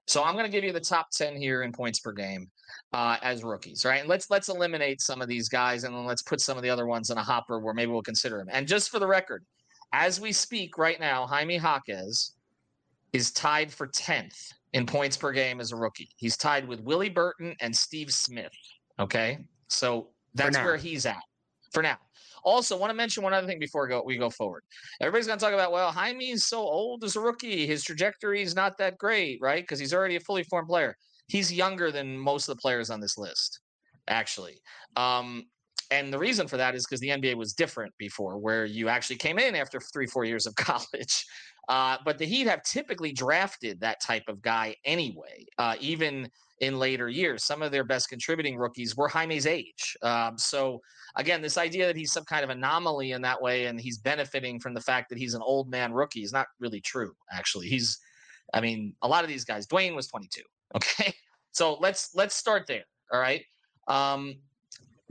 So 0.07 0.23
I'm 0.23 0.35
gonna 0.35 0.49
give 0.49 0.63
you 0.63 0.73
the 0.73 0.79
top 0.79 1.09
ten 1.11 1.35
here 1.35 1.63
in 1.63 1.71
points 1.71 1.99
per 1.99 2.11
game 2.11 2.49
uh, 2.93 3.17
as 3.21 3.43
rookies, 3.43 3.85
right? 3.85 4.01
And 4.01 4.09
let's 4.09 4.29
let's 4.29 4.49
eliminate 4.49 5.01
some 5.01 5.21
of 5.21 5.27
these 5.27 5.49
guys 5.49 5.83
and 5.83 5.95
then 5.95 6.05
let's 6.05 6.23
put 6.23 6.41
some 6.41 6.57
of 6.57 6.63
the 6.63 6.69
other 6.69 6.85
ones 6.85 7.09
in 7.09 7.17
a 7.17 7.23
hopper 7.23 7.59
where 7.59 7.73
maybe 7.73 7.91
we'll 7.91 8.01
consider 8.01 8.37
them. 8.37 8.49
And 8.51 8.67
just 8.67 8.89
for 8.89 8.99
the 8.99 9.07
record, 9.07 9.45
as 9.93 10.19
we 10.19 10.31
speak 10.31 10.77
right 10.77 10.99
now, 10.99 11.25
Jaime 11.25 11.57
Jaquez 11.57 12.33
is 13.13 13.31
tied 13.31 13.71
for 13.71 13.87
10th 13.87 14.53
in 14.73 14.85
points 14.85 15.17
per 15.17 15.31
game 15.31 15.59
as 15.59 15.71
a 15.71 15.75
rookie. 15.75 16.09
He's 16.17 16.37
tied 16.37 16.67
with 16.67 16.81
Willie 16.81 17.09
Burton 17.09 17.55
and 17.61 17.75
Steve 17.75 18.11
Smith. 18.11 18.51
Okay. 18.99 19.39
So 19.67 20.09
that's 20.33 20.57
where 20.57 20.77
he's 20.77 21.05
at 21.05 21.21
for 21.71 21.83
now. 21.83 21.97
Also, 22.43 22.77
want 22.77 22.89
to 22.89 22.95
mention 22.95 23.23
one 23.23 23.33
other 23.33 23.47
thing 23.47 23.59
before 23.59 23.83
we 23.83 23.89
go, 23.89 24.01
we 24.05 24.17
go 24.17 24.29
forward. 24.29 24.63
Everybody's 25.01 25.27
going 25.27 25.37
to 25.37 25.43
talk 25.43 25.53
about, 25.53 25.71
well, 25.71 25.91
Jaime's 25.91 26.45
so 26.45 26.59
old 26.59 27.03
as 27.03 27.15
a 27.15 27.19
rookie. 27.19 27.67
His 27.67 27.83
trajectory 27.83 28.41
is 28.41 28.55
not 28.55 28.77
that 28.77 28.97
great, 28.97 29.39
right? 29.41 29.61
Because 29.61 29.79
he's 29.79 29.93
already 29.93 30.15
a 30.15 30.21
fully 30.21 30.43
formed 30.43 30.69
player. 30.69 30.95
he's 31.27 31.51
younger 31.53 31.91
than 31.91 32.17
most 32.17 32.47
of 32.47 32.55
the 32.55 32.61
players 32.61 32.89
on 32.89 32.99
this 32.99 33.17
list, 33.17 33.59
actually. 34.07 34.61
Um, 34.95 35.45
and 35.91 36.13
the 36.13 36.19
reason 36.19 36.47
for 36.47 36.57
that 36.57 36.75
is 36.75 36.85
because 36.85 36.99
the 36.99 37.09
NBA 37.09 37.35
was 37.35 37.53
different 37.53 37.93
before, 37.97 38.37
where 38.37 38.65
you 38.65 38.89
actually 38.89 39.17
came 39.17 39.39
in 39.39 39.55
after 39.55 39.79
three, 39.79 40.07
four 40.07 40.23
years 40.23 40.45
of 40.45 40.55
college. 40.55 41.25
Uh, 41.69 41.97
but 42.03 42.17
the 42.17 42.25
Heat 42.25 42.47
have 42.47 42.63
typically 42.63 43.13
drafted 43.13 43.79
that 43.79 44.01
type 44.01 44.23
of 44.27 44.41
guy 44.41 44.75
anyway, 44.83 45.45
uh, 45.57 45.75
even 45.79 46.29
in 46.61 46.79
later 46.79 47.07
years. 47.07 47.45
Some 47.45 47.61
of 47.61 47.71
their 47.71 47.83
best 47.83 48.09
contributing 48.09 48.57
rookies 48.57 48.97
were 48.97 49.07
Jaime's 49.07 49.45
age. 49.45 49.95
Um, 50.01 50.37
so, 50.37 50.81
again, 51.15 51.41
this 51.41 51.57
idea 51.57 51.85
that 51.85 51.95
he's 51.95 52.11
some 52.11 52.25
kind 52.25 52.43
of 52.43 52.49
anomaly 52.49 53.11
in 53.11 53.21
that 53.21 53.41
way 53.41 53.67
and 53.67 53.79
he's 53.79 53.99
benefiting 53.99 54.59
from 54.59 54.73
the 54.73 54.81
fact 54.81 55.09
that 55.09 55.17
he's 55.17 55.35
an 55.35 55.41
old 55.41 55.69
man 55.69 55.93
rookie 55.93 56.23
is 56.23 56.33
not 56.33 56.47
really 56.59 56.81
true, 56.81 57.13
actually. 57.31 57.67
He's, 57.67 57.97
I 58.53 58.61
mean, 58.61 58.95
a 59.03 59.07
lot 59.07 59.23
of 59.23 59.29
these 59.29 59.45
guys, 59.45 59.67
Dwyane 59.67 59.95
was 59.95 60.07
22. 60.07 60.41
Okay. 60.75 61.15
So 61.51 61.77
let's 61.79 62.11
let's 62.13 62.35
start 62.35 62.67
there. 62.67 62.83
All 63.11 63.19
right. 63.19 63.43
Um, 63.87 64.35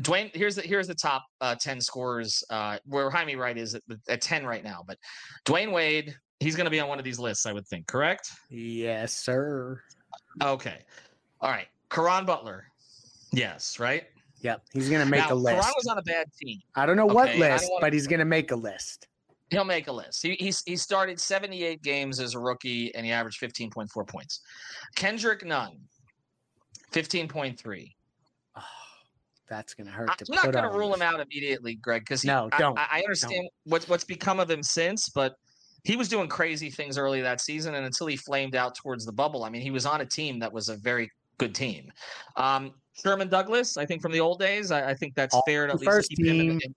Dwyane, 0.01 0.31
here's 0.35 0.55
the 0.55 0.63
here's 0.63 0.87
the 0.87 0.95
top 0.95 1.25
uh, 1.41 1.57
ten 1.57 1.81
scorers 1.81 2.45
uh, 2.51 2.79
where 2.85 3.11
Jaime 3.11 3.35
Wright 3.35 3.59
is 3.59 3.75
at, 3.75 3.83
at 4.09 4.21
ten 4.21 4.47
right 4.47 4.63
now. 4.63 4.85
But 4.87 4.99
Dwyane 5.45 5.73
Wade, 5.73 6.17
he's 6.41 6.57
going 6.57 6.65
to 6.65 6.71
be 6.71 6.81
on 6.81 6.89
one 6.89 6.99
of 6.99 7.05
these 7.05 7.19
lists, 7.19 7.47
I 7.47 7.53
would 7.53 7.67
think. 7.67 7.87
Correct? 7.87 8.31
Yes, 8.51 9.15
sir. 9.15 9.81
Okay. 10.43 10.79
All 11.41 11.51
right. 11.51 11.69
Caron 11.91 12.25
Butler. 12.25 12.67
Yes. 13.33 13.79
Right. 13.79 14.05
Yep. 14.41 14.63
He's 14.73 14.89
going 14.89 15.05
to 15.05 15.11
make 15.11 15.29
now, 15.29 15.35
a 15.35 15.37
list. 15.37 15.61
Caron 15.61 15.75
was 15.77 15.87
on 15.87 15.99
a 15.99 16.03
bad 16.03 16.27
team. 16.41 16.61
I 16.77 16.87
don't 16.87 16.97
know 16.97 17.07
what 17.07 17.29
Okay, 17.29 17.39
don't 17.39 17.51
list, 17.51 17.71
but 17.81 17.93
he's 17.93 18.07
going 18.07 18.21
to 18.21 18.25
make 18.25 18.53
a 18.53 18.57
list. 18.57 19.09
He'll 19.51 19.65
make 19.65 19.89
a 19.89 19.93
list. 19.93 20.23
He 20.23 20.37
he's, 20.39 20.63
he 20.67 20.77
started 20.77 21.19
78 21.19 21.83
games 21.83 22.21
as 22.21 22.35
a 22.35 22.39
rookie 22.39 22.95
and 22.95 23.07
he 23.07 23.13
averaged 23.13 23.41
15.4 23.41 24.07
points. 24.07 24.41
Kendrick 24.95 25.45
Nunn, 25.45 25.79
15.3. 26.93 27.95
Oh, 28.57 28.61
ah, 28.61 28.67
that's 29.49 29.73
going 29.73 29.87
to 29.87 29.93
hurt 29.93 30.11
I'm 30.11 30.17
to 30.19 30.35
not 30.35 30.53
going 30.53 30.71
to 30.71 30.79
rule 30.79 30.93
him 30.93 31.01
out 31.01 31.19
immediately, 31.19 31.77
Greg, 31.77 32.03
because 32.03 32.25
No, 32.25 32.51
I, 32.53 32.59
don't. 32.59 32.79
I, 32.79 32.87
I 32.93 32.99
understand 33.01 33.49
what's 33.65 33.89
what's 33.89 34.05
become 34.05 34.39
of 34.39 34.51
him 34.51 34.63
since, 34.63 35.09
but 35.09 35.35
he 35.89 35.97
was 35.97 36.07
doing 36.07 36.29
crazy 36.29 36.69
things 36.69 36.99
early 36.99 37.23
that 37.23 37.41
season, 37.41 37.75
and 37.75 37.87
until 37.87 38.07
he 38.07 38.15
flamed 38.15 38.55
out 38.55 38.75
towards 38.75 39.07
the 39.07 39.13
bubble, 39.13 39.43
I 39.43 39.49
mean, 39.49 39.63
he 39.63 39.71
was 39.71 39.87
on 39.87 40.03
a 40.03 40.05
team 40.05 40.39
that 40.39 40.53
was 40.53 40.69
a 40.69 40.77
very 40.77 41.11
good 41.39 41.55
team. 41.55 41.91
Um, 42.37 42.75
Sherman 43.03 43.29
Douglas, 43.29 43.79
I 43.79 43.87
think 43.87 44.03
from 44.03 44.13
the 44.13 44.21
old 44.21 44.39
days, 44.39 44.71
I, 44.71 44.91
I 44.91 44.95
think 44.95 45.15
that's 45.15 45.35
All 45.35 45.43
fair 45.47 45.67
to 45.67 45.73
at 45.73 45.81
the 45.81 45.91
least 45.91 46.11
keep 46.11 46.27
him 46.27 46.41
in, 46.41 46.41
team. 46.41 46.61
in- 46.63 46.75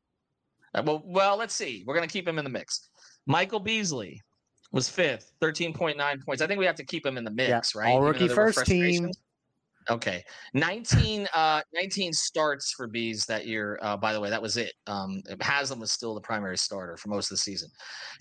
uh, 0.74 0.84
well, 0.86 1.04
well, 1.06 1.36
let's 1.36 1.54
see. 1.54 1.84
We're 1.86 1.94
going 1.94 2.08
to 2.08 2.14
keep 2.14 2.26
him 2.26 2.40
in 2.40 2.46
the 2.46 2.50
mix. 2.50 2.88
Michael 3.26 3.60
Beasley 3.60 4.22
was 4.72 4.88
fifth, 4.88 5.34
13.9 5.42 6.26
points. 6.26 6.42
I 6.42 6.48
think 6.48 6.58
we 6.60 6.66
have 6.66 6.76
to 6.76 6.86
keep 6.86 7.06
him 7.06 7.18
in 7.18 7.26
the 7.26 7.32
mix, 7.32 7.76
right? 7.76 7.90
all 7.92 7.98
Even 7.98 8.08
rookie 8.08 8.20
though 8.20 8.36
there 8.36 8.46
were 8.46 8.54
first 8.54 8.66
team. 8.66 9.12
Okay. 9.92 10.24
19 10.54 11.28
uh 11.34 11.62
19 11.74 12.14
starts 12.14 12.72
for 12.72 12.88
bees 12.88 13.26
that 13.26 13.46
year. 13.46 13.78
Uh 13.82 13.98
by 13.98 14.14
the 14.14 14.20
way, 14.20 14.30
that 14.30 14.42
was 14.42 14.56
it. 14.56 14.74
Um 14.88 15.22
Haslem 15.42 15.80
was 15.80 15.92
still 15.92 16.16
the 16.16 16.22
primary 16.22 16.58
starter 16.58 16.96
for 16.96 17.10
most 17.10 17.26
of 17.26 17.36
the 17.36 17.42
season. 17.42 17.70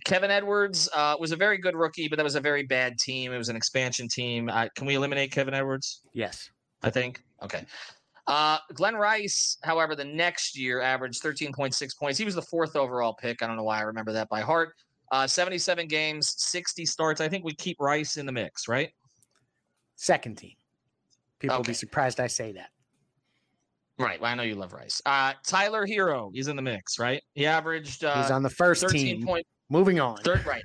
Kevin 0.04 0.30
Edwards 0.32 0.88
uh 0.92 1.16
was 1.18 1.30
a 1.30 1.36
very 1.36 1.58
good 1.58 1.76
rookie, 1.76 2.08
but 2.08 2.16
that 2.16 2.24
was 2.24 2.34
a 2.34 2.40
very 2.40 2.64
bad 2.64 2.98
team. 2.98 3.32
It 3.32 3.38
was 3.38 3.48
an 3.48 3.56
expansion 3.56 4.08
team. 4.08 4.48
Uh, 4.48 4.66
can 4.74 4.86
we 4.86 4.96
eliminate 4.96 5.30
Kevin 5.30 5.54
Edwards? 5.54 6.02
Yes. 6.12 6.50
I 6.82 6.90
think. 6.90 7.22
Okay. 7.42 7.64
Uh, 8.26 8.58
Glen 8.74 8.94
Rice, 8.94 9.56
however, 9.62 9.94
the 9.94 10.04
next 10.04 10.56
year 10.56 10.80
averaged 10.80 11.22
13.6 11.22 11.98
points. 11.98 12.18
He 12.18 12.24
was 12.24 12.34
the 12.34 12.42
fourth 12.42 12.76
overall 12.76 13.14
pick. 13.14 13.42
I 13.42 13.46
don't 13.46 13.56
know 13.56 13.64
why 13.64 13.78
I 13.78 13.82
remember 13.82 14.12
that 14.12 14.28
by 14.28 14.40
heart. 14.40 14.74
Uh, 15.10 15.26
77 15.26 15.88
games, 15.88 16.34
60 16.38 16.86
starts. 16.86 17.20
I 17.20 17.28
think 17.28 17.44
we 17.44 17.54
keep 17.54 17.76
Rice 17.80 18.16
in 18.16 18.26
the 18.26 18.32
mix, 18.32 18.68
right? 18.68 18.90
Second 19.96 20.36
team. 20.38 20.52
People 21.40 21.56
will 21.56 21.64
be 21.64 21.74
surprised 21.74 22.20
I 22.20 22.26
say 22.28 22.52
that. 22.52 22.70
Right. 23.98 24.20
Well, 24.20 24.30
I 24.30 24.34
know 24.34 24.42
you 24.44 24.54
love 24.54 24.72
Rice. 24.72 25.02
Uh, 25.04 25.34
Tyler 25.46 25.86
Herro, 25.86 26.30
he's 26.32 26.48
in 26.48 26.56
the 26.56 26.62
mix, 26.62 26.98
right? 26.98 27.22
He 27.34 27.44
averaged 27.46 28.02
uh, 28.04 28.22
He's 28.22 28.30
on 28.30 28.42
the 28.42 28.48
first 28.50 28.80
13 28.80 29.00
team. 29.18 29.26
point, 29.26 29.46
Moving 29.68 30.00
on. 30.00 30.16
third, 30.18 30.44
right. 30.46 30.62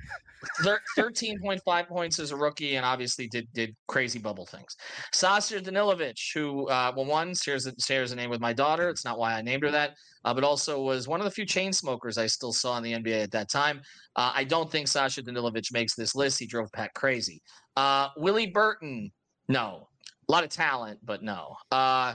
13.5 0.96 1.88
points 1.88 2.18
as 2.18 2.30
a 2.30 2.36
rookie 2.36 2.76
and 2.76 2.86
obviously 2.86 3.26
did 3.26 3.48
did 3.52 3.74
crazy 3.88 4.18
bubble 4.18 4.46
things. 4.46 4.76
Sasha 5.12 5.60
Danilovic, 5.60 6.16
who, 6.34 6.68
uh, 6.68 6.92
well, 6.96 7.04
one 7.06 7.34
shares, 7.34 7.68
shares 7.84 8.12
a 8.12 8.16
name 8.16 8.30
with 8.30 8.40
my 8.40 8.52
daughter. 8.52 8.88
It's 8.88 9.04
not 9.04 9.18
why 9.18 9.34
I 9.34 9.42
named 9.42 9.64
her 9.64 9.70
that, 9.70 9.94
uh, 10.24 10.32
but 10.32 10.44
also 10.44 10.80
was 10.82 11.08
one 11.08 11.20
of 11.20 11.24
the 11.24 11.30
few 11.30 11.44
chain 11.46 11.72
smokers 11.72 12.16
I 12.16 12.26
still 12.26 12.52
saw 12.52 12.76
in 12.78 12.82
the 12.84 12.92
NBA 12.92 13.24
at 13.24 13.30
that 13.32 13.50
time. 13.50 13.80
Uh, 14.14 14.32
I 14.34 14.44
don't 14.44 14.70
think 14.70 14.88
Sasha 14.88 15.22
Danilovic 15.22 15.72
makes 15.72 15.94
this 15.94 16.14
list. 16.14 16.38
He 16.38 16.46
drove 16.46 16.70
Pat 16.72 16.94
crazy. 16.94 17.42
Uh, 17.76 18.08
Willie 18.16 18.46
Burton, 18.48 19.10
no. 19.48 19.88
A 20.28 20.32
lot 20.32 20.44
of 20.44 20.50
talent, 20.50 20.98
but 21.04 21.22
no. 21.22 21.56
Uh, 21.70 22.14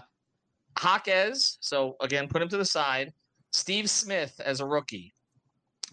Jaquez, 0.82 1.58
so 1.62 1.96
again, 2.02 2.28
put 2.28 2.42
him 2.42 2.50
to 2.50 2.58
the 2.58 2.66
side. 2.66 3.12
Steve 3.52 3.90
Smith 3.90 4.40
as 4.44 4.60
a 4.60 4.66
rookie, 4.66 5.14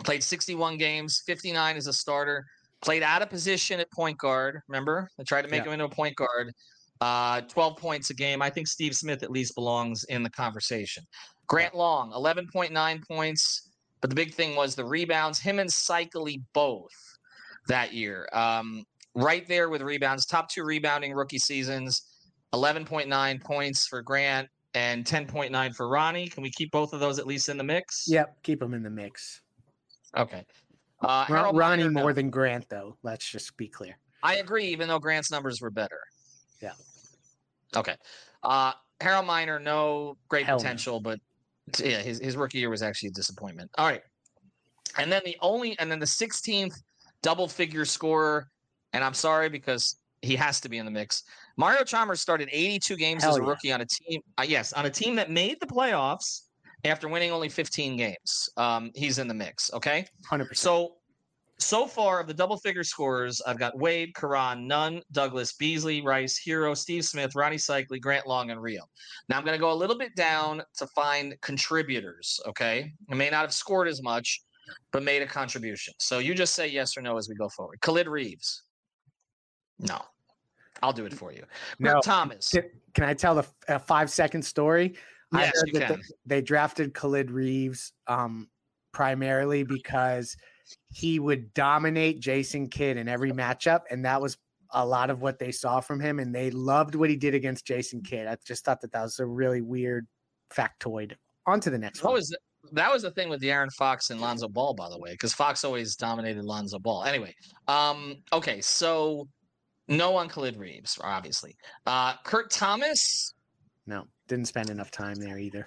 played 0.04 0.22
61 0.22 0.78
games, 0.78 1.22
59 1.26 1.76
as 1.76 1.86
a 1.86 1.92
starter, 1.92 2.44
played 2.82 3.02
out 3.02 3.22
of 3.22 3.30
position 3.30 3.80
at 3.80 3.90
point 3.92 4.18
guard. 4.18 4.60
Remember, 4.68 5.08
they 5.18 5.24
tried 5.24 5.42
to 5.42 5.48
make 5.48 5.62
Yeah. 5.62 5.66
him 5.68 5.72
into 5.74 5.84
a 5.86 5.88
point 5.88 6.16
guard. 6.16 6.52
Uh, 7.00 7.40
12 7.42 7.76
points 7.76 8.10
a 8.10 8.14
game. 8.14 8.42
I 8.42 8.50
think 8.50 8.66
Steve 8.66 8.96
Smith 8.96 9.22
at 9.22 9.30
least 9.30 9.54
belongs 9.54 10.04
in 10.04 10.22
the 10.24 10.30
conversation. 10.30 11.04
Grant 11.46 11.74
Long, 11.74 12.12
11.9 12.12 13.00
points. 13.06 13.70
But 14.00 14.10
the 14.10 14.16
big 14.16 14.34
thing 14.34 14.54
was 14.54 14.74
the 14.76 14.84
rebounds. 14.84 15.40
Him 15.40 15.58
and 15.58 15.68
Seikaly 15.68 16.42
both 16.52 16.92
that 17.66 17.92
year. 17.92 18.28
Um, 18.32 18.84
right 19.18 19.46
there 19.48 19.68
with 19.68 19.82
rebounds, 19.82 20.26
top 20.26 20.48
two 20.48 20.64
rebounding 20.64 21.12
rookie 21.12 21.38
seasons. 21.38 22.02
11.9 22.54 23.44
points 23.44 23.86
for 23.86 24.00
Grant 24.00 24.48
and 24.74 25.04
10.9 25.04 25.74
for 25.74 25.86
Rony. 25.86 26.30
Can 26.32 26.42
we 26.42 26.50
keep 26.50 26.70
both 26.70 26.92
of 26.92 27.00
those 27.00 27.18
at 27.18 27.26
least 27.26 27.48
in 27.48 27.58
the 27.58 27.64
mix? 27.64 28.04
Yep. 28.08 28.42
Keep 28.42 28.60
them 28.60 28.74
in 28.74 28.82
the 28.82 28.90
mix. 28.90 29.42
Okay. 30.16 30.44
Uh, 31.02 31.26
Ron- 31.28 31.54
Rony 31.54 31.92
no. 31.92 32.00
more 32.00 32.12
than 32.12 32.30
Grant, 32.30 32.66
though. 32.68 32.96
Let's 33.02 33.30
just 33.30 33.56
be 33.56 33.68
clear. 33.68 33.98
I 34.22 34.36
agree, 34.36 34.66
even 34.68 34.88
though 34.88 34.98
Grant's 34.98 35.30
numbers 35.30 35.60
were 35.60 35.70
better. 35.70 36.00
Yeah. 36.62 36.72
Okay. 37.76 37.94
Uh, 38.42 38.72
Harold 39.00 39.26
Miner, 39.26 39.60
no 39.60 40.16
great 40.28 40.46
Hell 40.46 40.56
no. 40.56 40.62
potential, 40.62 41.00
but 41.00 41.20
yeah, 41.78 41.98
his, 41.98 42.18
his 42.18 42.36
rookie 42.36 42.58
year 42.58 42.70
was 42.70 42.82
actually 42.82 43.10
a 43.10 43.12
disappointment. 43.12 43.70
All 43.78 43.86
right. 43.86 44.02
And 44.96 45.12
then 45.12 45.22
the 45.24 45.36
only, 45.40 45.78
and 45.78 45.90
then 45.90 46.00
the 46.00 46.06
16th 46.06 46.74
double 47.22 47.46
figure 47.46 47.84
scorer, 47.84 48.48
and 48.98 49.04
I'm 49.04 49.14
sorry 49.14 49.48
because 49.48 49.96
he 50.22 50.34
has 50.34 50.60
to 50.60 50.68
be 50.68 50.78
in 50.78 50.84
the 50.84 50.90
mix. 50.90 51.22
Mario 51.56 51.84
Chalmers 51.84 52.20
started 52.20 52.48
82 52.50 52.96
games 52.96 53.22
Hell 53.22 53.30
as 53.30 53.38
a 53.38 53.42
yeah. 53.42 53.48
rookie 53.48 53.72
on 53.72 53.80
a 53.80 53.86
team, 53.86 54.20
uh, 54.38 54.44
yes, 54.44 54.72
on 54.72 54.86
a 54.86 54.90
team 54.90 55.14
that 55.14 55.30
made 55.30 55.60
the 55.60 55.68
playoffs 55.68 56.40
after 56.84 57.06
winning 57.06 57.30
only 57.30 57.48
15 57.48 57.96
games. 57.96 58.48
Um, 58.56 58.90
he's 58.96 59.20
in 59.20 59.28
the 59.28 59.34
mix. 59.34 59.72
Okay. 59.72 60.04
100%. 60.28 60.56
So, 60.56 60.94
so 61.60 61.86
far 61.86 62.18
of 62.18 62.26
the 62.26 62.34
double 62.34 62.56
figure 62.56 62.82
scorers, 62.82 63.40
I've 63.46 63.56
got 63.56 63.78
Wade, 63.78 64.16
Caron, 64.16 64.66
Nunn, 64.66 65.00
Douglas, 65.12 65.52
Beasley, 65.52 66.00
Rice, 66.00 66.42
Herro, 66.44 66.76
Steve 66.76 67.04
Smith, 67.04 67.34
Rony 67.34 67.54
Seikaly, 67.54 68.00
Grant 68.00 68.26
Long, 68.26 68.50
and 68.50 68.60
Rio. 68.60 68.82
Now 69.28 69.38
I'm 69.38 69.44
going 69.44 69.56
to 69.56 69.60
go 69.60 69.70
a 69.70 69.74
little 69.78 69.96
bit 69.96 70.16
down 70.16 70.60
to 70.76 70.88
find 70.88 71.40
contributors. 71.40 72.40
Okay, 72.48 72.92
I 73.08 73.14
may 73.14 73.30
not 73.30 73.42
have 73.42 73.54
scored 73.54 73.86
as 73.86 74.02
much, 74.02 74.40
but 74.90 75.04
made 75.04 75.22
a 75.22 75.26
contribution. 75.26 75.94
So 75.98 76.18
you 76.18 76.34
just 76.34 76.54
say 76.54 76.66
yes 76.66 76.96
or 76.96 77.02
no 77.02 77.16
as 77.16 77.28
we 77.28 77.36
go 77.36 77.48
forward. 77.48 77.80
Khalid 77.80 78.08
Reeves. 78.08 78.64
No, 79.80 80.00
I'll 80.82 80.92
do 80.92 81.06
it 81.06 81.14
for 81.14 81.32
you. 81.32 81.44
No. 81.78 81.92
Greg 81.92 82.02
Thomas. 82.02 82.54
Can, 82.94 83.04
I 83.04 83.14
tell 83.14 83.34
the 83.36 83.42
f- 83.42 83.54
a 83.68 83.78
five 83.78 84.10
second 84.10 84.42
story? 84.42 84.96
I 85.32 85.42
Yes, 85.44 85.52
heard 85.54 85.68
you 85.68 85.80
that 85.80 85.88
can. 85.88 86.00
They, 86.26 86.36
they 86.36 86.42
drafted 86.42 86.94
Khalid 86.94 87.30
Reeves 87.30 87.92
um, 88.06 88.48
primarily 88.92 89.62
because 89.62 90.36
he 90.92 91.18
would 91.18 91.52
dominate 91.54 92.20
Jason 92.20 92.68
Kidd 92.68 92.96
in 92.96 93.08
every 93.08 93.32
matchup, 93.32 93.82
and 93.90 94.04
that 94.04 94.20
was 94.20 94.36
a 94.72 94.84
lot 94.84 95.10
of 95.10 95.22
what 95.22 95.38
they 95.38 95.52
saw 95.52 95.80
from 95.80 96.00
him. 96.00 96.18
And 96.18 96.34
they 96.34 96.50
loved 96.50 96.94
what 96.94 97.08
he 97.08 97.16
did 97.16 97.34
against 97.34 97.66
Jason 97.66 98.02
Kidd. 98.02 98.26
I 98.26 98.36
just 98.44 98.64
thought 98.64 98.80
that 98.80 98.92
that 98.92 99.02
was 99.02 99.18
a 99.18 99.26
really 99.26 99.60
weird 99.62 100.06
factoid. 100.54 101.12
On 101.46 101.60
to 101.60 101.70
the 101.70 101.78
next 101.78 102.02
What 102.02 102.10
one. 102.10 102.14
was 102.18 102.28
the, 102.28 102.38
that 102.72 102.92
was 102.92 103.02
the 103.02 103.10
thing 103.12 103.28
with 103.30 103.40
the 103.40 103.50
Aaron 103.50 103.70
Fox 103.70 104.10
and 104.10 104.20
Lonzo 104.20 104.48
Ball, 104.48 104.74
by 104.74 104.90
the 104.90 104.98
way, 104.98 105.12
because 105.12 105.32
Fox 105.32 105.64
always 105.64 105.96
dominated 105.96 106.44
Lonzo 106.44 106.78
Ball. 106.78 107.04
Anyway, 107.04 107.34
um, 107.68 108.16
okay, 108.32 108.60
so 108.60 109.26
no 109.88 110.16
on 110.16 110.28
Khalid 110.28 110.56
Reeves, 110.56 110.98
obviously. 111.02 111.56
Uh, 111.86 112.14
Kurt 112.24 112.50
Thomas, 112.50 113.34
no, 113.86 114.04
didn't 114.28 114.46
spend 114.46 114.70
enough 114.70 114.90
time 114.90 115.16
there 115.16 115.38
either. 115.38 115.66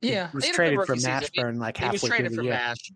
yeah, 0.00 0.30
he 0.30 0.36
was 0.36 0.48
traded 0.48 0.80
from 0.86 0.98
Mashburn 0.98 1.58
like 1.58 1.76
He 1.78 1.84
was 1.88 2.00
halfway 2.02 2.08
through 2.08 2.08
traded 2.16 2.32
the 2.32 2.36
for 2.36 2.42
year. 2.42 2.52
Mash. 2.52 2.92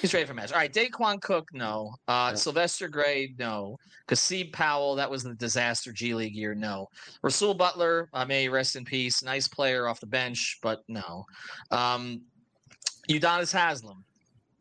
He's 0.00 0.10
traded 0.10 0.28
for 0.28 0.34
Mash. 0.34 0.50
All 0.52 0.58
right, 0.58 0.72
Daequan 0.72 1.20
Cook, 1.20 1.48
no. 1.52 1.94
Uh, 2.08 2.30
Yeah. 2.32 2.34
Sylvester 2.34 2.88
Gray, 2.88 3.34
no. 3.38 3.76
Kasib 4.08 4.52
Powell, 4.52 4.94
that 4.96 5.10
was 5.10 5.24
in 5.24 5.30
the 5.30 5.36
disaster 5.36 5.92
G 5.92 6.14
League 6.14 6.34
year, 6.34 6.54
no. 6.54 6.88
Rasual 7.22 7.54
Butler, 7.54 8.08
uh, 8.12 8.24
may 8.24 8.48
rest 8.48 8.74
in 8.76 8.84
peace. 8.84 9.22
Nice 9.22 9.46
player 9.46 9.86
off 9.86 10.00
the 10.00 10.06
bench, 10.06 10.58
but 10.62 10.80
no. 10.88 11.24
Um, 11.70 12.22
Udonis 13.08 13.52
Haslem, 13.52 14.02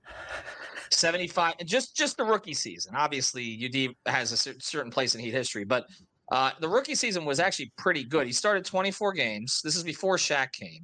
75 0.92 1.56
and 1.60 1.68
just 1.68 1.96
just 1.96 2.18
the 2.18 2.24
rookie 2.24 2.54
season 2.54 2.94
obviously 2.96 3.66
ud 3.66 3.96
has 4.12 4.32
a 4.32 4.38
certain 4.60 4.92
place 4.92 5.16
in 5.16 5.22
heat 5.22 5.34
history 5.34 5.64
but 5.64 5.86
Uh, 6.30 6.52
the 6.60 6.68
rookie 6.68 6.94
season 6.96 7.24
was 7.24 7.40
actually 7.40 7.72
pretty 7.78 8.04
good. 8.04 8.28
He 8.28 8.34
started 8.34 8.66
24 8.66 9.14
games. 9.14 9.62
This 9.64 9.78
is 9.78 9.84
before 9.84 10.18
Shaq 10.18 10.52
came, 10.52 10.84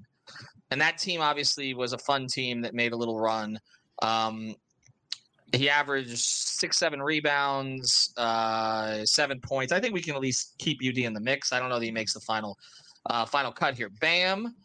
and 0.71 0.79
that 0.79 0.97
team 0.97 1.19
obviously 1.19 1.73
was 1.73 1.91
a 1.91 1.97
fun 1.97 2.27
team 2.27 2.61
that 2.61 2.73
made 2.73 2.93
a 2.93 2.95
little 2.95 3.19
run. 3.19 3.59
Um, 4.01 4.55
he 5.51 5.69
averaged 5.69 6.17
six, 6.17 6.77
seven 6.77 7.01
rebounds, 7.01 8.13
uh, 8.17 9.03
seven 9.03 9.39
points. 9.41 9.73
I 9.73 9.81
think 9.81 9.93
we 9.93 10.01
can 10.01 10.15
at 10.15 10.21
least 10.21 10.55
keep 10.59 10.79
UD 10.81 10.99
in 10.99 11.13
the 11.13 11.19
mix. 11.19 11.51
I 11.51 11.59
don't 11.59 11.67
know 11.67 11.77
that 11.77 11.85
he 11.85 11.91
makes 11.91 12.13
the 12.13 12.21
final 12.21 12.57
uh, 13.09 13.25
final 13.25 13.51
cut 13.51 13.75
here. 13.75 13.89
Bam 13.99 14.55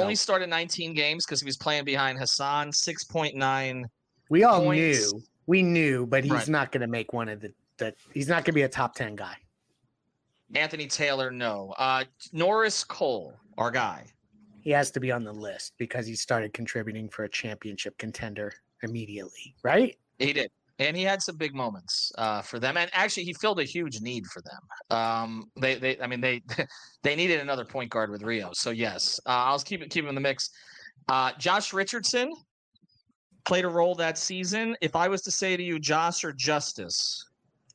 only 0.00 0.14
started 0.14 0.48
19 0.48 0.94
games 0.94 1.24
because 1.26 1.40
he 1.40 1.46
was 1.46 1.56
playing 1.56 1.84
behind 1.84 2.18
Hassan. 2.18 2.70
6.9. 2.70 3.84
We 4.30 4.44
all 4.44 4.62
points. 4.62 5.12
knew. 5.12 5.22
We 5.46 5.62
knew, 5.62 6.06
but 6.06 6.24
he's 6.24 6.32
Right. 6.32 6.48
not 6.48 6.72
going 6.72 6.80
to 6.82 6.86
make 6.86 7.12
one 7.12 7.28
of 7.28 7.40
the. 7.40 7.52
That 7.78 7.96
he's 8.12 8.28
not 8.28 8.36
going 8.44 8.44
to 8.44 8.52
be 8.52 8.62
a 8.62 8.68
top 8.68 8.94
ten 8.94 9.16
guy. 9.16 9.34
Anthony 10.54 10.86
Taylor, 10.86 11.30
no. 11.30 11.74
Uh, 11.78 12.04
Norris 12.32 12.84
Cole, 12.84 13.34
our 13.58 13.70
guy. 13.70 14.04
He 14.60 14.70
has 14.70 14.90
to 14.92 15.00
be 15.00 15.10
on 15.10 15.24
the 15.24 15.32
list 15.32 15.72
because 15.78 16.06
he 16.06 16.14
started 16.14 16.52
contributing 16.52 17.08
for 17.08 17.24
a 17.24 17.28
championship 17.28 17.96
contender 17.98 18.52
immediately, 18.82 19.54
right? 19.64 19.98
He 20.18 20.32
did. 20.32 20.50
And 20.86 20.96
he 20.96 21.02
had 21.02 21.22
some 21.22 21.36
big 21.36 21.54
moments 21.54 22.12
uh, 22.18 22.42
for 22.42 22.58
them, 22.58 22.76
and 22.76 22.90
actually, 22.92 23.24
he 23.24 23.32
filled 23.34 23.60
a 23.60 23.64
huge 23.64 24.00
need 24.00 24.26
for 24.26 24.42
them. 24.42 24.96
Um, 24.98 25.50
they, 25.60 25.76
they, 25.76 26.00
I 26.00 26.06
mean, 26.06 26.20
they, 26.20 26.42
they 27.02 27.14
needed 27.16 27.40
another 27.40 27.64
point 27.64 27.90
guard 27.90 28.10
with 28.10 28.22
Rio. 28.22 28.50
So 28.52 28.70
yes, 28.70 29.20
uh, 29.26 29.30
I'll 29.30 29.58
keep 29.58 29.82
it, 29.82 29.90
keep 29.90 30.04
him 30.04 30.08
in 30.08 30.14
the 30.14 30.20
mix. 30.20 30.50
Uh, 31.08 31.32
Josh 31.38 31.72
Richardson 31.72 32.32
played 33.44 33.64
a 33.64 33.68
role 33.68 33.94
that 33.96 34.18
season. 34.18 34.76
If 34.80 34.96
I 34.96 35.08
was 35.08 35.22
to 35.22 35.30
say 35.30 35.56
to 35.56 35.62
you, 35.62 35.78
Josh 35.78 36.24
or 36.24 36.32
Justice, 36.32 37.24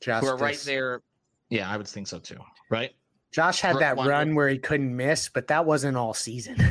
Justice. 0.01 0.29
who 0.29 0.35
are 0.35 0.37
right 0.37 0.61
there, 0.65 1.01
yeah, 1.49 1.69
I 1.69 1.77
would 1.77 1.87
think 1.87 2.07
so 2.07 2.19
too. 2.19 2.37
Right? 2.69 2.91
Josh 3.31 3.61
had 3.61 3.77
that 3.79 3.97
one- 3.97 4.07
run 4.07 4.35
where 4.35 4.49
he 4.49 4.57
couldn't 4.57 4.95
miss, 4.95 5.29
but 5.29 5.47
that 5.47 5.65
wasn't 5.65 5.97
all 5.97 6.13
season. 6.13 6.57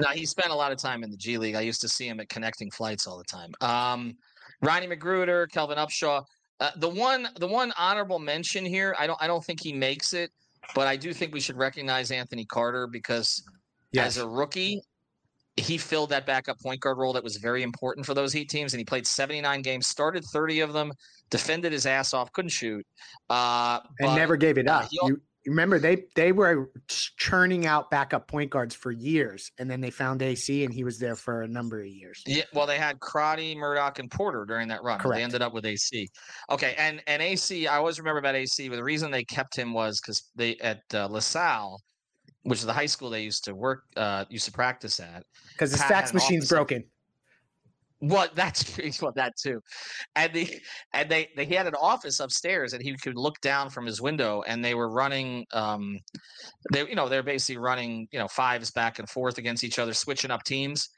No, 0.00 0.08
he 0.08 0.26
spent 0.26 0.50
a 0.50 0.54
lot 0.54 0.72
of 0.72 0.78
time 0.78 1.04
in 1.04 1.10
the 1.12 1.16
G 1.16 1.38
League. 1.38 1.54
I 1.54 1.60
used 1.60 1.80
to 1.82 1.88
see 1.88 2.08
him 2.08 2.18
at 2.18 2.28
connecting 2.28 2.68
flights 2.68 3.06
all 3.06 3.16
the 3.16 3.24
time. 3.24 3.52
Um, 3.60 4.16
Rodney 4.62 4.88
McGruder, 4.88 5.50
Kelvin 5.50 5.78
Upshaw. 5.78 6.24
Uh, 6.60 6.70
the 6.76 6.88
one, 6.88 7.28
the 7.38 7.46
one 7.46 7.72
honorable 7.76 8.18
mention 8.18 8.64
here. 8.64 8.94
I 8.98 9.06
don't, 9.06 9.20
I 9.20 9.26
don't 9.26 9.44
think 9.44 9.60
he 9.60 9.72
makes 9.72 10.12
it, 10.12 10.30
but 10.74 10.86
I 10.86 10.96
do 10.96 11.12
think 11.12 11.34
we 11.34 11.40
should 11.40 11.56
recognize 11.56 12.10
Anthony 12.10 12.44
Carter 12.44 12.86
because 12.86 13.42
yes. 13.92 14.06
as 14.06 14.22
a 14.22 14.28
rookie, 14.28 14.80
he 15.56 15.78
filled 15.78 16.10
that 16.10 16.26
backup 16.26 16.58
point 16.60 16.80
guard 16.80 16.98
role 16.98 17.12
that 17.12 17.22
was 17.22 17.36
very 17.36 17.62
important 17.62 18.06
for 18.06 18.14
those 18.14 18.32
Heat 18.32 18.48
teams, 18.48 18.72
and 18.72 18.78
he 18.78 18.84
played 18.84 19.06
79 19.06 19.62
games, 19.62 19.86
started 19.86 20.24
30 20.24 20.60
of 20.60 20.72
them, 20.72 20.92
defended 21.30 21.72
his 21.72 21.86
ass 21.86 22.12
off, 22.14 22.32
couldn't 22.32 22.50
shoot, 22.50 22.84
uh, 23.30 23.80
and 24.00 24.08
but- 24.08 24.14
never 24.16 24.36
gave 24.36 24.58
it 24.58 24.68
uh, 24.68 24.72
up. 24.78 24.88
he 24.90 24.98
al- 25.02 25.08
You, 25.10 25.14
you 25.14 25.20
remember 25.46 25.78
they 25.78 26.04
they 26.14 26.32
were 26.32 26.70
churning 26.88 27.66
out 27.66 27.90
backup 27.90 28.28
point 28.28 28.50
guards 28.50 28.74
for 28.74 28.90
years, 28.90 29.50
and 29.58 29.70
then 29.70 29.80
they 29.80 29.90
found 29.90 30.22
AC, 30.22 30.64
and 30.64 30.72
he 30.72 30.84
was 30.84 30.98
there 30.98 31.16
for 31.16 31.42
a 31.42 31.48
number 31.48 31.80
of 31.80 31.86
years. 31.86 32.22
Yeah, 32.26 32.44
well, 32.52 32.66
they 32.66 32.78
had 32.78 33.00
Crotty, 33.00 33.54
Murdock, 33.54 33.98
and 33.98 34.10
Porter 34.10 34.44
during 34.44 34.68
that 34.68 34.82
run. 34.82 34.98
Correct. 34.98 35.18
They 35.18 35.22
ended 35.22 35.42
up 35.42 35.52
with 35.52 35.66
AC. 35.66 36.08
Okay, 36.50 36.74
and 36.78 37.02
and 37.06 37.22
AC, 37.22 37.66
I 37.66 37.76
always 37.76 37.98
remember 37.98 38.18
about 38.18 38.34
AC. 38.34 38.68
But 38.68 38.76
the 38.76 38.84
reason 38.84 39.10
they 39.10 39.24
kept 39.24 39.56
him 39.56 39.72
was 39.72 40.00
because 40.00 40.30
they 40.34 40.56
at 40.56 40.82
uh, 40.92 41.06
LaSalle, 41.08 41.80
which 42.42 42.60
is 42.60 42.66
the 42.66 42.72
high 42.72 42.86
school 42.86 43.10
they 43.10 43.22
used 43.22 43.44
to 43.44 43.54
work, 43.54 43.84
uh, 43.96 44.24
used 44.28 44.46
to 44.46 44.52
practice 44.52 45.00
at. 45.00 45.24
Because 45.52 45.72
the 45.72 45.78
fax 45.78 46.14
machine's 46.14 46.48
broken. 46.48 46.84
What 48.08 48.34
that's 48.34 48.78
well, 49.02 49.12
that 49.16 49.36
too, 49.36 49.62
and 50.14 50.32
the 50.32 50.60
and 50.92 51.08
they, 51.08 51.30
they 51.36 51.46
he 51.46 51.54
had 51.54 51.66
an 51.66 51.74
office 51.80 52.20
upstairs 52.20 52.74
and 52.74 52.82
he 52.82 52.94
could 52.96 53.16
look 53.16 53.40
down 53.40 53.70
from 53.70 53.86
his 53.86 54.00
window 54.02 54.42
and 54.46 54.62
they 54.62 54.74
were 54.74 54.90
running 54.90 55.46
um 55.52 55.98
they 56.72 56.86
you 56.86 56.94
know 56.94 57.08
they're 57.08 57.22
basically 57.22 57.56
running 57.56 58.06
you 58.12 58.18
know 58.18 58.28
fives 58.28 58.70
back 58.70 58.98
and 58.98 59.08
forth 59.08 59.38
against 59.38 59.64
each 59.64 59.78
other 59.78 59.94
switching 59.94 60.30
up 60.30 60.44
teams. 60.44 60.90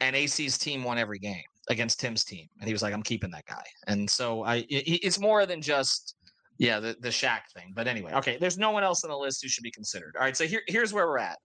And 0.00 0.16
AC's 0.16 0.58
team 0.58 0.82
won 0.82 0.98
every 0.98 1.20
game 1.20 1.44
against 1.68 2.00
Tim's 2.00 2.24
team. 2.24 2.48
And 2.58 2.66
he 2.66 2.72
was 2.72 2.82
like 2.82 2.94
I'm 2.94 3.02
keeping 3.02 3.30
that 3.30 3.46
guy. 3.46 3.64
And 3.86 4.08
so 4.08 4.44
I 4.44 4.56
it, 4.68 5.00
it's 5.02 5.18
more 5.18 5.46
than 5.46 5.60
just 5.60 6.14
yeah 6.58 6.78
the 6.78 6.96
the 7.00 7.08
Shaq 7.08 7.40
thing. 7.56 7.72
But 7.74 7.88
anyway 7.88 8.12
okay 8.14 8.36
there's 8.38 8.58
no 8.58 8.70
one 8.70 8.84
else 8.84 9.02
on 9.02 9.10
the 9.10 9.16
list 9.16 9.42
who 9.42 9.48
should 9.48 9.64
be 9.64 9.72
considered. 9.72 10.14
All 10.16 10.24
right 10.24 10.36
so 10.36 10.46
here 10.46 10.62
here's 10.68 10.92
where 10.92 11.08
we're 11.08 11.18
at. 11.18 11.38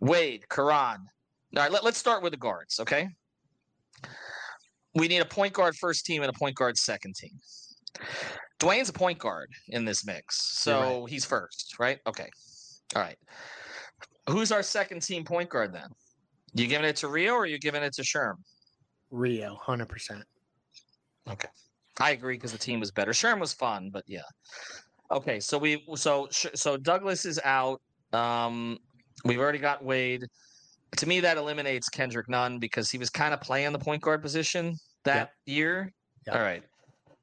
Wade 0.00 0.48
Caron. 0.48 1.06
All 1.56 1.62
right 1.62 1.70
let, 1.70 1.84
let's 1.84 1.98
start 1.98 2.22
with 2.22 2.32
the 2.32 2.38
guards 2.38 2.80
okay 2.80 3.08
we 4.94 5.08
need 5.08 5.20
a 5.20 5.24
point 5.26 5.52
guard 5.52 5.76
first 5.76 6.04
team 6.04 6.22
and 6.22 6.30
a 6.30 6.38
point 6.38 6.54
guard 6.56 6.76
second 6.76 7.14
team. 7.16 7.38
Dwyane's 8.60 8.88
a 8.88 8.92
point 8.92 9.18
guard 9.18 9.50
in 9.68 9.84
this 9.84 10.06
mix, 10.06 10.40
so 10.58 11.06
he's 11.06 11.24
first, 11.24 11.76
right? 11.78 11.98
Okay. 12.06 12.28
All 12.94 13.02
right. 13.02 13.16
Who's 14.28 14.52
our 14.52 14.62
second 14.62 15.02
team 15.02 15.24
point 15.24 15.50
guard 15.50 15.72
then? 15.72 15.88
You 16.54 16.66
giving 16.66 16.86
it 16.86 16.96
to 16.96 17.08
Rio 17.08 17.34
or 17.34 17.46
you 17.46 17.58
giving 17.58 17.82
it 17.82 17.92
to 17.94 18.02
Sherm? 18.02 18.34
Rio, 19.10 19.56
hundred 19.56 19.88
percent. 19.88 20.24
Okay. 21.28 21.48
I 22.00 22.10
agree 22.10 22.36
because 22.36 22.52
the 22.52 22.58
team 22.58 22.80
was 22.80 22.90
better. 22.90 23.12
Sherm 23.12 23.40
was 23.40 23.52
fun, 23.52 23.90
but 23.92 24.04
yeah. 24.06 24.22
Okay, 25.10 25.38
so 25.40 25.58
we 25.58 25.84
so 25.96 26.28
so 26.30 26.76
Douglas 26.76 27.24
is 27.24 27.40
out. 27.44 27.80
Um, 28.12 28.78
we've 29.24 29.38
already 29.38 29.58
got 29.58 29.84
Wade. 29.84 30.24
To 30.96 31.06
me, 31.06 31.20
that 31.20 31.36
eliminates 31.36 31.88
Kendrick 31.88 32.28
Nunn 32.28 32.58
because 32.58 32.90
he 32.90 32.98
was 32.98 33.10
kind 33.10 33.34
of 33.34 33.40
playing 33.40 33.72
the 33.72 33.78
point 33.78 34.02
guard 34.02 34.22
position 34.22 34.76
that 35.04 35.16
Yep. 35.16 35.32
year. 35.46 35.92
Yep. 36.26 36.36
All 36.36 36.42
right. 36.42 36.62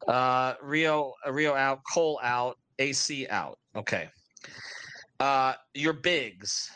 Uh, 0.08 0.56
Rio 0.62 1.14
Rio 1.30 1.54
out, 1.56 1.82
Cole 1.94 2.20
out, 2.24 2.58
AC 2.80 3.28
out. 3.28 3.58
Okay. 3.76 4.10
Uh, 5.20 5.54
your 5.74 5.94
bigs. 5.94 6.70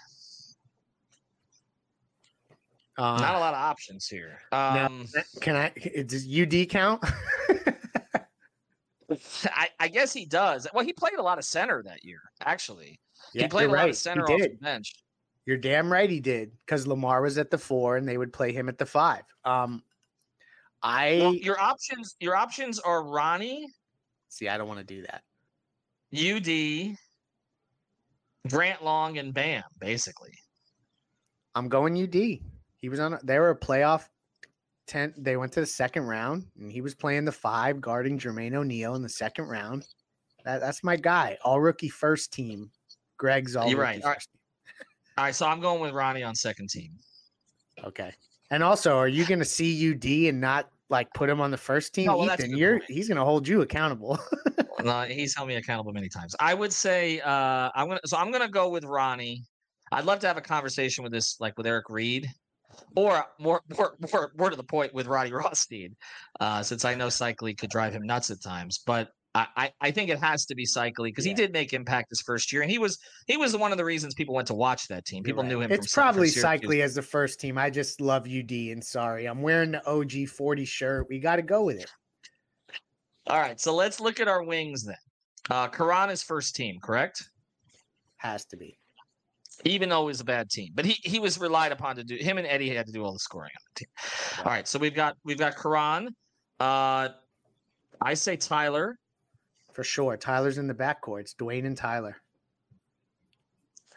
Uh, 2.97 3.17
Not 3.19 3.35
a 3.35 3.39
lot 3.39 3.53
of 3.53 3.59
options 3.59 4.07
here. 4.07 4.39
now, 4.53 4.85
Um, 4.85 5.05
can 5.41 5.55
I? 5.57 5.69
Does 6.03 6.25
UD 6.25 6.65
count? 6.69 7.03
I, 9.45 9.67
I 9.79 9.87
guess 9.89 10.13
he 10.13 10.25
does. 10.25 10.65
Well, 10.73 10.85
he 10.85 10.93
played 10.93 11.15
a 11.15 11.21
lot 11.21 11.37
of 11.37 11.43
center 11.45 11.83
that 11.83 12.03
year, 12.05 12.21
actually. 12.41 12.99
Yeah, 13.33 13.43
he 13.43 13.47
played 13.49 13.69
a 13.69 13.73
lot 13.73 13.89
of 13.89 13.97
center 13.97 14.23
off 14.31 14.39
the 14.39 14.57
bench. 14.61 14.93
You're 15.45 15.57
damn 15.57 15.91
right 15.91 16.09
he 16.09 16.19
did 16.19 16.51
because 16.65 16.87
Lamar 16.87 17.21
was 17.21 17.37
at 17.37 17.51
the 17.51 17.57
four 17.57 17.97
and 17.97 18.07
they 18.07 18.17
would 18.17 18.33
play 18.33 18.51
him 18.51 18.67
at 18.67 18.77
the 18.77 18.85
five. 18.85 19.23
Um, 19.43 19.83
I 20.81 21.19
Well, 21.21 21.35
your 21.35 21.59
options, 21.59 22.15
your 22.19 22.35
options 22.35 22.79
are 22.79 23.01
Rony, 23.01 23.65
see. 24.29 24.49
I 24.49 24.57
don't 24.57 24.67
want 24.67 24.79
to 24.79 24.85
do 24.85 25.03
that. 25.03 25.23
UD, 26.13 26.97
Grant 28.49 28.83
Long, 28.83 29.17
and 29.17 29.33
Bam. 29.33 29.63
Basically, 29.79 30.33
I'm 31.53 31.69
going 31.69 32.01
UD. 32.01 32.39
He 32.77 32.89
was 32.89 32.99
on. 32.99 33.19
They 33.23 33.39
were 33.39 33.51
a 33.51 33.59
playoff. 33.59 34.07
Ten. 34.87 35.13
They 35.17 35.37
went 35.37 35.51
to 35.53 35.59
the 35.59 35.65
second 35.65 36.03
round 36.03 36.45
and 36.59 36.71
he 36.71 36.81
was 36.81 36.93
playing 36.93 37.25
the 37.25 37.31
five, 37.31 37.81
guarding 37.81 38.19
Jermaine 38.19 38.53
O'Neal 38.53 38.95
in 38.95 39.01
the 39.01 39.09
second 39.09 39.45
round. 39.45 39.87
That, 40.43 40.61
that's 40.61 40.83
my 40.83 40.95
guy. 40.95 41.37
All 41.43 41.59
rookie 41.59 41.89
first 41.89 42.31
team. 42.31 42.69
Greg's 43.17 43.55
all 43.55 43.67
You're 43.67 43.79
rookie 43.79 43.93
right. 43.93 44.03
All 44.03 44.11
right. 44.11 44.27
All 45.17 45.25
right. 45.25 45.35
So 45.35 45.47
I'm 45.47 45.59
going 45.59 45.81
with 45.81 45.93
Rony 45.93 46.27
on 46.27 46.35
second 46.35 46.69
team. 46.69 46.91
Okay. 47.83 48.13
And 48.51 48.63
also, 48.63 48.97
are 48.97 49.07
you 49.07 49.25
going 49.25 49.39
to 49.39 49.45
see 49.45 49.91
UD 49.91 50.29
and 50.29 50.39
not 50.39 50.69
like 50.89 51.07
put 51.13 51.29
him 51.29 51.41
on 51.41 51.51
the 51.51 51.57
first 51.57 51.93
team? 51.93 52.05
No, 52.05 52.17
well, 52.17 52.31
Ethan, 52.31 52.55
you're 52.55 52.79
point. 52.79 52.91
he's 52.91 53.07
going 53.07 53.17
to 53.17 53.25
hold 53.25 53.47
you 53.47 53.61
accountable. 53.61 54.19
No, 54.83 55.01
he's 55.01 55.35
held 55.35 55.47
me 55.47 55.55
accountable 55.55 55.93
many 55.93 56.09
times. 56.09 56.35
I 56.39 56.53
would 56.53 56.71
say 56.71 57.19
uh, 57.21 57.71
I'm 57.73 57.87
gonna. 57.87 57.99
So 58.05 58.17
I'm 58.17 58.31
gonna 58.31 58.47
go 58.47 58.69
with 58.69 58.83
Rony. 58.83 59.39
I'd 59.91 60.05
love 60.05 60.19
to 60.19 60.27
have 60.27 60.37
a 60.37 60.41
conversation 60.41 61.03
with 61.03 61.11
this, 61.11 61.39
like 61.39 61.57
with 61.57 61.65
Eric 61.65 61.89
Reed, 61.89 62.29
or 62.95 63.23
more, 63.39 63.61
more, 63.75 63.95
more, 64.11 64.31
more 64.37 64.49
to 64.49 64.55
the 64.55 64.63
point 64.63 64.93
with 64.93 65.07
Roddy 65.07 65.31
Rothstein, 65.31 65.95
uh, 66.39 66.61
since 66.63 66.85
I 66.85 66.95
know 66.95 67.07
Seikaly 67.07 67.57
could 67.57 67.69
drive 67.69 67.93
him 67.93 68.03
nuts 68.03 68.29
at 68.29 68.41
times. 68.41 68.79
But 68.85 69.09
I, 69.35 69.73
I, 69.81 69.91
think 69.91 70.09
it 70.09 70.17
has 70.19 70.45
to 70.45 70.55
be 70.55 70.65
Seikaly 70.65 71.07
because 71.09 71.25
Yeah. 71.25 71.31
he 71.31 71.35
did 71.35 71.51
make 71.51 71.73
impact 71.73 72.09
his 72.09 72.21
first 72.21 72.53
year, 72.53 72.61
and 72.61 72.71
he 72.71 72.77
was 72.77 72.97
he 73.27 73.35
was 73.35 73.55
one 73.57 73.73
of 73.73 73.77
the 73.77 73.83
reasons 73.83 74.13
people 74.13 74.33
went 74.33 74.47
to 74.47 74.53
watch 74.53 74.87
that 74.87 75.03
team. 75.03 75.23
People 75.23 75.43
You're 75.43 75.49
knew 75.49 75.61
him. 75.61 75.71
It's 75.73 75.93
probably. 75.93 76.29
Seikaly 76.29 76.81
as 76.81 76.95
the 76.95 77.01
first 77.01 77.41
team. 77.41 77.57
I 77.57 77.69
just 77.69 77.99
love 77.99 78.25
UD 78.27 78.51
and 78.51 78.81
sorry, 78.81 79.25
I'm 79.25 79.41
wearing 79.41 79.71
the 79.71 79.85
OG 79.85 80.29
40 80.29 80.63
shirt. 80.63 81.07
We 81.09 81.19
got 81.19 81.35
to 81.35 81.41
go 81.41 81.63
with 81.63 81.81
it. 81.81 81.91
All 83.27 83.39
right, 83.39 83.59
so 83.59 83.75
let's 83.75 83.99
look 83.99 84.19
at 84.21 84.27
our 84.29 84.43
wings 84.43 84.85
then. 84.85 84.95
Uh, 85.49 85.67
Caron 85.67 86.09
is 86.09 86.23
first 86.23 86.55
team, 86.55 86.79
correct? 86.81 87.23
Has 88.17 88.45
to 88.45 88.57
be. 88.57 88.77
even 89.65 89.89
though 89.89 90.03
it 90.03 90.05
was 90.05 90.21
a 90.21 90.25
bad 90.25 90.49
team. 90.49 90.71
But 90.75 90.85
he 90.85 90.93
he 91.03 91.19
was 91.19 91.39
relied 91.39 91.71
upon 91.73 91.97
to 91.97 92.03
do 92.03 92.15
him 92.15 92.37
and 92.37 92.47
Eddie 92.47 92.69
had 92.69 92.85
to 92.85 92.91
do 92.93 93.03
all 93.03 93.11
the 93.13 93.19
scoring 93.19 93.51
on 93.53 93.63
the 93.73 93.79
team. 93.79 93.87
All 94.45 94.51
right, 94.51 94.67
so 94.67 94.79
we've 94.79 94.95
got 94.95 95.17
we've 95.25 95.37
got 95.37 95.57
Caron. 95.57 96.15
Uh 96.59 97.09
I 98.01 98.13
say 98.13 98.37
Tyler. 98.37 98.97
For 99.75 99.83
sure. 99.83 100.15
Tyler's 100.15 100.57
in 100.57 100.67
the 100.67 100.73
backcourt. 100.73 101.19
It's 101.19 101.33
Dwyane 101.33 101.65
and 101.65 101.75
Tyler. 101.75 102.15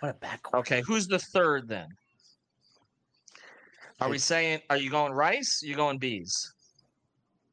What 0.00 0.10
a 0.10 0.26
backcourt. 0.26 0.58
Okay, 0.58 0.82
who's 0.84 1.06
the 1.06 1.20
third 1.20 1.68
then? 1.68 1.86
Are 4.00 4.08
we 4.08 4.18
saying 4.18 4.60
are 4.70 4.76
you 4.76 4.90
going 4.90 5.12
Rice? 5.12 5.62
you 5.62 5.76
going 5.76 5.98
Bees? 5.98 6.52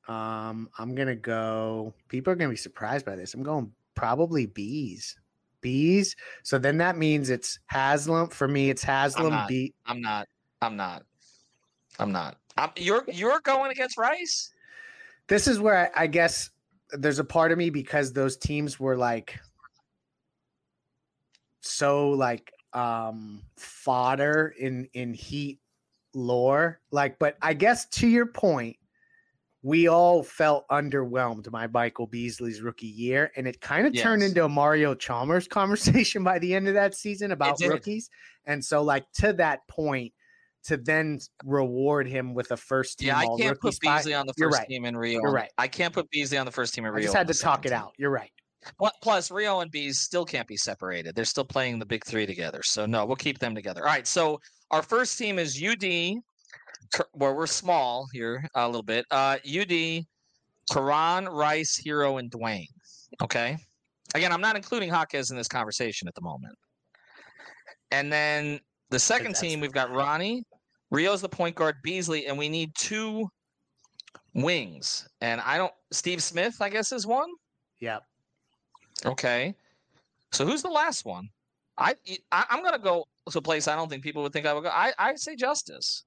Um, 0.08 0.70
I'm 0.80 0.96
gonna 0.96 1.16
go. 1.16 1.94
People 2.08 2.34
are 2.34 2.36
gonna 2.36 2.50
be 2.50 2.56
surprised 2.56 3.06
by 3.06 3.16
this. 3.16 3.36
I'm 3.36 3.44
going 3.44 3.72
probably 3.94 4.48
bees. 4.48 5.16
Bees. 5.62 6.16
So 6.42 6.58
then 6.58 6.78
that 6.78 6.98
means 6.98 7.30
it's 7.30 7.60
Haslem. 7.68 8.30
For 8.30 8.48
me, 8.48 8.72
it's 8.72 8.84
Haslem. 8.84 9.30
not. 9.30 9.48
Bee. 9.48 9.72
I'm 9.86 10.02
not. 10.02 10.28
I'm 10.64 10.76
not. 10.76 11.04
I'm 12.00 12.12
not. 12.12 12.38
I'm, 12.58 12.72
you're 12.76 13.06
you're 13.08 13.40
going 13.42 13.72
against 13.72 14.00
Rice. 14.00 14.52
This 15.28 15.48
is 15.48 15.60
where 15.60 15.92
I, 15.96 16.04
I 16.04 16.08
guess 16.08 16.50
there's 16.92 17.20
a 17.20 17.24
part 17.24 17.52
of 17.52 17.58
me 17.58 17.70
because 17.70 18.14
those 18.14 18.38
teams 18.38 18.80
were 18.80 18.96
like 18.96 19.40
so 21.62 22.10
like 22.10 22.52
um 22.74 23.42
fodder 23.58 24.54
in 24.60 24.88
in 24.94 25.14
heat 25.14 25.60
lore. 26.14 26.80
Like 26.92 27.20
but 27.20 27.38
i 27.42 27.54
guess 27.54 27.88
to 27.88 28.08
your 28.08 28.28
point 28.28 28.78
we 29.64 29.88
all 29.88 30.22
felt 30.22 30.68
underwhelmed 30.70 31.50
by 31.50 31.68
michael 31.68 32.06
beasley's 32.06 32.62
rookie 32.62 32.86
year 32.86 33.32
and 33.36 33.48
it 33.48 33.60
kind 33.60 33.88
of 33.88 33.98
turned 33.98 34.22
into 34.22 34.46
a 34.46 34.50
mario 34.50 34.94
chalmers 34.94 35.48
conversation 35.50 36.24
by 36.24 36.40
the 36.40 36.54
end 36.54 36.68
of 36.68 36.76
that 36.76 36.96
season 36.96 37.32
about 37.32 37.60
rookies. 37.62 38.10
And 38.46 38.64
so 38.64 38.84
like 38.84 39.12
to 39.14 39.34
that 39.34 39.68
point 39.68 40.14
to 40.66 40.78
then 40.78 41.20
reward 41.44 42.08
him 42.08 42.34
with 42.34 42.52
a 42.52 42.58
first 42.58 43.00
team 43.00 43.08
Yeah, 43.08 43.18
I 43.18 43.28
can't 43.40 43.60
put 43.60 43.76
spot, 43.76 43.98
Beasley 43.98 44.14
on 44.14 44.26
the 44.26 44.34
first 44.34 44.58
right. 44.58 44.68
team 44.68 44.86
in 44.86 44.98
Rio. 44.98 45.22
You're 45.22 45.32
right. 45.32 45.52
I 45.58 45.68
can't 45.68 45.94
put 45.94 46.10
Beasley 46.10 46.38
on 46.38 46.46
the 46.46 46.52
first 46.52 46.74
team 46.74 46.86
in 46.86 46.92
i 46.92 46.96
Rio. 46.96 47.04
just 47.04 47.16
had 47.16 47.28
to 47.28 47.34
talk 47.34 47.66
it 47.66 47.70
team. 47.70 47.78
out 47.78 47.94
you're 47.98 48.12
right 48.12 48.32
Plus, 49.02 49.32
Rio 49.32 49.60
and 49.60 49.72
Bees 49.72 50.00
still 50.00 50.26
can't 50.26 50.48
be 50.48 50.58
separated. 50.58 51.16
They're 51.16 51.26
still 51.26 51.46
playing 51.46 51.80
the 51.80 51.86
big 51.86 52.06
three 52.06 52.26
together. 52.26 52.62
So 52.64 52.86
no, 52.86 53.06
we'll 53.06 53.16
keep 53.16 53.40
them 53.40 53.56
together. 53.56 53.82
All 53.82 53.88
right. 53.88 54.08
So 54.08 54.40
our 54.72 54.82
first 54.82 55.18
team 55.18 55.40
is 55.40 55.62
UD, 55.62 56.16
where 57.14 57.34
we're 57.34 57.48
small 57.48 58.08
here 58.14 58.48
a 58.56 58.66
little 58.66 58.84
bit. 58.84 59.06
Uh, 59.12 59.38
UD, 59.48 60.06
Caron, 60.72 61.30
Rice, 61.30 61.80
Herro, 61.86 62.20
and 62.20 62.32
Dwyane. 62.32 62.66
Okay. 63.22 63.58
Again, 64.14 64.32
I'm 64.32 64.42
not 64.42 64.56
including 64.56 64.90
Jaquez 64.90 65.32
in 65.32 65.38
this 65.38 65.48
conversation 65.48 66.08
at 66.08 66.16
the 66.16 66.22
moment. 66.22 66.56
And 67.92 68.12
then 68.12 68.60
the 68.90 69.00
second 69.00 69.36
team, 69.36 69.60
we've 69.60 69.72
got 69.72 69.90
Rony, 69.90 70.42
Rio's 70.92 71.22
the 71.22 71.30
point 71.30 71.56
guard, 71.56 71.76
Beasley, 71.84 72.28
and 72.28 72.38
we 72.38 72.50
need 72.50 72.74
two 72.76 73.28
wings. 74.34 75.08
And 75.22 75.42
I 75.42 75.58
don't. 75.58 75.74
Steve 75.92 76.22
Smith, 76.22 76.58
I 76.62 76.70
guess, 76.70 76.92
is 76.92 77.06
one. 77.08 77.30
yeah 77.80 78.00
Okay. 79.06 79.56
So 80.32 80.46
who's 80.46 80.62
the 80.62 80.70
last 80.70 81.06
one? 81.06 81.30
I, 81.78 81.96
I 82.32 82.46
I'm 82.50 82.64
gonna 82.64 82.80
go 82.80 83.06
to 83.30 83.38
a 83.38 83.42
place 83.42 83.68
I 83.68 83.76
don't 83.76 83.90
think 83.90 84.04
people 84.04 84.24
would 84.24 84.32
think 84.34 84.46
I 84.46 84.54
would 84.54 84.64
go. 84.64 84.70
I 84.70 84.94
I 84.98 85.16
say 85.16 85.36
Justise. 85.36 86.04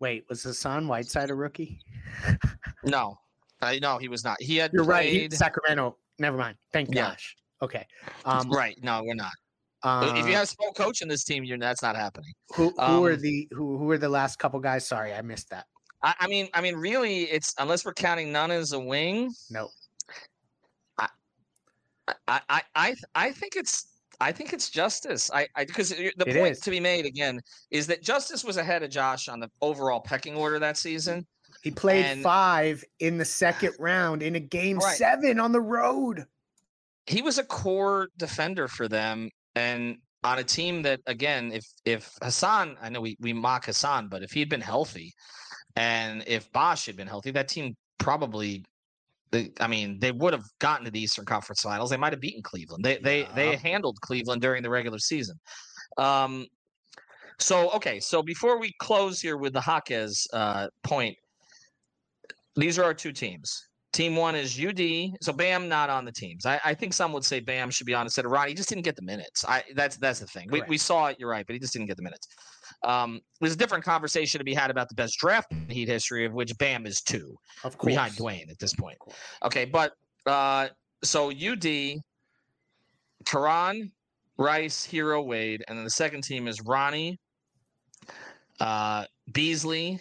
wait 0.00 0.24
was 0.28 0.42
hassan 0.42 0.88
whiteside 0.88 1.30
a 1.30 1.34
rookie 1.34 1.78
No, 2.84 3.18
I 3.60 3.78
no 3.80 3.98
he 3.98 4.08
was 4.08 4.24
not. 4.24 4.40
He 4.40 4.56
had 4.56 4.72
You're 4.72 4.84
right. 4.84 5.10
He. 5.10 5.28
Sacramento. 5.30 5.96
Never 6.18 6.36
mind. 6.36 6.56
Thank 6.72 6.94
Yeah. 6.94 7.10
gosh. 7.10 7.36
Okay. 7.62 7.86
Um, 8.24 8.50
right. 8.50 8.76
No, 8.82 9.02
we're 9.04 9.14
not. 9.14 9.32
Uh, 9.84 10.14
if 10.16 10.26
you 10.26 10.32
have 10.34 10.48
Spo 10.48 10.74
coach 10.74 11.02
in 11.02 11.08
this 11.08 11.24
team, 11.24 11.44
you're 11.44 11.58
that's 11.58 11.82
not 11.82 11.94
happening. 11.94 12.32
who 12.54 12.70
who 12.78 13.04
are 13.06 13.12
um, 13.12 13.20
the 13.20 13.46
who 13.52 13.76
who 13.78 13.90
are 13.90 13.98
the 13.98 14.08
last 14.08 14.38
couple 14.38 14.58
guys? 14.58 14.86
Sorry, 14.86 15.12
I 15.12 15.20
missed 15.22 15.50
that. 15.50 15.66
I, 16.02 16.14
I 16.20 16.26
mean, 16.26 16.48
I 16.54 16.60
mean, 16.60 16.74
really, 16.76 17.24
it's 17.24 17.54
unless 17.58 17.84
we're 17.84 17.92
counting 17.94 18.32
none 18.32 18.50
as 18.50 18.72
a 18.72 18.80
wing. 18.80 19.30
No. 19.50 19.68
I 20.98 21.08
I 22.48 22.62
I 22.74 22.94
I 23.14 23.32
think 23.32 23.56
it's 23.56 23.88
I 24.20 24.30
think 24.32 24.52
it's 24.52 24.70
Justise. 24.70 25.30
I 25.32 25.48
I 25.56 25.64
because 25.64 25.90
the 25.90 26.06
It 26.26 26.36
point 26.36 26.52
is. 26.52 26.60
to 26.60 26.70
be 26.70 26.80
made 26.80 27.06
again 27.06 27.40
is 27.70 27.86
that 27.86 28.02
Justise 28.02 28.44
was 28.44 28.56
ahead 28.58 28.82
of 28.82 28.90
Josh 28.90 29.28
on 29.28 29.40
the 29.40 29.50
overall 29.62 30.00
pecking 30.00 30.34
order 30.36 30.58
that 30.58 30.76
season. 30.76 31.26
He 31.62 31.70
played 31.70 32.04
And- 32.04 32.22
five 32.22 32.84
in 33.00 33.16
the 33.16 33.24
second 33.24 33.74
round 33.78 34.22
in 34.22 34.36
a 34.36 34.40
game 34.40 34.78
Right. 34.78 34.96
seven 34.96 35.40
on 35.40 35.52
the 35.52 35.60
road. 35.60 36.24
he 37.06 37.20
was 37.20 37.36
a 37.36 37.44
core 37.44 38.08
defender 38.16 38.66
for 38.66 38.88
them 38.88 39.28
and 39.54 39.96
on 40.22 40.38
a 40.38 40.44
team 40.44 40.82
that 40.82 41.00
again 41.06 41.52
if 41.52 41.64
if 41.84 42.10
Hassan 42.22 42.76
I 42.80 42.88
know 42.88 43.00
we, 43.00 43.16
we 43.20 43.32
mock 43.32 43.66
Hassan 43.66 44.08
but 44.08 44.22
if 44.22 44.32
he 44.32 44.40
had 44.40 44.48
been 44.48 44.60
healthy 44.60 45.12
and 45.76 46.24
if 46.26 46.50
Bosh 46.52 46.86
had 46.86 46.96
been 46.96 47.06
healthy 47.06 47.30
that 47.32 47.48
team 47.48 47.76
probably 47.98 48.64
I 49.60 49.66
mean 49.66 49.98
they 49.98 50.12
would 50.12 50.32
have 50.32 50.44
gotten 50.60 50.84
to 50.84 50.90
the 50.90 51.00
Eastern 51.00 51.24
Conference 51.24 51.62
Finals. 51.62 51.90
They 51.90 51.96
might 51.96 52.12
have 52.12 52.20
beaten 52.20 52.42
Cleveland. 52.42 52.84
They 52.84 52.98
they 52.98 53.28
they 53.34 53.56
handled 53.56 54.00
Cleveland 54.00 54.42
during 54.42 54.62
the 54.62 54.70
regular 54.70 54.98
season. 54.98 55.36
Um 55.98 56.46
so 57.38 57.70
okay 57.72 57.98
so 58.00 58.22
before 58.22 58.60
we 58.60 58.72
close 58.78 59.20
here 59.20 59.36
with 59.36 59.52
the 59.52 59.60
Jaquez 59.60 60.26
uh 60.32 60.68
point 60.84 61.16
these 62.56 62.78
are 62.78 62.84
our 62.84 62.94
two 62.94 63.12
teams 63.12 63.66
Team 63.94 64.16
one 64.16 64.34
is 64.34 64.60
UD. 64.60 65.16
So 65.22 65.32
Bam 65.32 65.68
not 65.68 65.88
on 65.88 66.04
the 66.04 66.10
teams. 66.10 66.44
I, 66.44 66.60
I 66.64 66.74
think 66.74 66.92
some 66.92 67.12
would 67.12 67.24
say 67.24 67.38
Bam 67.38 67.70
should 67.70 67.86
be 67.86 67.94
on 67.94 68.04
instead 68.04 68.24
of 68.24 68.32
Rony. 68.32 68.48
He 68.48 68.54
just 68.54 68.68
didn't 68.68 68.82
get 68.84 68.96
the 68.96 69.02
minutes. 69.02 69.44
I 69.46 69.62
that's 69.76 69.96
that's 69.98 70.18
the 70.18 70.26
thing. 70.26 70.48
We, 70.50 70.62
we 70.66 70.78
saw 70.78 71.06
it. 71.06 71.16
You're 71.20 71.30
right, 71.30 71.46
but 71.46 71.54
he 71.54 71.60
just 71.60 71.72
didn't 71.72 71.86
get 71.86 71.96
the 71.96 72.02
minutes. 72.02 72.26
Um, 72.82 73.20
there's 73.40 73.54
a 73.54 73.56
different 73.56 73.84
conversation 73.84 74.38
to 74.38 74.44
be 74.44 74.52
had 74.52 74.72
about 74.72 74.88
the 74.88 74.96
best 74.96 75.16
draft 75.18 75.52
in 75.52 75.68
Heat 75.68 75.86
history, 75.86 76.24
of 76.24 76.32
which 76.32 76.58
Bam 76.58 76.86
is 76.86 77.02
two 77.02 77.36
Of 77.62 77.78
course. 77.78 77.92
behind 77.92 78.14
Dwyane 78.14 78.50
at 78.50 78.58
this 78.58 78.74
point. 78.74 78.98
Okay, 79.44 79.64
but 79.64 79.92
uh, 80.26 80.68
so 81.04 81.30
UD, 81.30 82.00
Caron, 83.24 83.92
Rice, 84.38 84.88
Herro, 84.90 85.24
Wade, 85.24 85.62
and 85.68 85.78
then 85.78 85.84
the 85.84 85.90
second 85.90 86.24
team 86.24 86.48
is 86.48 86.60
Rony, 86.62 87.16
uh, 88.58 89.04
Beasley, 89.32 90.00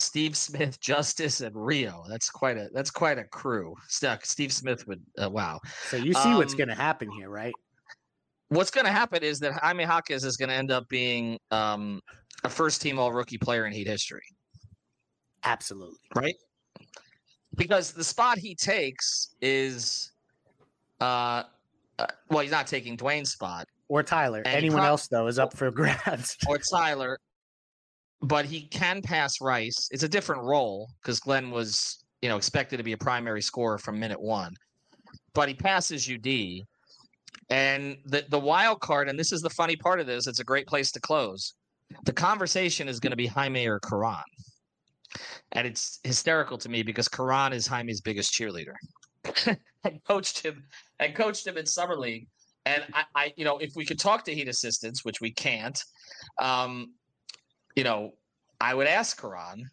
Steve 0.00 0.36
Smith, 0.36 0.80
Justise, 0.80 1.40
and 1.40 1.54
Rio. 1.54 2.04
That's 2.08 2.30
quite 2.30 2.56
a 2.56 2.68
that's 2.72 2.90
quite 2.90 3.18
a 3.18 3.24
crew. 3.24 3.74
Stuck. 3.88 4.24
Steve 4.24 4.52
Smith 4.52 4.86
would 4.86 5.02
uh, 5.22 5.28
wow. 5.30 5.60
So 5.88 5.96
you 5.96 6.14
see 6.14 6.34
what's 6.34 6.52
Um, 6.52 6.58
going 6.58 6.68
to 6.68 6.74
happen 6.74 7.10
here, 7.10 7.28
right? 7.28 7.54
What's 8.48 8.70
going 8.70 8.86
to 8.86 8.92
happen 8.92 9.22
is 9.22 9.38
that 9.40 9.52
Jaime 9.52 9.84
Jaquez 9.84 10.24
is 10.24 10.36
going 10.36 10.48
to 10.48 10.54
end 10.54 10.70
up 10.72 10.88
being 10.88 11.38
um, 11.50 12.00
a 12.44 12.48
first 12.48 12.82
team 12.82 12.98
All 12.98 13.12
Rookie 13.12 13.38
player 13.38 13.66
in 13.66 13.72
Heat 13.72 13.86
history. 13.86 14.24
Absolutely. 15.44 15.98
right? 16.16 16.34
Because 17.56 17.92
the 17.92 18.04
spot 18.04 18.38
he 18.38 18.54
takes 18.54 19.34
is, 19.40 20.12
uh, 21.00 21.44
uh 21.98 22.06
well, 22.28 22.40
he's 22.40 22.50
not 22.50 22.66
taking 22.66 22.96
Dwyane's 22.96 23.32
spot 23.32 23.66
Or 23.88 24.02
Tyler. 24.02 24.38
And 24.38 24.48
Anyone 24.56 24.82
else 24.84 25.08
though 25.08 25.26
is 25.26 25.38
up 25.38 25.56
for 25.56 25.70
grabs. 25.72 26.36
or 26.48 26.58
Tyler, 26.72 27.18
but 28.22 28.44
he 28.44 28.62
can 28.68 29.02
pass 29.02 29.40
Rice. 29.40 29.88
It's 29.90 30.02
a 30.02 30.08
different 30.08 30.42
role 30.42 30.90
because 31.00 31.20
Glen 31.20 31.50
was, 31.50 32.04
you 32.22 32.28
know, 32.28 32.36
expected 32.36 32.76
to 32.76 32.82
be 32.82 32.92
a 32.92 32.98
primary 32.98 33.42
scorer 33.42 33.78
from 33.78 33.98
minute 33.98 34.20
one, 34.20 34.54
but 35.34 35.48
he 35.48 35.54
passes 35.54 36.08
UD. 36.08 36.66
And 37.48 37.96
the 38.04 38.24
the 38.28 38.38
wild 38.38 38.80
card, 38.80 39.08
and 39.08 39.18
this 39.18 39.32
is 39.32 39.40
the 39.40 39.50
funny 39.50 39.76
part 39.76 40.00
of 40.00 40.06
this, 40.06 40.26
it's 40.26 40.40
a 40.40 40.44
great 40.44 40.66
place 40.66 40.92
to 40.92 41.00
close. 41.00 41.54
The 42.04 42.12
conversation 42.12 42.88
is 42.88 43.00
going 43.00 43.10
to 43.10 43.16
be 43.16 43.26
Jaime 43.26 43.66
or 43.66 43.80
Caron. 43.80 44.22
And 45.52 45.66
it's 45.66 45.98
hysterical 46.04 46.56
to 46.58 46.68
me 46.68 46.84
because 46.84 47.08
Caron 47.08 47.52
is 47.52 47.66
Jaime's 47.66 48.00
biggest 48.00 48.32
cheerleader. 48.32 48.74
I 49.84 50.00
coached 50.06 50.44
him 50.44 50.62
I 51.00 51.08
coached 51.08 51.46
him 51.46 51.56
in 51.56 51.66
summer 51.66 51.96
league. 51.96 52.28
And 52.66 52.84
I, 52.92 53.04
I, 53.14 53.32
you 53.36 53.44
know, 53.44 53.58
if 53.58 53.72
we 53.74 53.86
could 53.86 53.98
talk 53.98 54.24
to 54.24 54.34
Heat 54.34 54.46
assistants, 54.46 55.04
which 55.04 55.20
we 55.20 55.32
can't, 55.32 55.82
um, 56.40 56.92
you 57.76 57.84
know, 57.84 58.12
I 58.60 58.74
would 58.74 58.86
ask 58.86 59.20
Caron, 59.20 59.70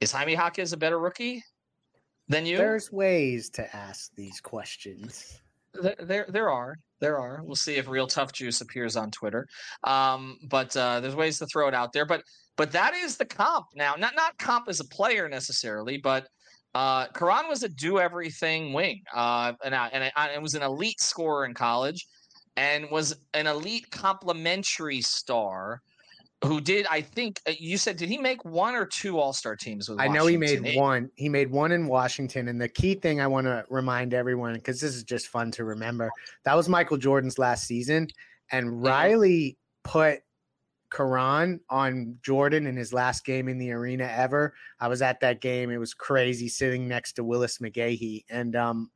is 0.00 0.12
Jaime 0.12 0.32
Jaquez 0.32 0.72
a 0.72 0.76
better 0.76 0.98
rookie 0.98 1.42
than 2.28 2.46
you? 2.46 2.56
There's 2.56 2.90
ways 2.90 3.50
to 3.50 3.76
ask 3.76 4.14
these 4.14 4.40
questions. 4.40 5.40
There, 5.74 5.96
there, 6.00 6.26
there 6.28 6.50
are, 6.50 6.76
there 7.00 7.18
are. 7.18 7.42
We'll 7.44 7.56
see 7.56 7.76
if 7.76 7.88
Real 7.88 8.06
Tuff 8.06 8.32
Juice 8.32 8.60
appears 8.60 8.96
on 8.96 9.10
Twitter. 9.10 9.46
Um, 9.84 10.38
but 10.48 10.76
uh, 10.76 11.00
there's 11.00 11.14
ways 11.14 11.38
to 11.38 11.46
throw 11.46 11.68
it 11.68 11.74
out 11.74 11.92
there. 11.92 12.06
But, 12.06 12.22
but 12.56 12.72
that 12.72 12.94
is 12.94 13.16
the 13.16 13.26
comp 13.26 13.66
now. 13.74 13.94
Not, 13.96 14.14
not 14.16 14.38
comp 14.38 14.68
as 14.68 14.80
a 14.80 14.84
player 14.86 15.28
necessarily, 15.28 15.98
but 15.98 16.26
uh, 16.74 17.06
Caron 17.08 17.48
was 17.48 17.62
a 17.62 17.70
do 17.70 17.98
everything 17.98 18.74
wing, 18.74 19.00
uh, 19.14 19.54
and 19.64 19.74
I, 19.74 19.88
and 19.94 20.12
I, 20.14 20.28
and 20.28 20.42
was 20.42 20.54
an 20.54 20.62
elite 20.62 21.00
scorer 21.00 21.46
in 21.46 21.54
college, 21.54 22.06
and 22.58 22.90
was 22.90 23.16
an 23.32 23.46
elite 23.46 23.90
complementary 23.90 25.00
star. 25.00 25.80
Who 26.44 26.60
did 26.60 26.86
I 26.90 27.00
think 27.00 27.40
uh, 27.48 27.52
you 27.58 27.78
said? 27.78 27.96
Did 27.96 28.08
he 28.08 28.18
make 28.18 28.44
one 28.44 28.74
or 28.74 28.84
two 28.84 29.18
All 29.18 29.32
Star 29.32 29.56
teams 29.56 29.88
with? 29.88 30.00
I 30.00 30.06
know 30.06 30.26
he 30.26 30.36
made 30.36 30.76
one. 30.76 31.10
He 31.16 31.28
made 31.28 31.50
one 31.50 31.72
in 31.72 31.86
Washington. 31.86 32.48
And 32.48 32.60
the 32.60 32.68
key 32.68 32.94
thing 32.94 33.20
I 33.20 33.26
want 33.26 33.46
to 33.46 33.64
remind 33.70 34.12
everyone, 34.12 34.54
because 34.54 34.80
this 34.80 34.94
is 34.94 35.02
just 35.02 35.28
fun 35.28 35.50
to 35.52 35.64
remember, 35.64 36.10
that 36.44 36.54
was 36.54 36.68
Michael 36.68 36.98
Jordan's 36.98 37.38
last 37.38 37.66
season. 37.66 38.08
And 38.52 38.82
Riley 38.82 39.56
put 39.82 40.20
Caron 40.90 41.60
on 41.70 42.18
Jordan 42.22 42.66
in 42.66 42.76
his 42.76 42.92
last 42.92 43.24
game 43.24 43.48
in 43.48 43.58
the 43.58 43.72
arena 43.72 44.04
ever. 44.04 44.54
I 44.78 44.88
was 44.88 45.02
at 45.02 45.20
that 45.20 45.40
game. 45.40 45.70
It 45.70 45.78
was 45.78 45.94
crazy 45.94 46.48
sitting 46.48 46.86
next 46.86 47.14
to 47.14 47.24
Willis 47.24 47.58
McGahee. 47.58 48.24
And 48.28 48.54
um 48.56 48.90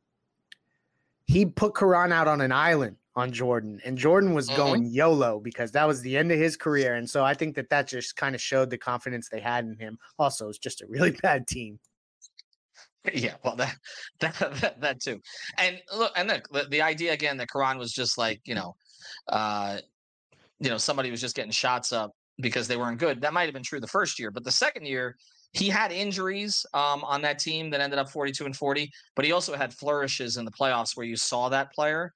he 1.26 1.46
put 1.46 1.74
Caron 1.74 2.12
out 2.12 2.28
on 2.28 2.40
an 2.40 2.52
island 2.52 2.96
on 3.16 3.32
Jordan, 3.32 3.80
and 3.84 3.98
Jordan 3.98 4.34
was 4.34 4.48
Mhm. 4.48 4.56
going 4.56 4.84
YOLO 4.84 5.40
because 5.40 5.72
that 5.72 5.86
was 5.86 6.02
the 6.02 6.16
end 6.16 6.30
of 6.32 6.38
his 6.38 6.56
career. 6.56 6.94
And 6.94 7.08
so 7.10 7.24
I 7.24 7.34
think 7.34 7.56
that 7.56 7.68
that 7.70 7.88
just 7.88 8.16
kind 8.16 8.34
of 8.34 8.40
showed 8.40 8.70
the 8.70 8.78
confidence 8.78 9.28
they 9.28 9.40
had 9.40 9.64
in 9.64 9.76
him. 9.78 9.98
Also, 10.18 10.48
it's 10.48 10.58
just 10.58 10.80
a 10.80 10.86
really 10.86 11.10
bad 11.22 11.46
team. 11.46 11.80
Yeah, 13.14 13.36
well, 13.44 13.56
that 13.56 13.76
that 14.20 14.34
that, 14.60 14.80
that 14.80 15.00
too, 15.00 15.20
and 15.58 15.80
look, 15.96 16.12
and 16.16 16.28
look, 16.28 16.48
the, 16.50 16.66
the 16.68 16.82
idea 16.82 17.12
again 17.12 17.38
that 17.38 17.48
Caron 17.50 17.78
was 17.78 17.92
just 17.92 18.18
like 18.18 18.40
you 18.44 18.54
know, 18.54 18.76
uh, 19.28 19.80
you 20.60 20.70
know, 20.70 20.78
somebody 20.78 21.10
was 21.10 21.20
just 21.20 21.36
getting 21.36 21.52
shots 21.52 21.92
up 21.92 22.12
because 22.38 22.68
they 22.68 22.76
weren't 22.76 22.98
good. 22.98 23.20
That 23.20 23.32
might 23.32 23.44
have 23.44 23.54
been 23.54 23.62
true 23.62 23.80
the 23.80 23.88
first 23.88 24.18
year, 24.18 24.30
but 24.30 24.44
the 24.44 24.52
second 24.52 24.86
year 24.86 25.16
he 25.52 25.68
had 25.68 25.92
injuries 25.92 26.64
um, 26.74 27.02
on 27.04 27.22
that 27.22 27.38
team 27.38 27.70
that 27.70 27.80
ended 27.80 27.98
up 27.98 28.08
42 28.10 28.46
and 28.46 28.56
40, 28.56 28.90
but 29.16 29.24
he 29.24 29.32
also 29.32 29.56
had 29.56 29.74
flourishes 29.74 30.36
in 30.36 30.44
the 30.44 30.50
playoffs 30.52 30.96
where 30.96 31.06
you 31.06 31.16
saw 31.16 31.48
that 31.48 31.72
player. 31.72 32.14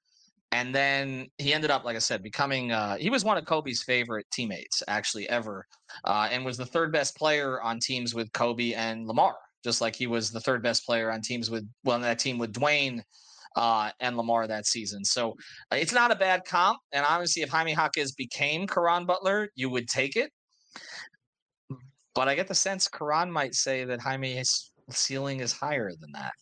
And 0.51 0.73
then 0.73 1.27
he 1.37 1.53
ended 1.53 1.71
up, 1.71 1.83
like 1.83 1.95
I 1.95 1.99
said, 1.99 2.23
becoming, 2.23 2.71
uh, 2.71 2.95
he 2.95 3.09
was 3.09 3.25
one 3.25 3.37
of 3.37 3.45
Kobe's 3.45 3.83
favorite 3.83 4.25
teammates, 4.31 4.81
actually, 4.87 5.27
ever, 5.27 5.65
uh, 6.05 6.29
and 6.31 6.45
was 6.45 6.55
the 6.57 6.65
third 6.65 6.91
best 6.91 7.17
player 7.17 7.61
on 7.61 7.79
teams 7.79 8.15
with 8.15 8.31
Kobe 8.31 8.73
and 8.73 9.05
Lamar, 9.05 9.35
just 9.63 9.81
like 9.81 9.95
he 9.95 10.07
was 10.07 10.31
the 10.31 10.39
third 10.39 10.63
best 10.63 10.85
player 10.85 11.11
on 11.11 11.21
teams 11.21 11.49
with, 11.51 11.67
well, 11.83 11.99
that 11.99 12.19
team 12.19 12.37
with 12.37 12.53
Dwyane. 12.53 13.01
uh, 13.55 13.91
and 13.99 14.17
Lamar 14.17 14.47
that 14.47 14.65
season. 14.65 15.03
So 15.03 15.31
uh, 15.71 15.77
it's 15.77 15.93
not 15.93 16.11
a 16.11 16.15
bad 16.15 16.43
comp. 16.45 16.79
And 16.91 17.05
obviously, 17.07 17.41
if 17.43 17.49
Jaime 17.49 17.73
Jaquez 17.73 18.11
became 18.11 18.67
Caron 18.67 19.05
Butler, 19.05 19.49
you 19.55 19.69
would 19.69 19.87
take 19.87 20.15
it. 20.15 20.31
But 22.13 22.27
I 22.27 22.35
get 22.35 22.47
the 22.47 22.55
sense 22.55 22.87
Caron 22.87 23.31
might 23.31 23.55
say 23.55 23.83
that 23.85 23.99
Jaime's 23.99 24.71
ceiling 24.89 25.41
is 25.41 25.51
higher 25.51 25.91
than 25.99 26.11
that. 26.13 26.33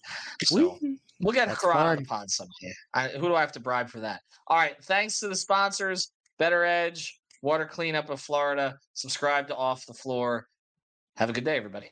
So 0.44 0.78
we'll 1.24 1.34
get 1.34 1.56
Caron 1.58 1.78
on 1.78 1.96
the 1.98 2.06
pod 2.06 2.30
someday. 2.30 2.74
I, 2.94 3.08
who 3.10 3.28
do 3.28 3.36
I 3.36 3.42
have 3.42 3.52
to 3.54 3.60
bribe 3.60 3.90
for 3.90 4.00
that? 4.02 4.22
All 4.48 4.58
right. 4.58 4.76
Thanks 4.84 5.20
to 5.22 5.28
the 5.28 5.36
sponsors, 5.36 6.12
BettorEdge, 6.40 7.10
Water 7.42 7.66
Cleanup 7.66 8.10
of 8.10 8.20
Florida. 8.20 8.78
Subscribe 8.94 9.48
to 9.48 9.56
Off 9.56 9.86
the 9.86 9.94
Floor. 9.94 10.48
Have 11.18 11.30
a 11.30 11.34
good 11.34 11.46
day, 11.46 11.58
everybody. 11.58 11.92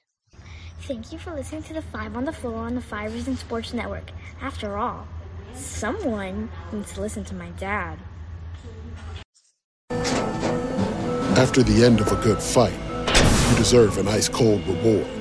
Thank 0.81 1.11
you 1.11 1.19
for 1.19 1.33
listening 1.33 1.63
to 1.63 1.73
the 1.73 1.81
Five 1.81 2.17
on 2.17 2.25
the 2.25 2.33
Floor 2.33 2.55
on 2.55 2.73
the 2.73 2.81
Five 2.81 3.13
Reasons 3.13 3.39
Sports 3.39 3.73
Network. 3.73 4.11
After 4.41 4.77
all, 4.77 5.07
someone 5.53 6.49
needs 6.71 6.93
to 6.93 7.01
listen 7.01 7.23
to 7.25 7.35
my 7.35 7.49
dad. 7.51 7.99
After 11.37 11.63
the 11.63 11.85
end 11.85 12.01
of 12.01 12.11
a 12.11 12.15
good 12.23 12.41
fight, 12.41 12.73
you 13.51 13.57
deserve 13.57 13.97
an 13.97 14.07
ice 14.07 14.27
cold 14.27 14.65
reward. 14.67 15.20